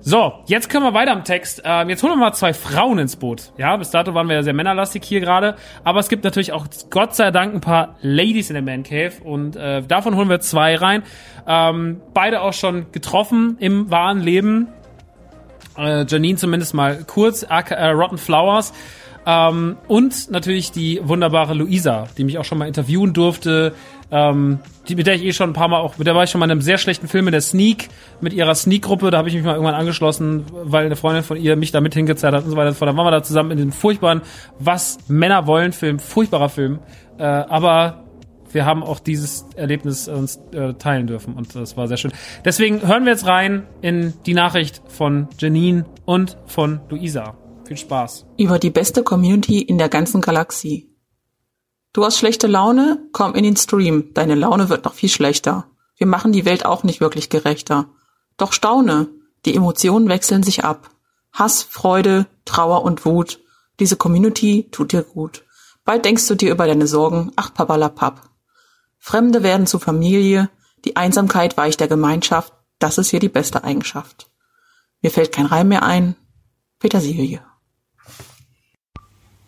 [0.00, 1.62] So, jetzt können wir weiter im Text.
[1.64, 3.52] Ähm, jetzt holen wir mal zwei Frauen ins Boot.
[3.58, 5.54] Ja, bis dato waren wir ja sehr männerlastig hier gerade.
[5.84, 9.12] Aber es gibt natürlich auch, Gott sei Dank, ein paar Ladies in der Man Cave.
[9.22, 11.04] Und äh, davon holen wir zwei rein.
[11.46, 14.66] Ähm, beide auch schon getroffen im wahren Leben.
[15.78, 18.72] Äh, Janine zumindest mal kurz, äh, Rotten Flowers.
[19.26, 23.74] Ähm, und natürlich die wunderbare Luisa, die mich auch schon mal interviewen durfte.
[24.12, 24.58] Ähm,
[24.88, 26.40] die, mit der ich eh schon ein paar Mal auch, mit der war ich schon
[26.40, 27.88] mal in einem sehr schlechten Film in der Sneak,
[28.20, 31.56] mit ihrer Sneak-Gruppe, da habe ich mich mal irgendwann angeschlossen, weil eine Freundin von ihr
[31.56, 32.72] mich da mit hingezerrt hat und so weiter.
[32.72, 34.22] Dann waren wir da zusammen in den furchtbaren
[34.58, 36.80] Was Männer wollen Film, furchtbarer Film.
[37.18, 38.04] Äh, aber
[38.52, 42.12] wir haben auch dieses Erlebnis uns äh, teilen dürfen und das war sehr schön.
[42.44, 47.36] Deswegen hören wir jetzt rein in die Nachricht von Janine und von Luisa.
[47.64, 48.26] Viel Spaß.
[48.36, 50.89] Über die beste Community in der ganzen Galaxie.
[51.92, 53.08] Du hast schlechte Laune?
[53.12, 54.14] Komm in den Stream.
[54.14, 55.66] Deine Laune wird noch viel schlechter.
[55.96, 57.88] Wir machen die Welt auch nicht wirklich gerechter.
[58.36, 59.08] Doch staune.
[59.44, 60.90] Die Emotionen wechseln sich ab.
[61.32, 63.40] Hass, Freude, Trauer und Wut.
[63.80, 65.44] Diese Community tut dir gut.
[65.84, 68.28] Bald denkst du dir über deine Sorgen, ach papalapap.
[68.98, 70.50] Fremde werden zu Familie,
[70.84, 74.30] die Einsamkeit weicht der Gemeinschaft, das ist hier die beste Eigenschaft.
[75.00, 76.16] Mir fällt kein Reim mehr ein.
[76.78, 77.42] Petersilie.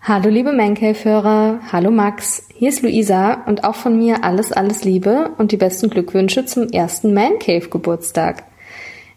[0.04, 5.30] Hallo liebe Mancave-Hörer, hallo Max, hier ist Luisa und auch von mir alles, alles Liebe
[5.38, 8.42] und die besten Glückwünsche zum ersten Mancave-Geburtstag.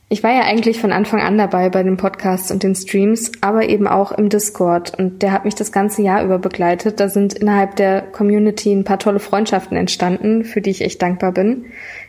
[0.09, 3.67] Ich war ja eigentlich von Anfang an dabei bei den Podcasts und den Streams, aber
[3.67, 6.99] eben auch im Discord und der hat mich das ganze Jahr über begleitet.
[6.99, 11.31] Da sind innerhalb der Community ein paar tolle Freundschaften entstanden, für die ich echt dankbar
[11.31, 11.65] bin.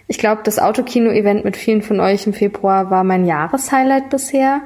[0.07, 4.61] Ich glaube, das Autokino-Event mit vielen von euch im Februar war mein Jahreshighlight bisher.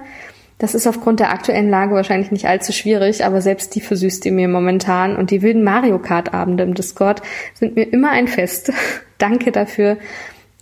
[0.61, 4.33] Das ist aufgrund der aktuellen Lage wahrscheinlich nicht allzu schwierig, aber selbst die versüßt ihr
[4.33, 7.23] mir momentan und die wilden Mario Kart Abende im Discord
[7.55, 8.71] sind mir immer ein Fest.
[9.19, 9.97] danke dafür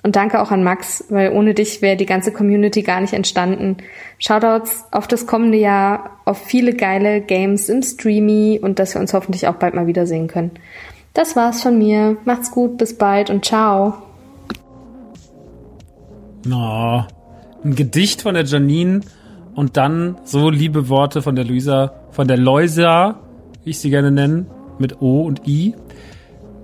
[0.04, 3.78] und danke auch an Max, weil ohne dich wäre die ganze Community gar nicht entstanden.
[4.20, 9.12] Shoutouts auf das kommende Jahr, auf viele geile Games im Streamy und dass wir uns
[9.14, 10.52] hoffentlich auch bald mal wiedersehen können.
[11.12, 12.16] Das war's von mir.
[12.24, 13.94] Macht's gut, bis bald und ciao.
[16.48, 17.02] Oh,
[17.64, 19.00] ein Gedicht von der Janine
[19.58, 23.18] und dann so liebe Worte von der Luisa, von der Loisa,
[23.64, 24.46] wie ich sie gerne nenne,
[24.78, 25.74] mit O und I,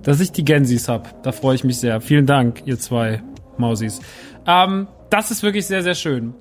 [0.01, 1.21] dass ich die Gensis hab.
[1.21, 1.99] Da freue ich mich sehr.
[1.99, 3.21] Vielen Dank, ihr zwei.
[3.57, 3.99] Mausis.
[4.47, 6.35] Ähm, das ist wirklich sehr, sehr schön.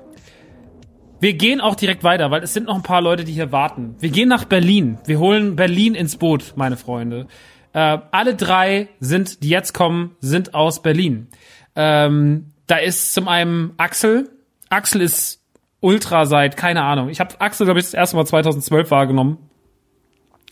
[1.18, 3.96] Wir gehen auch direkt weiter, weil es sind noch ein paar Leute, die hier warten.
[3.98, 4.98] Wir gehen nach Berlin.
[5.06, 7.26] Wir holen Berlin ins Boot, meine Freunde.
[7.72, 11.26] Äh, alle drei sind, die jetzt kommen, sind aus Berlin.
[11.74, 14.30] Ähm, da ist zum einen Axel.
[14.70, 15.43] Axel ist
[15.84, 17.10] Ultra seit, keine Ahnung.
[17.10, 19.36] Ich habe Axel, glaube ich, das erste Mal 2012 wahrgenommen.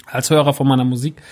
[0.07, 1.23] Als Hörer von meiner Musik.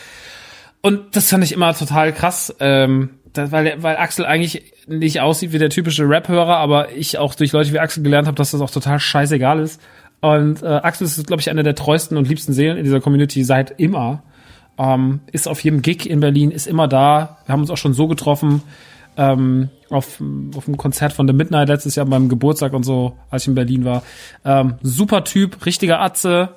[0.81, 2.56] Und das fand ich immer total krass.
[2.60, 7.35] Ähm, das, weil, weil Axel eigentlich nicht aussieht wie der typische Rap-Hörer, aber ich auch
[7.35, 9.82] durch Leute wie Axel gelernt habe, dass das auch total scheißegal ist.
[10.22, 13.44] Und äh, Axel ist, glaube ich, einer der treuesten und liebsten Seelen in dieser Community
[13.44, 14.22] seit immer.
[14.78, 17.36] Ähm, ist auf jedem Gig in Berlin, ist immer da.
[17.44, 18.62] Wir haben uns auch schon so getroffen
[19.16, 20.20] ähm, auf,
[20.56, 23.54] auf dem Konzert von The Midnight letztes Jahr beim Geburtstag und so, als ich in
[23.54, 24.02] Berlin war.
[24.44, 26.50] Ähm, super Typ, richtiger Atze,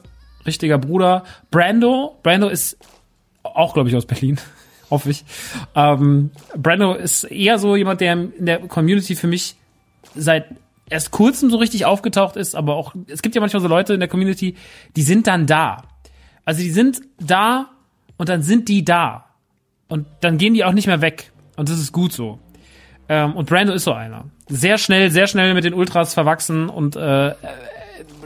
[0.46, 1.24] richtiger Bruder.
[1.52, 2.78] Brando, Brando ist
[3.44, 4.40] auch, glaube ich, aus Berlin
[4.90, 5.26] hoffe ich.
[5.76, 9.56] Ähm, Brando ist eher so jemand, der in der Community für mich
[10.16, 10.46] seit
[10.90, 14.00] erst kurzem so richtig aufgetaucht ist, aber auch, es gibt ja manchmal so Leute in
[14.00, 14.56] der Community,
[14.96, 15.84] die sind dann da.
[16.46, 17.70] Also die sind da
[18.18, 19.26] und dann sind die da.
[19.88, 21.33] Und dann gehen die auch nicht mehr weg.
[21.56, 22.40] Und das ist gut so.
[23.10, 24.26] Ähm, und Brando ist so einer.
[24.48, 27.34] Sehr schnell, sehr schnell mit den Ultras verwachsen und äh,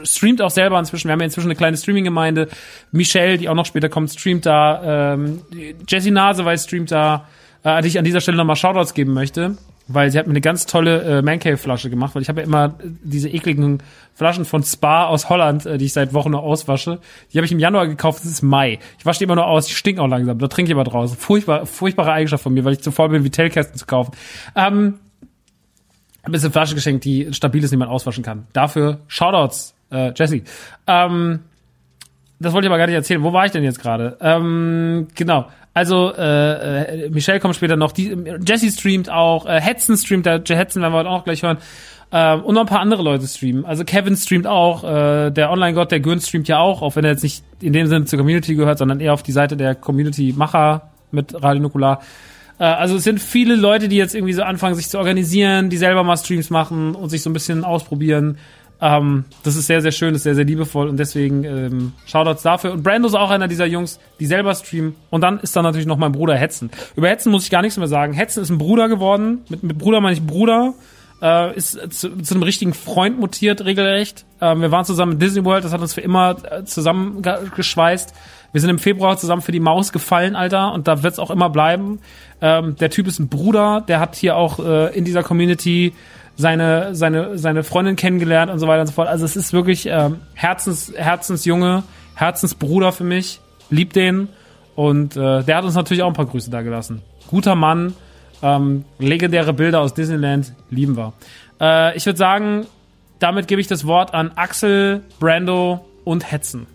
[0.04, 1.08] streamt auch selber inzwischen.
[1.08, 2.48] Wir haben ja inzwischen eine kleine Streaming-Gemeinde.
[2.92, 5.14] Michelle, die auch noch später kommt, streamt da.
[5.14, 5.42] Ähm,
[5.88, 7.26] Jessie Naseweiß streamt da.
[7.64, 9.56] Äh, die ich an dieser Stelle nochmal Shoutouts geben möchte.
[9.90, 12.74] Weil sie hat mir eine ganz tolle äh, Mancave-Flasche gemacht, weil ich habe ja immer
[13.02, 13.82] diese ekligen
[14.14, 17.00] Flaschen von Spa aus Holland, äh, die ich seit Wochen nur auswasche.
[17.32, 18.78] Die habe ich im Januar gekauft, es ist Mai.
[18.98, 20.38] Ich wasche die immer nur aus, die stinken auch langsam.
[20.38, 21.16] Da trinke ich aber draußen.
[21.16, 24.12] Furchtbar, furchtbare Eigenschaft von mir, weil ich zu voll bin, wie Tailkästen zu kaufen.
[24.54, 24.98] Ähm,
[26.22, 28.46] ein bisschen Flasche geschenkt, die stabil ist, die man auswaschen kann.
[28.52, 30.42] Dafür Shoutouts äh, Jesse.
[30.86, 31.40] Ähm,
[32.40, 33.22] das wollte ich aber gar nicht erzählen.
[33.22, 34.16] Wo war ich denn jetzt gerade?
[34.20, 35.48] Ähm, genau.
[35.78, 37.92] Also äh, äh, Michelle kommt später noch.
[37.92, 39.46] Die, Jesse streamt auch.
[39.46, 40.26] Äh, Hetzen streamt.
[40.26, 41.58] Der Hetzen werden wir heute auch gleich hören.
[42.10, 43.64] Ähm, und noch ein paar andere Leute streamen.
[43.64, 44.82] Also Kevin streamt auch.
[44.82, 47.86] Äh, der Online-Gott, der Gürn streamt ja auch, auch wenn er jetzt nicht in dem
[47.86, 52.00] Sinne zur Community gehört, sondern eher auf die Seite der Community-Macher mit Radio Nukular.
[52.58, 55.76] Äh, also es sind viele Leute, die jetzt irgendwie so anfangen, sich zu organisieren, die
[55.76, 58.38] selber mal Streams machen und sich so ein bisschen ausprobieren.
[58.80, 62.72] Ähm, das ist sehr, sehr schön, ist sehr, sehr liebevoll und deswegen ähm, Shoutouts dafür.
[62.72, 64.94] Und Brando ist auch einer dieser Jungs, die selber streamen.
[65.10, 66.70] Und dann ist da natürlich noch mein Bruder Hetzen.
[66.94, 68.12] Über Hetzen muss ich gar nichts mehr sagen.
[68.12, 69.42] Hetzen ist ein Bruder geworden.
[69.48, 70.74] Mit, mit Bruder meine ich Bruder.
[71.20, 74.24] Äh, ist zu, zu einem richtigen Freund mutiert, regelrecht.
[74.40, 78.14] Ähm, wir waren zusammen in Disney World, das hat uns für immer äh, zusammengeschweißt.
[78.52, 81.50] Wir sind im Februar zusammen für die Maus gefallen, Alter, und da wird's auch immer
[81.50, 81.98] bleiben.
[82.40, 85.92] Ähm, der Typ ist ein Bruder, der hat hier auch äh, in dieser Community
[86.38, 89.08] seine, seine, seine Freundin kennengelernt und so weiter und so fort.
[89.08, 91.82] Also es ist wirklich ähm, Herzens, Herzensjunge,
[92.14, 93.40] Herzensbruder für mich.
[93.70, 94.28] Liebt den.
[94.76, 97.02] Und äh, der hat uns natürlich auch ein paar Grüße da gelassen.
[97.26, 97.92] Guter Mann,
[98.40, 101.12] ähm, legendäre Bilder aus Disneyland, lieben wir.
[101.60, 102.66] Äh, ich würde sagen,
[103.18, 106.68] damit gebe ich das Wort an Axel, Brando und Hetzen.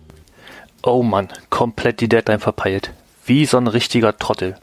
[0.82, 2.92] Oh Mann, komplett die Deadline verpeilt.
[3.24, 4.56] Wie so ein richtiger Trottel.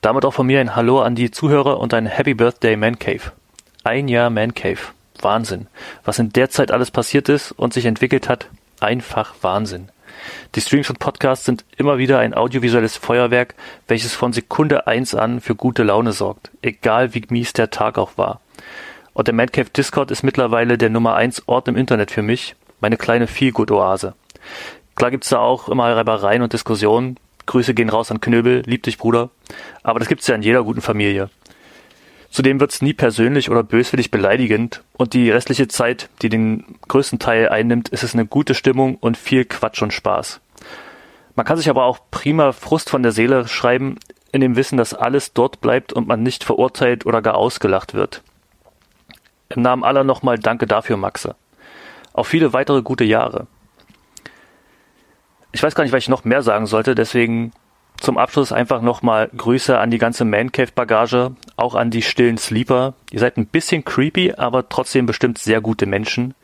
[0.00, 3.32] Damit auch von mir ein Hallo an die Zuhörer und ein Happy Birthday Man Cave.
[3.82, 4.78] Ein Jahr Man Cave.
[5.22, 5.66] Wahnsinn.
[6.04, 8.48] Was in der Zeit alles passiert ist und sich entwickelt hat,
[8.78, 9.88] einfach Wahnsinn.
[10.54, 13.54] Die Streams und Podcasts sind immer wieder ein audiovisuelles Feuerwerk,
[13.88, 18.18] welches von Sekunde eins an für gute Laune sorgt, egal wie mies der Tag auch
[18.18, 18.42] war.
[19.14, 22.56] Und der Man Cave Discord ist mittlerweile der Nummer eins Ort im Internet für mich,
[22.80, 24.12] meine kleine Feelgood-Oase.
[24.94, 27.16] Klar gibt's da auch immer Reibereien und Diskussionen.
[27.46, 29.30] Grüße gehen raus an Knöbel, lieb dich Bruder.
[29.82, 31.30] Aber das gibt's ja in jeder guten Familie.
[32.30, 37.48] Zudem wird's nie persönlich oder böswillig beleidigend und die restliche Zeit, die den größten Teil
[37.48, 40.40] einnimmt, ist es eine gute Stimmung und viel Quatsch und Spaß.
[41.34, 43.98] Man kann sich aber auch prima Frust von der Seele schreiben,
[44.32, 48.22] in dem Wissen, dass alles dort bleibt und man nicht verurteilt oder gar ausgelacht wird.
[49.48, 51.34] Im Namen aller nochmal danke dafür, Maxe.
[52.12, 53.48] Auf viele weitere gute Jahre.
[55.50, 57.52] Ich weiß gar nicht, was ich noch mehr sagen sollte, deswegen
[58.00, 62.94] zum Abschluss einfach nochmal Grüße an die ganze Mancave-Bagage, auch an die stillen Sleeper.
[63.10, 66.34] Ihr seid ein bisschen creepy, aber trotzdem bestimmt sehr gute Menschen.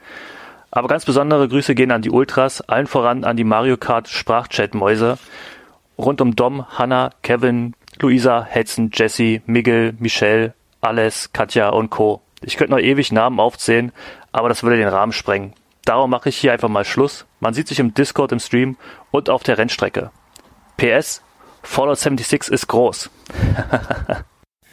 [0.70, 5.19] Aber ganz besondere Grüße gehen an die Ultras, allen voran an die Mario Kart Sprachchat-Mäuse.
[5.99, 10.53] Rund um Dom, Hannah, Kevin, Luisa, Hetzen, Jesse, Miguel, Michelle,
[10.83, 12.20] Alles, Katja und Co.
[12.43, 13.93] Ich könnte noch ewig Namen aufzählen,
[14.33, 15.55] aber das würde den Rahmen sprengen.
[15.87, 17.24] Darum mache ich hier einfach mal Schluss.
[17.41, 18.77] Man sieht sich im Discord im Stream
[19.11, 20.11] und auf der Rennstrecke.
[20.77, 21.23] PS,
[21.66, 23.10] Fallout 76 ist groß.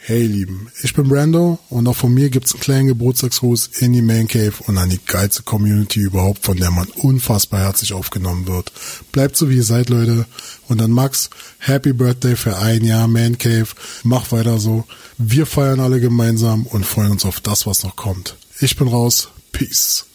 [0.05, 4.01] Hey Lieben, ich bin Brando und auch von mir gibt's einen kleinen Geburtstagsgruß in die
[4.01, 8.73] Man Cave und an die geilste Community überhaupt, von der man unfassbar herzlich aufgenommen wird.
[9.13, 10.25] Bleibt so wie ihr seid, Leute.
[10.67, 11.29] Und dann Max,
[11.59, 13.67] Happy Birthday für ein Jahr Man Cave.
[14.03, 14.83] Mach weiter so.
[15.17, 18.35] Wir feiern alle gemeinsam und freuen uns auf das, was noch kommt.
[18.59, 19.29] Ich bin raus.
[19.53, 20.05] Peace.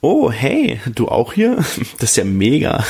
[0.00, 1.64] Oh, hey, du auch hier?
[2.00, 2.84] Das ist ja mega.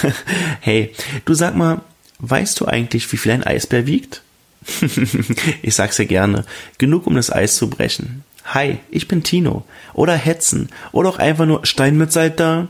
[0.60, 0.94] Hey,
[1.26, 1.82] du sag mal,
[2.20, 4.22] weißt du eigentlich, wie viel ein Eisbär wiegt?
[5.62, 6.44] ich sag's dir gerne.
[6.78, 8.24] Genug, um das Eis zu brechen.
[8.44, 9.64] Hi, ich bin Tino.
[9.94, 10.70] Oder Hetzen.
[10.92, 12.68] Oder auch einfach nur Steinmetz, da.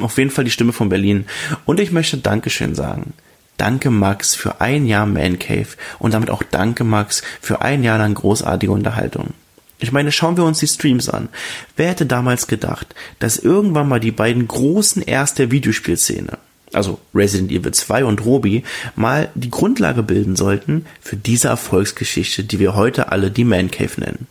[0.00, 1.26] Auf jeden Fall die Stimme von Berlin.
[1.64, 3.14] Und ich möchte Dankeschön sagen.
[3.56, 5.68] Danke Max für ein Jahr Man Cave
[5.98, 9.34] und damit auch danke Max für ein Jahr lang großartige Unterhaltung.
[9.78, 11.28] Ich meine, schauen wir uns die Streams an.
[11.76, 16.38] Wer hätte damals gedacht, dass irgendwann mal die beiden großen Erst der Videospielszene,
[16.72, 18.64] also Resident Evil 2 und Robi,
[18.96, 24.00] mal die Grundlage bilden sollten für diese Erfolgsgeschichte, die wir heute alle die Man Cave
[24.00, 24.26] nennen.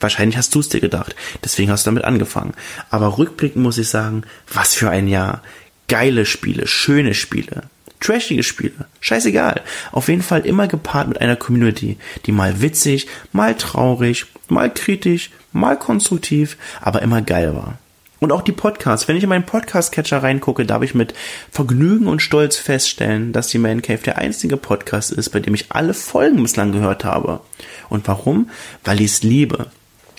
[0.00, 2.54] Wahrscheinlich hast du es dir gedacht, deswegen hast du damit angefangen.
[2.90, 5.42] Aber rückblickend muss ich sagen, was für ein Jahr.
[5.88, 7.64] Geile Spiele, schöne Spiele,
[8.00, 9.62] trashige Spiele, scheißegal.
[9.92, 15.30] Auf jeden Fall immer gepaart mit einer Community, die mal witzig, mal traurig, mal kritisch,
[15.52, 17.78] mal konstruktiv, aber immer geil war.
[18.20, 19.08] Und auch die Podcasts.
[19.08, 21.14] Wenn ich in meinen Podcast-Catcher reingucke, darf ich mit
[21.50, 25.72] Vergnügen und Stolz feststellen, dass die Man Cave der einzige Podcast ist, bei dem ich
[25.72, 27.40] alle Folgen bislang gehört habe.
[27.88, 28.50] Und warum?
[28.84, 29.66] Weil ich es liebe.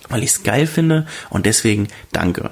[0.09, 2.51] Weil ich es geil finde und deswegen danke.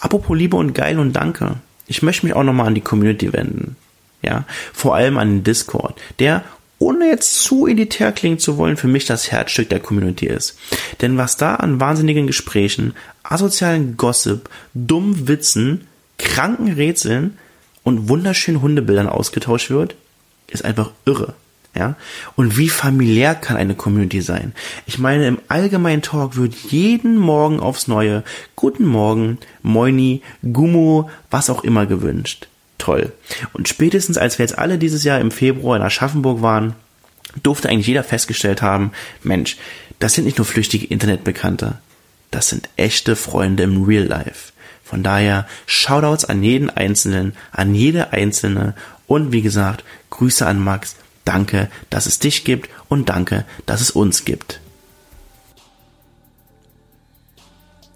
[0.00, 1.56] Apropos Liebe und geil und danke.
[1.86, 3.76] Ich möchte mich auch nochmal an die Community wenden.
[4.22, 6.44] Ja, vor allem an den Discord, der
[6.78, 10.58] ohne jetzt zu elitär klingen zu wollen, für mich das Herzstück der Community ist.
[11.00, 12.94] Denn was da an wahnsinnigen Gesprächen,
[13.30, 15.86] asozialen Gossip, dummen Witzen,
[16.18, 17.38] kranken Rätseln
[17.82, 19.94] und wunderschönen Hundebildern ausgetauscht wird,
[20.48, 21.32] ist einfach irre.
[21.74, 21.96] Ja?
[22.36, 24.52] Und wie familiär kann eine Community sein?
[24.84, 28.24] Ich meine, im allgemeinen Talk wird jeden Morgen aufs Neue
[28.56, 32.48] Guten Morgen, Moini, Gummo, was auch immer gewünscht
[32.80, 33.12] toll.
[33.52, 36.74] Und spätestens als wir jetzt alle dieses Jahr im Februar in Aschaffenburg waren,
[37.42, 38.90] durfte eigentlich jeder festgestellt haben,
[39.22, 39.56] Mensch,
[40.00, 41.78] das sind nicht nur flüchtige Internetbekannte,
[42.30, 44.52] das sind echte Freunde im Real Life.
[44.84, 48.74] Von daher Shoutouts an jeden Einzelnen, an jede Einzelne
[49.06, 50.96] und wie gesagt, Grüße an Max.
[51.24, 54.60] Danke, dass es dich gibt und danke, dass es uns gibt.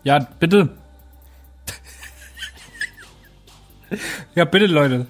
[0.04, 0.70] Ja, bitte.
[4.34, 5.06] Ja, bitte, Leute.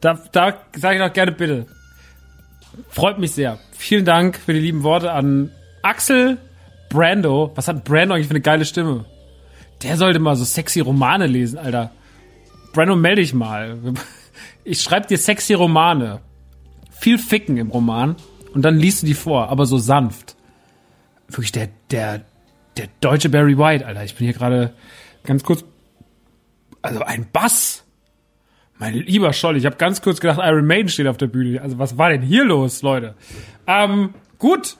[0.00, 1.66] Da, da sage ich doch gerne bitte.
[2.88, 3.58] Freut mich sehr.
[3.72, 5.50] Vielen Dank für die lieben Worte an
[5.82, 6.38] Axel
[6.92, 7.50] Brando.
[7.54, 9.06] Was hat Brando eigentlich für eine geile Stimme?
[9.82, 11.90] Der sollte mal so sexy Romane lesen, Alter.
[12.72, 13.78] Brando, melde dich mal.
[14.64, 16.20] Ich schreibe dir sexy Romane.
[16.92, 18.14] Viel Ficken im Roman.
[18.54, 20.36] Und dann liest du die vor, aber so sanft.
[21.26, 22.20] Wirklich der, der,
[22.76, 24.04] der deutsche Barry White, Alter.
[24.04, 24.72] Ich bin hier gerade
[25.24, 25.64] ganz kurz.
[26.80, 27.82] Also ein Bass.
[28.78, 31.60] Mein lieber Scholl, ich habe ganz kurz gedacht, Iron Maiden steht auf der Bühne.
[31.60, 33.16] Also was war denn hier los, Leute?
[33.66, 34.76] Ähm, gut.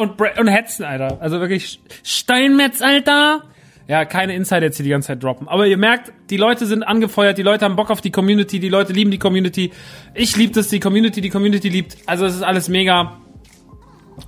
[0.00, 1.18] Und, Bra und Hetzen, Alter.
[1.20, 3.42] Also wirklich Steinmetz, Alter.
[3.86, 5.46] Ja, keine Insider jetzt hier die ganze Zeit droppen.
[5.46, 8.70] Aber ihr merkt, die Leute sind angefeuert, die Leute haben Bock auf die Community, die
[8.70, 9.72] Leute lieben die Community.
[10.14, 11.98] Ich liebe das, die Community, die Community liebt.
[12.06, 13.20] Also es ist alles mega.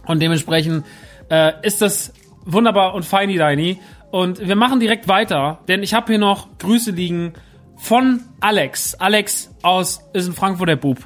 [0.05, 0.85] Und dementsprechend
[1.31, 2.13] äh, ist das
[2.45, 3.81] wunderbar und feini deini.
[4.11, 7.33] Und wir machen direkt weiter, denn ich habe hier noch Grüße liegen
[7.79, 8.95] von Alex.
[8.97, 10.99] Alex aus ist ein Frankfurter Bub.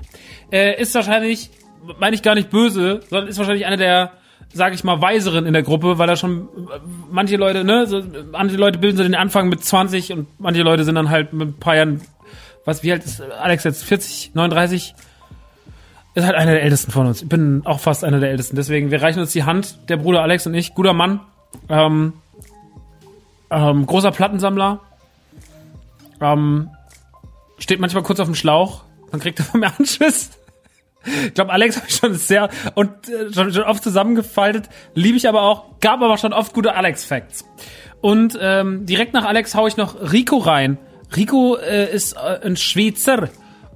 [0.50, 1.50] Äh, ist wahrscheinlich,
[2.00, 4.12] meine ich gar nicht böse, sondern ist wahrscheinlich einer der,
[4.56, 6.48] sage ich mal, weiseren in der Gruppe, weil er schon
[7.10, 8.02] manche Leute, ne, so,
[8.32, 11.48] manche Leute bilden so den Anfang mit 20 und manche Leute sind dann halt mit
[11.48, 12.00] ein paar Jahren,
[12.64, 14.94] was wie alt ist Alex jetzt 40, 39?
[16.14, 17.22] Ist halt einer der ältesten von uns.
[17.22, 18.56] Ich bin auch fast einer der ältesten.
[18.56, 20.74] Deswegen, wir reichen uns die Hand, der Bruder Alex und ich.
[20.74, 21.20] Guter Mann.
[21.68, 22.14] Ähm,
[23.50, 24.80] ähm, großer Plattensammler.
[26.20, 26.70] Ähm,
[27.58, 30.30] steht manchmal kurz auf dem Schlauch, dann kriegt er von mir Anschiss.
[31.26, 34.68] Ich glaube, Alex habe ich schon sehr und äh, schon, schon oft zusammengefaltet.
[34.94, 37.44] Liebe ich aber auch, gab aber schon oft gute Alex-Facts.
[38.00, 40.78] Und ähm, direkt nach Alex hau ich noch Rico rein.
[41.14, 43.28] Rico äh, ist äh, ein Schweizer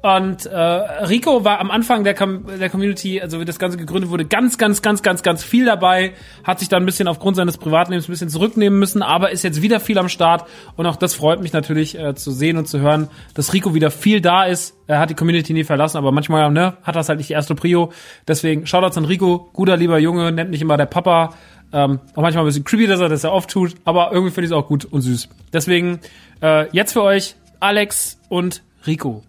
[0.02, 4.10] und äh, Rico war am Anfang der, Com der Community, also wie das Ganze gegründet
[4.10, 6.14] wurde, ganz, ganz, ganz, ganz, ganz viel dabei.
[6.42, 9.60] Hat sich dann ein bisschen aufgrund seines Privatlebens ein bisschen zurücknehmen müssen, aber ist jetzt
[9.60, 10.48] wieder viel am Start.
[10.76, 13.90] Und auch das freut mich natürlich äh, zu sehen und zu hören, dass Rico wieder
[13.90, 14.74] viel da ist.
[14.86, 17.54] Er hat die Community nie verlassen, aber manchmal ne, hat das halt nicht die erste
[17.54, 17.92] Prio.
[18.26, 21.34] Deswegen Shoutouts an Rico, guter, lieber Junge, nennt nicht immer der Papa.
[21.72, 24.46] Ähm, auch manchmal ein bisschen creepy, dass er das ja oft tut, aber irgendwie finde
[24.46, 25.28] ich es auch gut und süß.
[25.52, 26.00] Deswegen
[26.42, 29.22] äh, jetzt für euch Alex und Rico.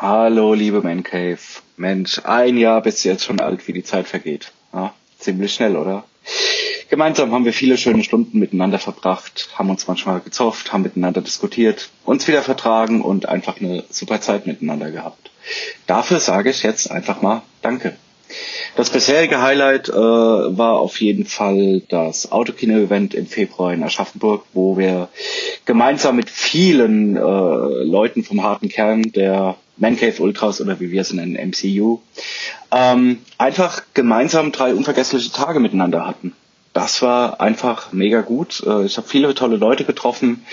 [0.00, 1.38] Hallo, liebe Man Cave.
[1.76, 4.50] Mensch, ein Jahr bist du jetzt schon alt, wie die Zeit vergeht.
[4.72, 6.02] Ja, ziemlich schnell, oder?
[6.90, 11.90] Gemeinsam haben wir viele schöne Stunden miteinander verbracht, haben uns manchmal gezofft, haben miteinander diskutiert,
[12.04, 15.30] uns wieder vertragen und einfach eine super Zeit miteinander gehabt.
[15.86, 17.96] Dafür sage ich jetzt einfach mal Danke.
[18.74, 24.76] Das bisherige Highlight äh, war auf jeden Fall das Autokino-Event im Februar in Aschaffenburg, wo
[24.76, 25.08] wir
[25.66, 31.00] gemeinsam mit vielen äh, Leuten vom harten Kern der Man Cave Ultras oder wie wir
[31.00, 32.00] es nennen, MCU,
[32.70, 36.32] ähm, einfach gemeinsam drei unvergessliche Tage miteinander hatten.
[36.72, 38.62] Das war einfach mega gut.
[38.66, 40.44] Äh, ich habe viele tolle Leute getroffen,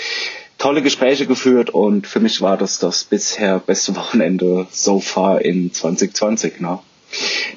[0.58, 5.74] tolle Gespräche geführt und für mich war das das bisher beste Wochenende so far in
[5.74, 6.60] 2020.
[6.60, 6.80] Ne?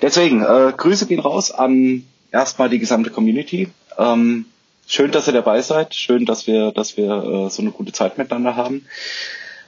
[0.02, 3.68] Deswegen, äh, Grüße gehen raus an erstmal die gesamte Community.
[3.98, 4.46] Ähm,
[4.86, 5.94] schön, dass ihr dabei seid.
[5.94, 8.86] Schön, dass wir, dass wir äh, so eine gute Zeit miteinander haben.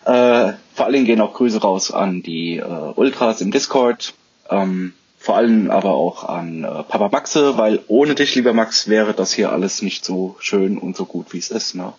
[0.07, 4.15] Äh, vor allen Dingen gehen auch Grüße raus an die äh, Ultras im Discord.
[4.49, 9.15] Ähm, vor allem aber auch an äh, Papa Maxe, weil ohne dich, lieber Max, wäre
[9.15, 11.75] das hier alles nicht so schön und so gut, wie es ist.
[11.75, 11.93] Ne?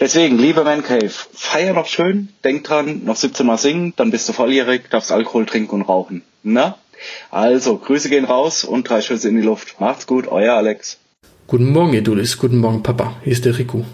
[0.00, 4.26] Deswegen, lieber Man Cave, feier noch schön, denk dran, noch 17 Mal singen, dann bist
[4.30, 6.22] du volljährig, darfst Alkohol trinken und rauchen.
[6.42, 6.78] Na?
[7.30, 9.78] Also, Grüße gehen raus und drei Schüsse in die Luft.
[9.78, 10.98] Macht's gut, euer Alex.
[11.46, 12.38] Guten Morgen, ihr Dullis.
[12.38, 13.16] Guten Morgen, Papa.
[13.22, 13.84] Hier ist der Riku.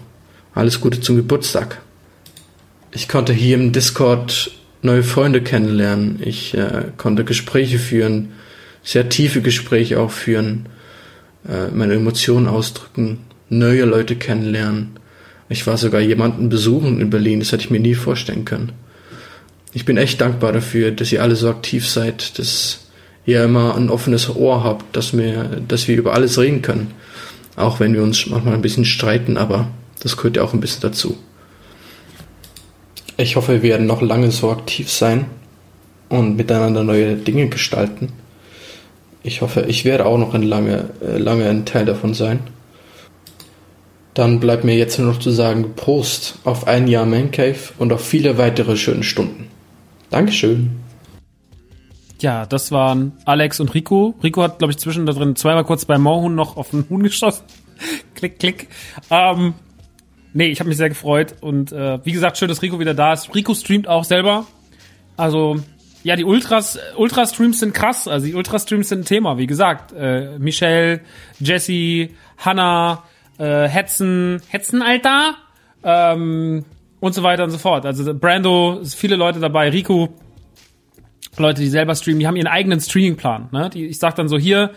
[0.55, 1.81] Alles Gute zum Geburtstag.
[2.95, 4.51] Ich konnte hier im Discord
[4.83, 6.19] neue Freunde kennenlernen.
[6.23, 8.33] Ich äh, konnte Gespräche führen,
[8.83, 10.67] sehr tiefe Gespräche auch führen,
[11.49, 14.91] äh, meine Emotionen ausdrücken, neue Leute kennenlernen.
[15.49, 18.73] Ich war sogar jemanden besuchen in Berlin, das hätte ich mir nie vorstellen können.
[19.73, 22.85] Ich bin echt dankbar dafür, dass ihr alle so aktiv seid, dass
[23.25, 26.91] ihr immer ein offenes Ohr habt, dass wir, dass wir über alles reden können.
[27.55, 30.81] Auch wenn wir uns manchmal ein bisschen streiten, aber das gehört ja auch ein bisschen
[30.81, 31.17] dazu.
[33.17, 35.25] Ich hoffe, wir werden noch lange so aktiv sein
[36.09, 38.09] und miteinander neue Dinge gestalten.
[39.21, 42.39] Ich hoffe, ich werde auch noch ein lange, äh, lange ein Teil davon sein.
[44.13, 47.91] Dann bleibt mir jetzt nur noch zu sagen, Prost auf ein Jahr Man Cave und
[47.93, 49.47] auf viele weitere schöne Stunden.
[50.09, 50.71] Dankeschön.
[52.21, 54.13] Ja, das waren Alex und Rico.
[54.23, 57.03] Rico hat, glaube ich, zwischen da drin zweimal kurz bei Moorhuhn noch auf den Huhn
[57.03, 57.43] geschossen.
[58.15, 58.67] klick, klick.
[59.09, 59.55] Ähm,
[60.33, 61.35] nee, ich habe mich sehr gefreut.
[61.41, 63.33] Und äh, wie gesagt, schön, dass Rico wieder da ist.
[63.33, 64.45] Rico streamt auch selber.
[65.17, 65.59] Also,
[66.03, 68.07] ja, die Ultras, Ultra-Streams sind krass.
[68.07, 69.93] Also die Ultra-Streams sind ein Thema, wie gesagt.
[69.93, 71.01] Äh, Michelle,
[71.39, 73.03] Jesse, Hannah,
[73.37, 75.35] äh, Hetzen, Hetzen, Alter.
[75.83, 76.65] Ähm,
[76.99, 77.85] und so weiter und so fort.
[77.85, 80.13] Also Brando, viele Leute dabei, Rico,
[81.37, 83.49] Leute, die selber streamen, die haben ihren eigenen Streamingplan.
[83.51, 83.69] Ne?
[83.73, 84.71] Die, ich sag dann so, hier,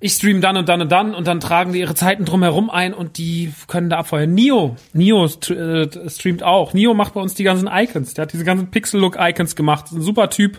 [0.00, 2.92] ich stream dann und dann und dann und dann tragen die ihre Zeiten drumherum ein
[2.92, 4.34] und die können da abfeuern.
[4.34, 6.74] Nio, Nio äh, streamt auch.
[6.74, 8.14] Nio macht bei uns die ganzen Icons.
[8.14, 9.86] Der hat diese ganzen Pixel-Look-Icons gemacht.
[9.92, 10.58] Ein super Typ.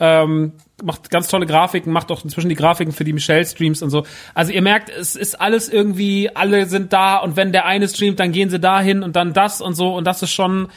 [0.00, 0.52] Ähm,
[0.82, 4.04] macht ganz tolle Grafiken, macht auch inzwischen die Grafiken für die Michelle-Streams und so.
[4.34, 8.18] Also ihr merkt, es ist alles irgendwie, alle sind da und wenn der eine streamt,
[8.18, 10.68] dann gehen sie dahin und dann das und so und das ist schon,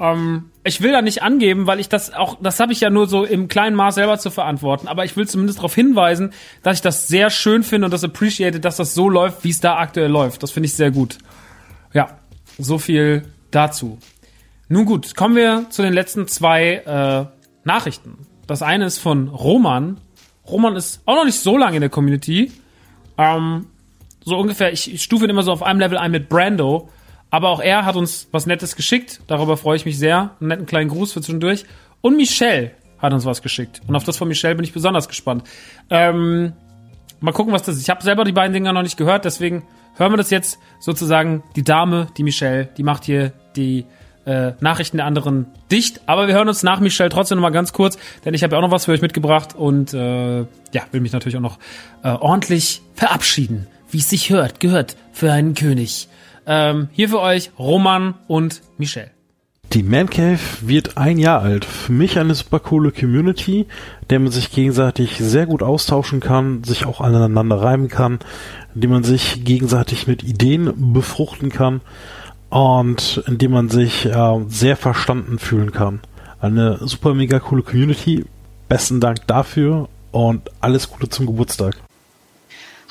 [0.00, 3.06] ähm, ich will da nicht angeben, weil ich das auch, das habe ich ja nur
[3.06, 6.82] so im kleinen Maß selber zu verantworten, aber ich will zumindest darauf hinweisen, dass ich
[6.82, 10.10] das sehr schön finde und das appreciate, dass das so läuft, wie es da aktuell
[10.10, 10.42] läuft.
[10.42, 11.18] Das finde ich sehr gut.
[11.92, 12.18] Ja,
[12.58, 13.98] so viel dazu.
[14.68, 17.26] Nun gut, kommen wir zu den letzten zwei äh,
[17.64, 18.26] Nachrichten.
[18.46, 19.98] Das eine ist von Roman.
[20.48, 22.52] Roman ist auch noch nicht so lange in der Community.
[23.18, 23.66] Ähm,
[24.24, 26.88] so ungefähr, ich, ich stufe ihn immer so auf einem Level ein mit Brando.
[27.34, 29.18] Aber auch er hat uns was Nettes geschickt.
[29.26, 30.36] Darüber freue ich mich sehr.
[30.38, 31.64] Einen netten kleinen Gruß für zwischendurch.
[32.00, 32.70] Und Michelle
[33.00, 33.80] hat uns was geschickt.
[33.88, 35.42] Und auf das von Michelle bin ich besonders gespannt.
[35.90, 36.52] Ähm,
[37.18, 37.82] mal gucken, was das ist.
[37.82, 39.64] Ich habe selber die beiden Dinger noch nicht gehört, deswegen
[39.96, 41.42] hören wir das jetzt sozusagen.
[41.56, 43.84] Die Dame, die Michelle, die macht hier die
[44.26, 46.02] äh, Nachrichten der anderen dicht.
[46.06, 48.58] Aber wir hören uns nach Michelle trotzdem noch mal ganz kurz, denn ich habe ja
[48.58, 51.58] auch noch was für euch mitgebracht und äh, ja, will mich natürlich auch noch
[52.04, 56.08] äh, ordentlich verabschieden, wie es sich hört, gehört für einen König.
[56.46, 59.12] Ähm, hier für euch Roman und Michelle.
[59.72, 61.64] Die Man Cave wird ein Jahr alt.
[61.64, 63.66] Für mich eine super coole Community,
[64.10, 68.18] der man sich gegenseitig sehr gut austauschen kann, sich auch aneinander reiben kann,
[68.74, 71.80] indem man sich gegenseitig mit Ideen befruchten kann
[72.50, 76.00] und indem man sich äh, sehr verstanden fühlen kann.
[76.40, 78.24] Eine super mega coole Community.
[78.68, 81.76] Besten Dank dafür und alles Gute zum Geburtstag.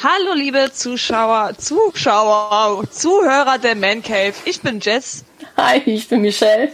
[0.06, 4.34] Hallo liebe Zuschauer, Zuschauer, Zuhörer der Man Cave.
[4.44, 5.24] Ich bin Jess.
[5.56, 6.74] Hi, ich bin Michelle.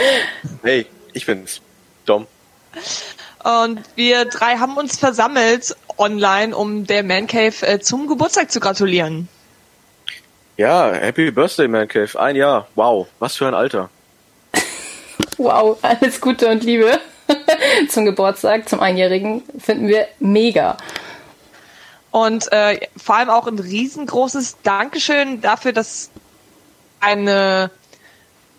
[0.62, 1.60] hey, ich bin's.
[2.06, 2.26] Dom.
[3.44, 8.58] Und wir drei haben uns versammelt online, um der Man Cave äh, zum Geburtstag zu
[8.58, 9.28] gratulieren.
[10.56, 12.18] Ja, Happy Birthday, Man Cave.
[12.18, 12.68] Ein Jahr.
[12.74, 13.90] Wow, was für ein Alter.
[15.36, 16.98] wow, alles Gute und Liebe
[17.90, 19.42] zum Geburtstag, zum Einjährigen.
[19.58, 20.78] Finden wir mega.
[22.12, 26.10] Und äh, vor allem auch ein riesengroßes Dankeschön dafür, dass
[27.00, 27.70] eine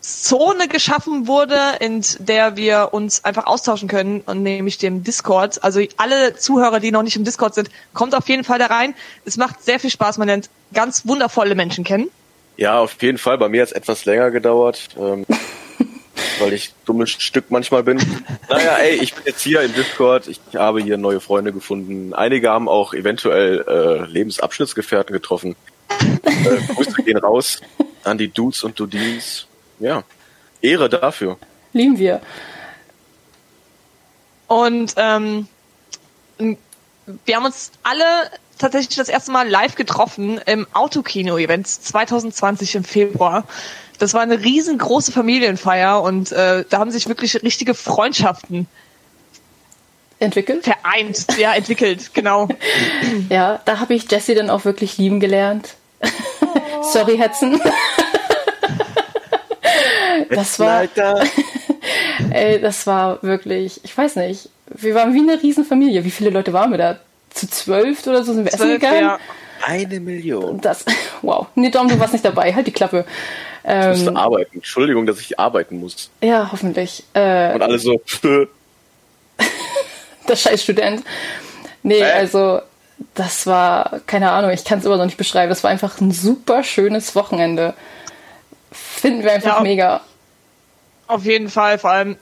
[0.01, 5.63] Zone geschaffen wurde, in der wir uns einfach austauschen können, und nämlich dem Discord.
[5.63, 8.95] Also alle Zuhörer, die noch nicht im Discord sind, kommt auf jeden Fall da rein.
[9.23, 10.17] Es macht sehr viel Spaß.
[10.17, 12.09] Man lernt ganz wundervolle Menschen kennen.
[12.57, 13.37] Ja, auf jeden Fall.
[13.37, 15.25] Bei mir hat es etwas länger gedauert, ähm,
[16.39, 17.97] weil ich dummes Stück manchmal bin.
[18.49, 20.27] Naja, ey, ich bin jetzt hier im Discord.
[20.27, 22.13] Ich habe hier neue Freunde gefunden.
[22.13, 25.55] Einige haben auch eventuell äh, Lebensabschnittsgefährten getroffen.
[25.89, 27.61] Äh, Grüße gehen raus
[28.03, 29.47] an die Dudes und Dudins.
[29.79, 30.03] Ja,
[30.61, 31.37] Ehre dafür.
[31.73, 32.21] Lieben wir.
[34.47, 35.47] Und ähm,
[36.37, 38.05] wir haben uns alle
[38.63, 43.43] tatsächlich das erste Mal live getroffen im Autokino-Event 2020 im Februar.
[43.99, 48.67] Das war eine riesengroße Familienfeier und äh, da haben sich wirklich richtige Freundschaften
[50.19, 50.63] entwickelt.
[50.63, 52.47] Vereint, ja, entwickelt, genau.
[53.29, 55.75] ja, da habe ich Jessie dann auch wirklich lieben gelernt.
[56.93, 57.59] Sorry, Hetzen.
[60.29, 60.87] das war,
[62.29, 66.05] ey, das war wirklich, ich weiß nicht, wir waren wie eine Riesenfamilie.
[66.05, 66.99] Wie viele Leute waren wir da?
[67.33, 68.99] Zu zwölf oder so sind wir Zwölf, essen gegangen?
[69.01, 69.19] ja.
[69.65, 70.59] Eine Million.
[70.61, 70.83] Das,
[71.21, 71.47] wow.
[71.55, 72.53] Nee, Dom, du warst nicht dabei.
[72.53, 73.05] Halt die Klappe.
[73.65, 74.55] Ich musste Ähm, arbeiten.
[74.55, 76.09] Entschuldigung, dass ich arbeiten muss.
[76.21, 77.03] ja, hoffentlich.
[77.13, 78.47] Äh, Und alle so, pff,
[80.27, 81.03] der scheiß Student.
[81.81, 82.61] Nee, also
[83.15, 85.49] das war, keine Ahnung, ich kann es immer noch nicht beschreiben.
[85.49, 87.73] Das war einfach ein super schönes Wochenende.
[88.71, 89.61] Finden wir einfach Ja.
[89.63, 90.01] mega.
[91.07, 92.17] Auf jeden Fall, vor allem,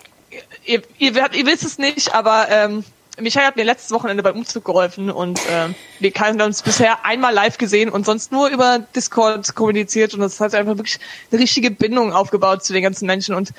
[0.65, 2.83] ihr, ihr, werdet- ihr wisst es nicht, aber ähm,
[3.21, 7.33] Michael hat mir letztes Wochenende beim Umzug geholfen und ähm, wir haben uns bisher einmal
[7.33, 10.99] live gesehen und sonst nur über Discord kommuniziert und das hat einfach wirklich
[11.31, 13.51] eine richtige Bindung aufgebaut zu den ganzen Menschen und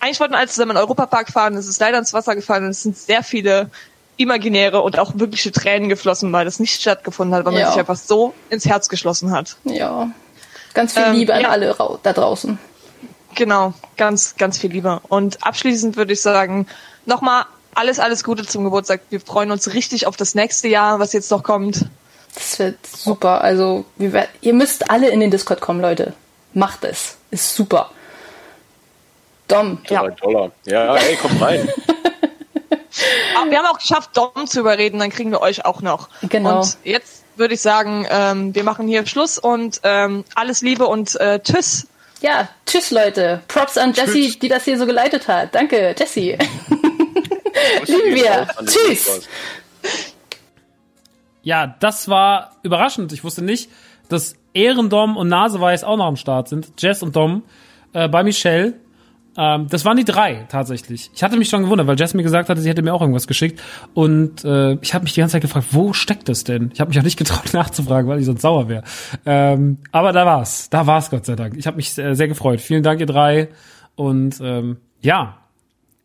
[0.00, 2.64] eigentlich wollten wir alle zusammen in den Europapark fahren, es ist leider ins Wasser gefallen
[2.64, 3.70] und es sind sehr viele
[4.16, 7.70] imaginäre und auch wirkliche Tränen geflossen, weil das nicht stattgefunden hat, weil man Ja.
[7.70, 9.56] sich einfach so ins Herz geschlossen hat.
[9.64, 10.10] Ja.
[10.74, 11.48] Ganz viel Ähm, Liebe an ja.
[11.48, 12.58] alle da draußen.
[13.34, 15.00] Genau, ganz, ganz viel Liebe.
[15.08, 16.66] Und abschließend würde ich sagen,
[17.06, 17.44] nochmal
[17.74, 19.00] alles, alles Gute zum Geburtstag.
[19.10, 21.86] Wir freuen uns richtig auf das nächste Jahr, was jetzt noch kommt.
[22.34, 23.42] Das wird super.
[23.42, 26.14] Also, wir ihr müsst alle in den Discord kommen, Leute.
[26.54, 27.16] Macht es.
[27.30, 27.90] Ist super.
[29.48, 29.78] Dom.
[29.86, 30.52] drei Dollar.
[30.64, 31.68] Ja, ey, kommt rein.
[33.36, 36.08] Aber wir haben auch geschafft, Dom zu überreden, dann kriegen wir euch auch noch.
[36.22, 36.60] Genau.
[36.60, 41.18] Und jetzt würde ich sagen, ähm, wir machen hier Schluss und ähm, alles Liebe und
[41.20, 41.88] äh, tschüss.
[42.20, 43.42] Ja, tschüss, Leute.
[43.48, 45.54] Props an Jessie, die das hier so geleitet hat.
[45.54, 46.36] Danke, Jessie.
[47.86, 48.48] Lieben wir.
[48.64, 49.28] Tschüss.
[51.42, 53.12] Ja, das war überraschend.
[53.12, 53.70] Ich wusste nicht,
[54.08, 56.72] dass Ehrendom und Naseweiß auch noch am Start sind.
[56.78, 57.42] Jess und Dom
[57.92, 58.74] äh, bei Michelle.
[59.36, 61.10] Ähm, das waren die drei tatsächlich.
[61.14, 63.26] Ich hatte mich schon gewundert, weil Jess mir gesagt hatte, sie hätte mir auch irgendwas
[63.26, 63.62] geschickt.
[63.94, 66.70] Und äh, ich habe mich die ganze Zeit gefragt, wo steckt das denn?
[66.74, 68.82] Ich habe mich auch nicht getraut nachzufragen, weil ich sonst sauer wäre.
[69.24, 70.68] Ähm, aber da war's.
[70.68, 71.56] Da war's, Gott sei Dank.
[71.56, 72.60] Ich habe mich sehr, sehr gefreut.
[72.60, 73.48] Vielen Dank, ihr drei.
[73.94, 75.38] Und ähm, ja,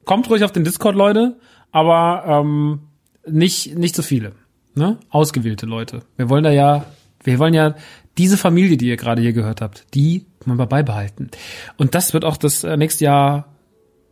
[0.05, 1.37] kommt ruhig auf den Discord, Leute,
[1.75, 2.79] aber ähm,
[3.27, 4.31] nicht nicht so viele,
[4.75, 4.97] ne?
[5.09, 6.03] Ausgewählte Leute.
[6.15, 6.85] Wir wollen da ja,
[7.21, 7.75] wir wollen ja
[8.17, 11.31] diese Familie, die ihr gerade hier gehört habt, die wollen wir beibehalten.
[11.75, 13.57] Und das wird auch das äh, nächste Jahr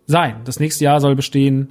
[0.07, 0.41] sein.
[0.44, 1.69] Das nächste Jahr soll bestehen.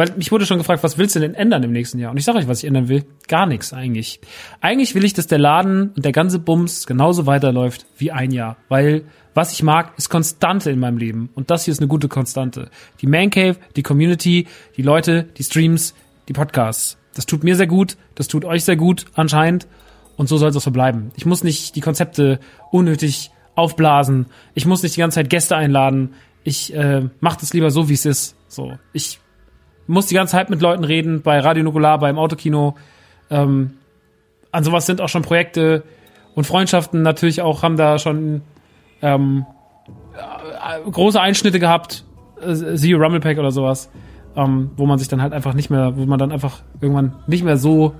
[0.00, 2.10] Weil mich wurde schon gefragt, was willst du denn ändern im nächsten Jahr?
[2.10, 3.04] Und ich sage euch, was ich ändern will.
[3.28, 4.18] Gar nichts eigentlich.
[4.62, 8.56] Eigentlich will ich, dass der Laden und der ganze Bums genauso weiterläuft wie ein Jahr.
[8.70, 9.02] Weil
[9.34, 11.28] was ich mag, ist Konstante in meinem Leben.
[11.34, 12.70] Und das hier ist eine gute Konstante.
[13.02, 14.46] Die Man Cave, die Community,
[14.78, 15.94] die Leute, die Streams,
[16.28, 16.96] die Podcasts.
[17.14, 17.98] Das tut mir sehr gut.
[18.14, 19.66] Das tut euch sehr gut anscheinend.
[20.16, 21.10] Und so soll es auch so bleiben.
[21.14, 22.40] Ich muss nicht die Konzepte
[22.70, 24.28] unnötig aufblasen.
[24.54, 26.14] Ich muss nicht die ganze Zeit Gäste einladen.
[26.42, 28.34] Ich äh, mache das lieber so, wie es ist.
[28.48, 29.20] So, ich
[29.90, 32.76] muss die ganze Zeit mit Leuten reden, bei Radio Nukular, beim Autokino.
[33.28, 33.72] Ähm,
[34.52, 35.82] an sowas sind auch schon Projekte
[36.34, 38.42] und Freundschaften natürlich auch, haben da schon
[39.02, 39.44] ähm,
[40.14, 42.04] äh, große Einschnitte gehabt,
[42.40, 43.90] äh, siehe Rumblepack oder sowas,
[44.36, 47.44] ähm, wo man sich dann halt einfach nicht mehr, wo man dann einfach irgendwann nicht
[47.44, 47.94] mehr so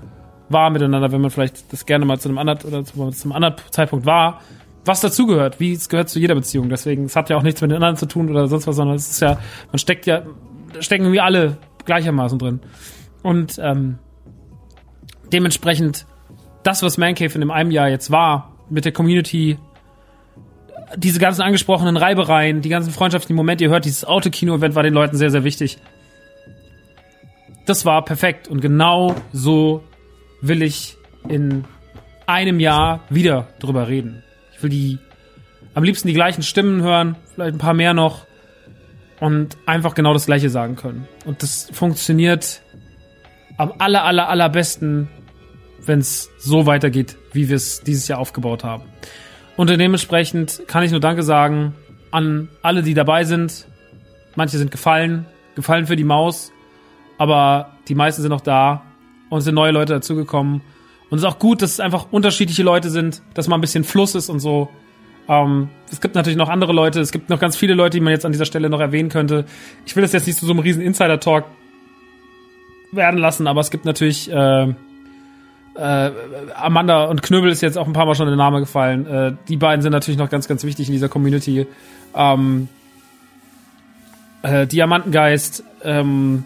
[0.49, 3.31] war miteinander, wenn man vielleicht das gerne mal zu einem anderen oder zu, zu einem
[3.33, 4.41] anderen Zeitpunkt war,
[4.83, 6.69] was dazugehört, wie es gehört zu jeder Beziehung.
[6.69, 8.95] Deswegen, es hat ja auch nichts mit den anderen zu tun oder sonst was, sondern
[8.95, 9.37] es ist ja,
[9.71, 10.23] man steckt ja,
[10.79, 12.59] stecken irgendwie alle gleichermaßen drin.
[13.23, 13.99] Und ähm,
[15.31, 16.05] dementsprechend
[16.63, 19.57] das, was Man Cave in dem einem Jahr jetzt war, mit der Community,
[20.95, 25.15] diese ganzen angesprochenen Reibereien, die ganzen freundschaftlichen Momente, ihr hört, dieses Autokino-Event war den Leuten
[25.15, 25.77] sehr, sehr wichtig.
[27.65, 29.83] Das war perfekt und genau so
[30.41, 30.97] will ich
[31.27, 31.65] in
[32.25, 34.23] einem Jahr wieder drüber reden.
[34.53, 34.99] Ich will die
[35.73, 38.25] am liebsten die gleichen Stimmen hören, vielleicht ein paar mehr noch
[39.21, 41.07] und einfach genau das gleiche sagen können.
[41.25, 42.61] Und das funktioniert
[43.57, 45.07] am aller aller allerbesten,
[45.85, 48.83] wenn es so weitergeht, wie wir es dieses Jahr aufgebaut haben.
[49.55, 51.75] Und dementsprechend kann ich nur Danke sagen
[52.09, 53.67] an alle, die dabei sind.
[54.35, 56.51] Manche sind gefallen, gefallen für die Maus,
[57.19, 58.81] aber die meisten sind noch da
[59.29, 60.61] und sind neue Leute dazugekommen.
[61.11, 63.83] Und es ist auch gut, dass es einfach unterschiedliche Leute sind, dass mal ein bisschen
[63.83, 64.69] Fluss ist und so.
[65.27, 68.11] Ähm, es gibt natürlich noch andere Leute, es gibt noch ganz viele Leute, die man
[68.11, 69.45] jetzt an dieser Stelle noch erwähnen könnte.
[69.85, 71.45] Ich will das jetzt nicht zu so einem riesen Insider-Talk
[72.91, 74.73] werden lassen, aber es gibt natürlich äh,
[75.75, 76.11] äh,
[76.55, 79.05] Amanda und Knöbel ist jetzt auch ein paar Mal schon der Name gefallen.
[79.07, 81.65] Äh, die beiden sind natürlich noch ganz, ganz wichtig in dieser Community.
[82.13, 82.67] Ähm,
[84.43, 86.43] äh, Diamantengeist, ähm,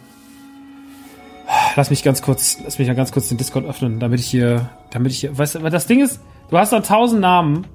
[1.75, 4.69] lass mich ganz kurz, lass mich ja ganz kurz den Discord öffnen, damit ich hier,
[4.91, 7.65] damit ich hier, weißt du, das Ding ist, du hast dann tausend Namen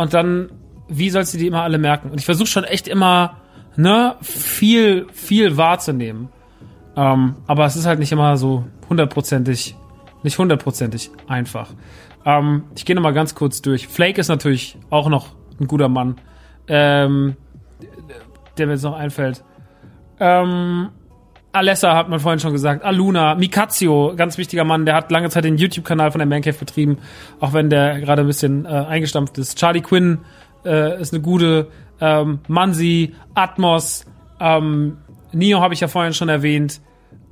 [0.00, 0.50] und dann,
[0.88, 2.10] wie sollst du die immer alle merken?
[2.10, 3.36] Und ich versuche schon echt immer,
[3.76, 6.30] ne, viel, viel wahrzunehmen.
[6.96, 9.76] Ähm, aber es ist halt nicht immer so hundertprozentig,
[10.22, 11.70] nicht hundertprozentig einfach.
[12.24, 13.88] Ähm, ich gehe nochmal ganz kurz durch.
[13.88, 15.28] Flake ist natürlich auch noch
[15.60, 16.16] ein guter Mann,
[16.66, 17.36] ähm,
[18.56, 19.44] der mir jetzt noch einfällt.
[20.18, 20.88] Ähm,
[21.52, 25.44] Alessa hat man vorhin schon gesagt, Aluna, Mikazio, ganz wichtiger Mann, der hat lange Zeit
[25.44, 26.98] den YouTube-Kanal von der Mancave betrieben,
[27.40, 29.58] auch wenn der gerade ein bisschen äh, eingestampft ist.
[29.58, 30.18] Charlie Quinn
[30.64, 31.68] äh, ist eine gute,
[32.00, 34.06] ähm, Mansi, Atmos,
[34.38, 34.98] ähm,
[35.32, 36.80] Neo habe ich ja vorhin schon erwähnt,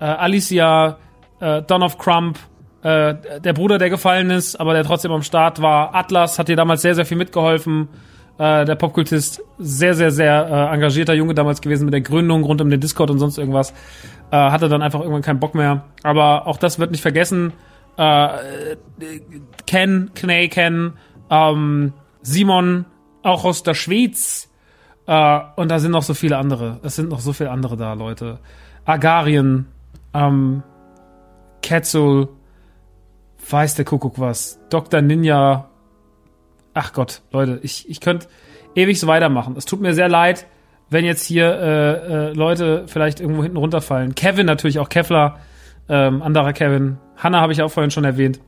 [0.01, 0.99] äh, Alicia,
[1.41, 2.39] äh, Don of Crump,
[2.83, 5.95] äh, der Bruder, der gefallen ist, aber der trotzdem am Start war.
[5.95, 7.89] Atlas hat dir damals sehr, sehr viel mitgeholfen.
[8.39, 12.61] Äh, der Popkultist, sehr, sehr, sehr äh, engagierter Junge damals gewesen mit der Gründung rund
[12.61, 13.73] um den Discord und sonst irgendwas.
[14.31, 15.85] Äh, hatte dann einfach irgendwann keinen Bock mehr.
[16.05, 17.53] Aber auch das wird nicht vergessen.
[17.97, 18.29] Äh,
[19.67, 20.93] Ken, Knay Ken,
[21.31, 21.93] ähm,
[22.23, 22.85] Simon,
[23.25, 24.49] auch aus der Schweiz.
[25.07, 26.79] Äh, und da sind noch so viele andere.
[26.85, 28.39] Es sind noch so viele andere da, Leute.
[28.85, 29.67] Agarien,
[30.15, 30.63] ähm,
[31.61, 32.29] Ketzel,
[33.51, 34.61] weiß der Kuckuck was.
[34.71, 35.01] Dr.
[35.03, 35.68] Ninja.
[36.81, 38.29] Ach Gott, Leute, ich, ich könnte
[38.77, 39.57] ewig so weitermachen.
[39.59, 40.47] Es tut mir sehr leid,
[40.91, 44.15] wenn jetzt hier äh, äh, Leute vielleicht irgendwo hinten runterfallen.
[44.15, 45.41] Kevin natürlich auch, Kevlar,
[45.89, 46.99] ähm, anderer Kevin.
[47.17, 48.39] Hanna habe ich auch vorhin schon erwähnt.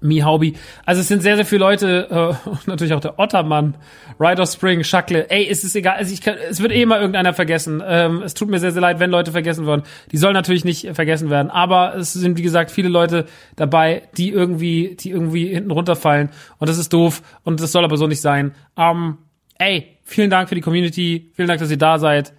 [0.00, 0.54] Mihaubi.
[0.84, 3.76] Also es sind sehr, sehr viele Leute, äh, natürlich auch der Ottermann,
[4.18, 5.30] Rider Spring, Schackle.
[5.30, 7.82] Ey, es ist egal, also ich kann, es wird eh immer irgendeiner vergessen.
[7.86, 9.82] Ähm, es tut mir sehr, sehr leid, wenn Leute vergessen werden.
[10.12, 14.30] Die sollen natürlich nicht vergessen werden, aber es sind, wie gesagt, viele Leute dabei, die
[14.30, 18.20] irgendwie, die irgendwie hinten runterfallen und das ist doof und das soll aber so nicht
[18.20, 18.52] sein.
[18.76, 19.18] Ähm,
[19.58, 22.32] ey, vielen Dank für die Community, vielen Dank, dass ihr da seid.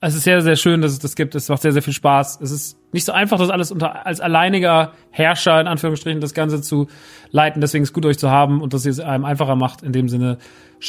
[0.00, 1.34] Es ist sehr, sehr schön, dass es das gibt.
[1.34, 2.40] Es macht sehr, sehr viel Spaß.
[2.40, 6.60] Es ist nicht so einfach, das alles unter, als alleiniger Herrscher, in Anführungsstrichen, das Ganze
[6.60, 6.88] zu
[7.30, 7.60] leiten.
[7.60, 9.82] Deswegen ist es gut, euch zu haben und dass ihr es einem einfacher macht.
[9.82, 10.38] In dem Sinne,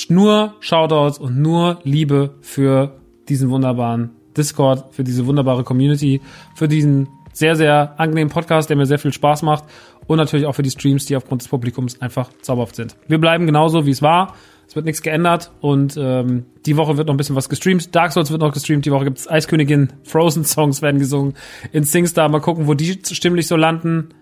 [0.10, 2.96] nur Shoutouts und nur Liebe für
[3.30, 6.22] diesen wunderbaren Discord, für diese wunderbare Community,
[6.56, 9.64] für diesen sehr, sehr angenehmen Podcast, der mir sehr viel Spaß macht
[10.08, 12.96] und natürlich auch für die Streams, die aufgrund des Publikums einfach zauberhaft sind.
[13.08, 14.36] Wir bleiben genauso, wie es war.
[14.72, 17.94] Es wird nichts geändert und ähm, die Woche wird noch ein bisschen was gestreamt.
[17.94, 18.86] Dark Souls wird noch gestreamt.
[18.86, 21.34] Die Woche gibt's Eiskönigin, Frozen Songs werden gesungen
[21.74, 22.30] in Singstar.
[22.30, 24.14] Mal gucken, wo die stimmlich so landen.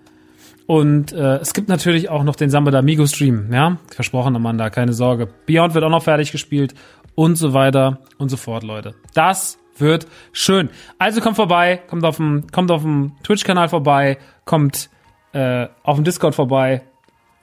[0.65, 3.77] Und äh, es gibt natürlich auch noch den Samba Amigo Stream, ja?
[3.93, 5.29] Versprochen, Amanda, keine Sorge.
[5.45, 6.73] Beyond wird auch noch fertig gespielt
[7.13, 8.95] und so weiter und so fort, Leute.
[9.13, 10.71] Das wird schön.
[10.97, 14.89] Also kommt vorbei, kommt auf dem, kommt auf dem Twitch-Kanal vorbei, kommt
[15.31, 16.81] äh, auf dem Discord vorbei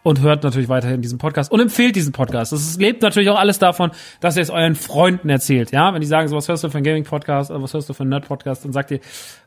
[0.07, 2.53] und hört natürlich weiterhin diesen Podcast und empfehlt diesen Podcast.
[2.53, 5.73] Das lebt natürlich auch alles davon, dass ihr es euren Freunden erzählt.
[5.73, 7.93] Ja, wenn die sagen, so was hörst du für einen Gaming-Podcast oder was hörst du
[7.93, 9.01] für einen Nerd-Podcast, dann sagt ihr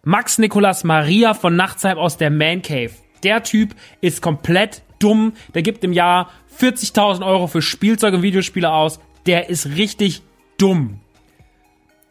[0.04, 2.92] Max Nikolas Maria von Nachtsheim aus der Man Cave.
[3.24, 5.32] Der Typ ist komplett dumm.
[5.54, 6.30] Der gibt im Jahr
[6.60, 9.00] 40.000 Euro für Spielzeug und Videospiele aus.
[9.28, 10.24] Der ist richtig
[10.58, 11.00] dumm.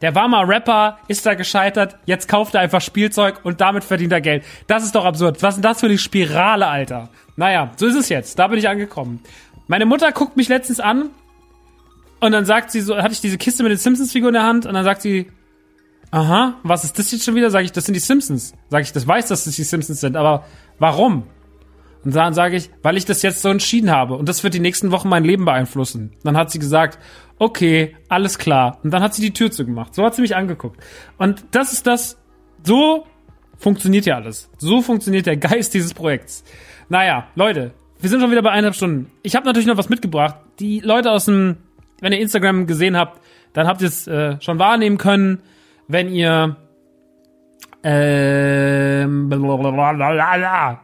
[0.01, 4.13] Der war mal Rapper, ist da gescheitert, jetzt kauft er einfach Spielzeug und damit verdient
[4.13, 4.45] er Geld.
[4.69, 5.43] Das ist doch absurd.
[5.43, 7.11] Was ist denn das für eine Spirale, Alter?
[7.39, 8.37] Naja, so ist es jetzt.
[8.41, 9.21] Da bin ich angekommen.
[9.69, 11.11] Meine Mutter guckt mich letztens an
[12.19, 14.67] und dann sagt sie so, hatte ich diese Kiste mit den Simpsons-Figuren in der Hand
[14.67, 15.31] und dann sagt sie,
[16.11, 17.51] aha, was ist das jetzt schon wieder?
[17.51, 18.55] Sag ich, das sind die Simpsons.
[18.71, 20.47] Sag ich, das weiß, dass das die Simpsons sind, aber
[20.81, 21.29] warum?
[22.05, 24.61] Und dann sage ich, weil ich das jetzt so entschieden habe und das wird die
[24.61, 26.15] nächsten Wochen mein Leben beeinflussen.
[26.25, 26.99] Dann hat sie gesagt,
[27.39, 28.81] okay, alles klar.
[28.83, 29.95] Und dann hat sie die Tür zugemacht.
[29.95, 30.83] So hat sie mich angeguckt.
[31.19, 32.19] Und das ist das,
[32.65, 33.07] so
[33.59, 34.51] funktioniert ja alles.
[34.59, 36.43] So funktioniert der Geist dieses Projekts.
[36.89, 39.11] Naja, Leute, wir sind schon wieder bei eineinhalb Stunden.
[39.23, 40.37] Ich habe natürlich noch was mitgebracht.
[40.59, 41.59] Die Leute aus dem,
[42.01, 43.21] wenn ihr Instagram gesehen habt,
[43.53, 45.41] dann habt ihr es äh, schon wahrnehmen können.
[45.87, 46.57] Wenn ihr,
[47.83, 49.31] ähm,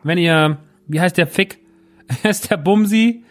[0.02, 1.58] wenn ihr, wie heißt der Fick?
[2.22, 3.24] ist der Bumsi?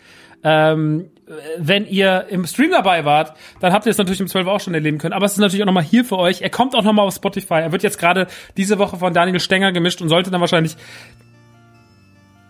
[0.43, 1.09] Ähm,
[1.57, 4.59] wenn ihr im Stream dabei wart, dann habt ihr es natürlich um 12 Uhr auch
[4.59, 5.13] schon erleben können.
[5.13, 6.41] Aber es ist natürlich auch nochmal hier für euch.
[6.41, 7.55] Er kommt auch nochmal auf Spotify.
[7.55, 8.27] Er wird jetzt gerade
[8.57, 10.75] diese Woche von Daniel Stenger gemischt und sollte dann wahrscheinlich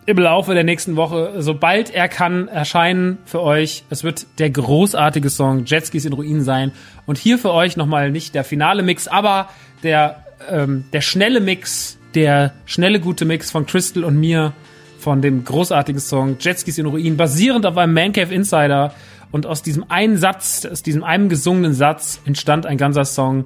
[0.05, 3.83] im Laufe der nächsten Woche, sobald er kann, erscheinen für euch.
[3.89, 6.71] Es wird der großartige Song Jetskis in Ruinen sein.
[7.05, 9.49] Und hier für euch nochmal nicht der finale Mix, aber
[9.81, 14.53] der, ähm, der schnelle Mix, der schnelle gute Mix von Crystal und mir
[14.99, 18.93] von dem großartigen Song Jetskis in Ruinen, basierend auf einem Man Cave Insider.
[19.31, 23.45] Und aus diesem einen Satz, aus diesem einem gesungenen Satz entstand ein ganzer Song,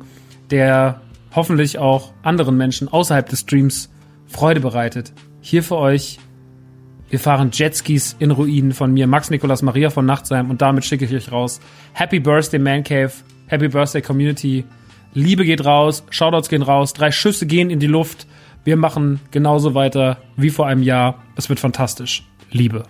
[0.51, 1.01] der
[1.33, 3.89] hoffentlich auch anderen Menschen außerhalb des Streams
[4.27, 5.13] Freude bereitet.
[5.39, 6.19] Hier für euch
[7.09, 11.05] wir fahren Jetskis in Ruinen von mir, Max Nikolas Maria von Nachtsheim und damit schicke
[11.05, 11.61] ich euch raus.
[11.93, 13.11] Happy Birthday Man Cave,
[13.47, 14.65] Happy Birthday Community.
[15.13, 18.27] Liebe geht raus, Shoutouts gehen raus, drei Schüsse gehen in die Luft.
[18.65, 21.23] Wir machen genauso weiter wie vor einem Jahr.
[21.37, 22.23] Es wird fantastisch.
[22.51, 22.83] Liebe.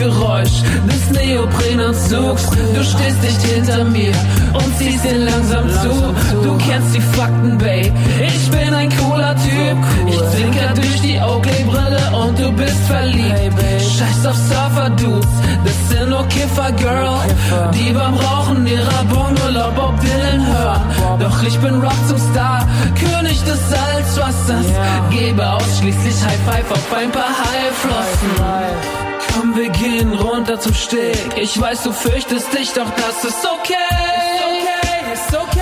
[0.00, 2.48] Zip-Geräusch des Neoprenanzugs.
[2.74, 4.12] Du stehst nicht hinter mir
[4.54, 6.14] und ziehst ihn langsam zu.
[6.42, 7.92] Du kennst die Fakten, Babe.
[8.26, 9.76] Ich bin ein cooler Typ.
[10.08, 13.60] Ich zwinker durch die Oakley-Brille und du bist verliebt.
[13.78, 15.28] Scheiß auf Surfer-Dudes,
[15.64, 17.18] das sind nur Kiffer-Girl.
[17.74, 20.80] Die beim Rauchen ihrer Bongolo Bob Dylan hören.
[21.18, 22.66] Doch ich bin Rock zum Star,
[22.98, 24.66] König des Salzwassers.
[25.10, 29.09] Gebe ausschließlich High Five auf ein paar Haiflossen.
[29.34, 31.16] Komm, wir gehen runter zum Steg.
[31.36, 33.74] Ich weiß, du fürchtest dich, doch das ist okay.
[35.12, 35.60] Ist okay,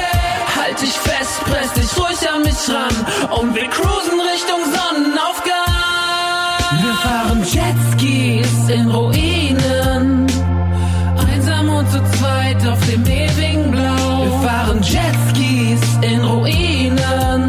[0.60, 3.38] Halt dich fest, press dich ruhig an mich ran.
[3.40, 5.58] Und wir cruisen Richtung Sonnenaufgang.
[6.82, 10.26] Wir fahren Jetskis in Ruinen.
[11.32, 14.22] Einsam und zu zweit auf dem ewigen Blau.
[14.22, 17.47] Wir fahren Jetskis in Ruinen.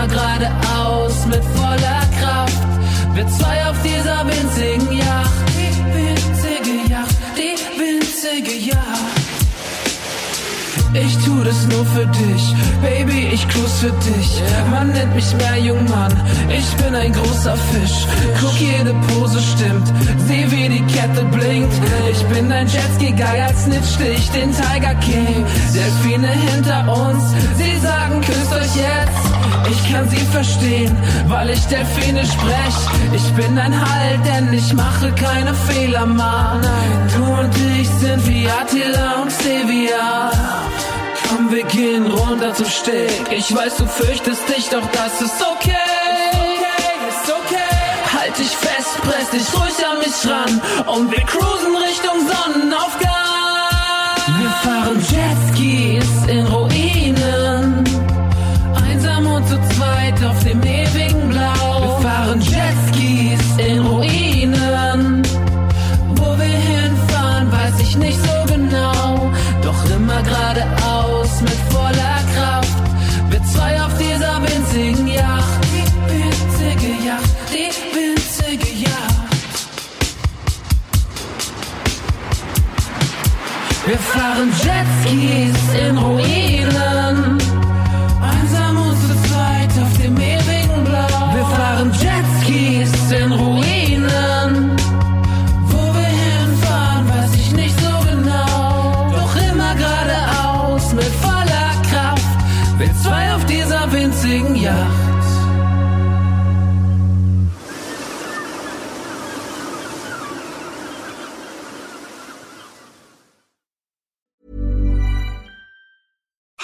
[0.00, 2.58] Immer geradeaus mit voller Kraft.
[3.14, 5.30] Wir zwei auf dieser winzigen Yacht.
[5.56, 9.09] Die winzige Yacht, die winzige Yacht.
[10.92, 14.42] Ich tu das nur für dich, Baby, ich cruise für dich.
[14.70, 16.12] Man nennt mich mehr Jungmann,
[16.48, 18.06] ich bin ein großer Fisch.
[18.40, 19.86] Guck, jede Pose stimmt,
[20.26, 21.72] sieh wie die Kette blinkt.
[22.10, 25.44] Ich bin dein Jetski, geil snitch dich, den Tiger King.
[25.74, 27.22] Delfine hinter uns,
[27.56, 29.30] sie sagen, küsst euch jetzt.
[29.70, 30.96] Ich kann sie verstehen,
[31.28, 32.76] weil ich Delfine sprech.
[33.14, 36.62] Ich bin ein Halt, denn ich mache keine Fehler, Mann.
[37.14, 40.30] Du und ich sind wie Attila und Stevia.
[41.30, 43.10] Komm, wir gehen runter zum Steg.
[43.30, 45.76] Ich weiß, du fürchtest dich, doch das ist okay.
[47.08, 48.18] Ist okay.
[48.18, 50.60] Halt dich fest, press dich ruhig an mich ran.
[50.88, 53.10] Und wir cruisen Richtung Sonnenaufgang.
[54.40, 57.84] Wir fahren Jetskis in Ruinen.
[58.84, 62.00] Einsam und zu zweit auf dem ewigen Blau.
[62.02, 63.99] Wir fahren Jetskis in Ruinen.
[84.30, 86.39] Wir fahren Jetskis in Ruinen.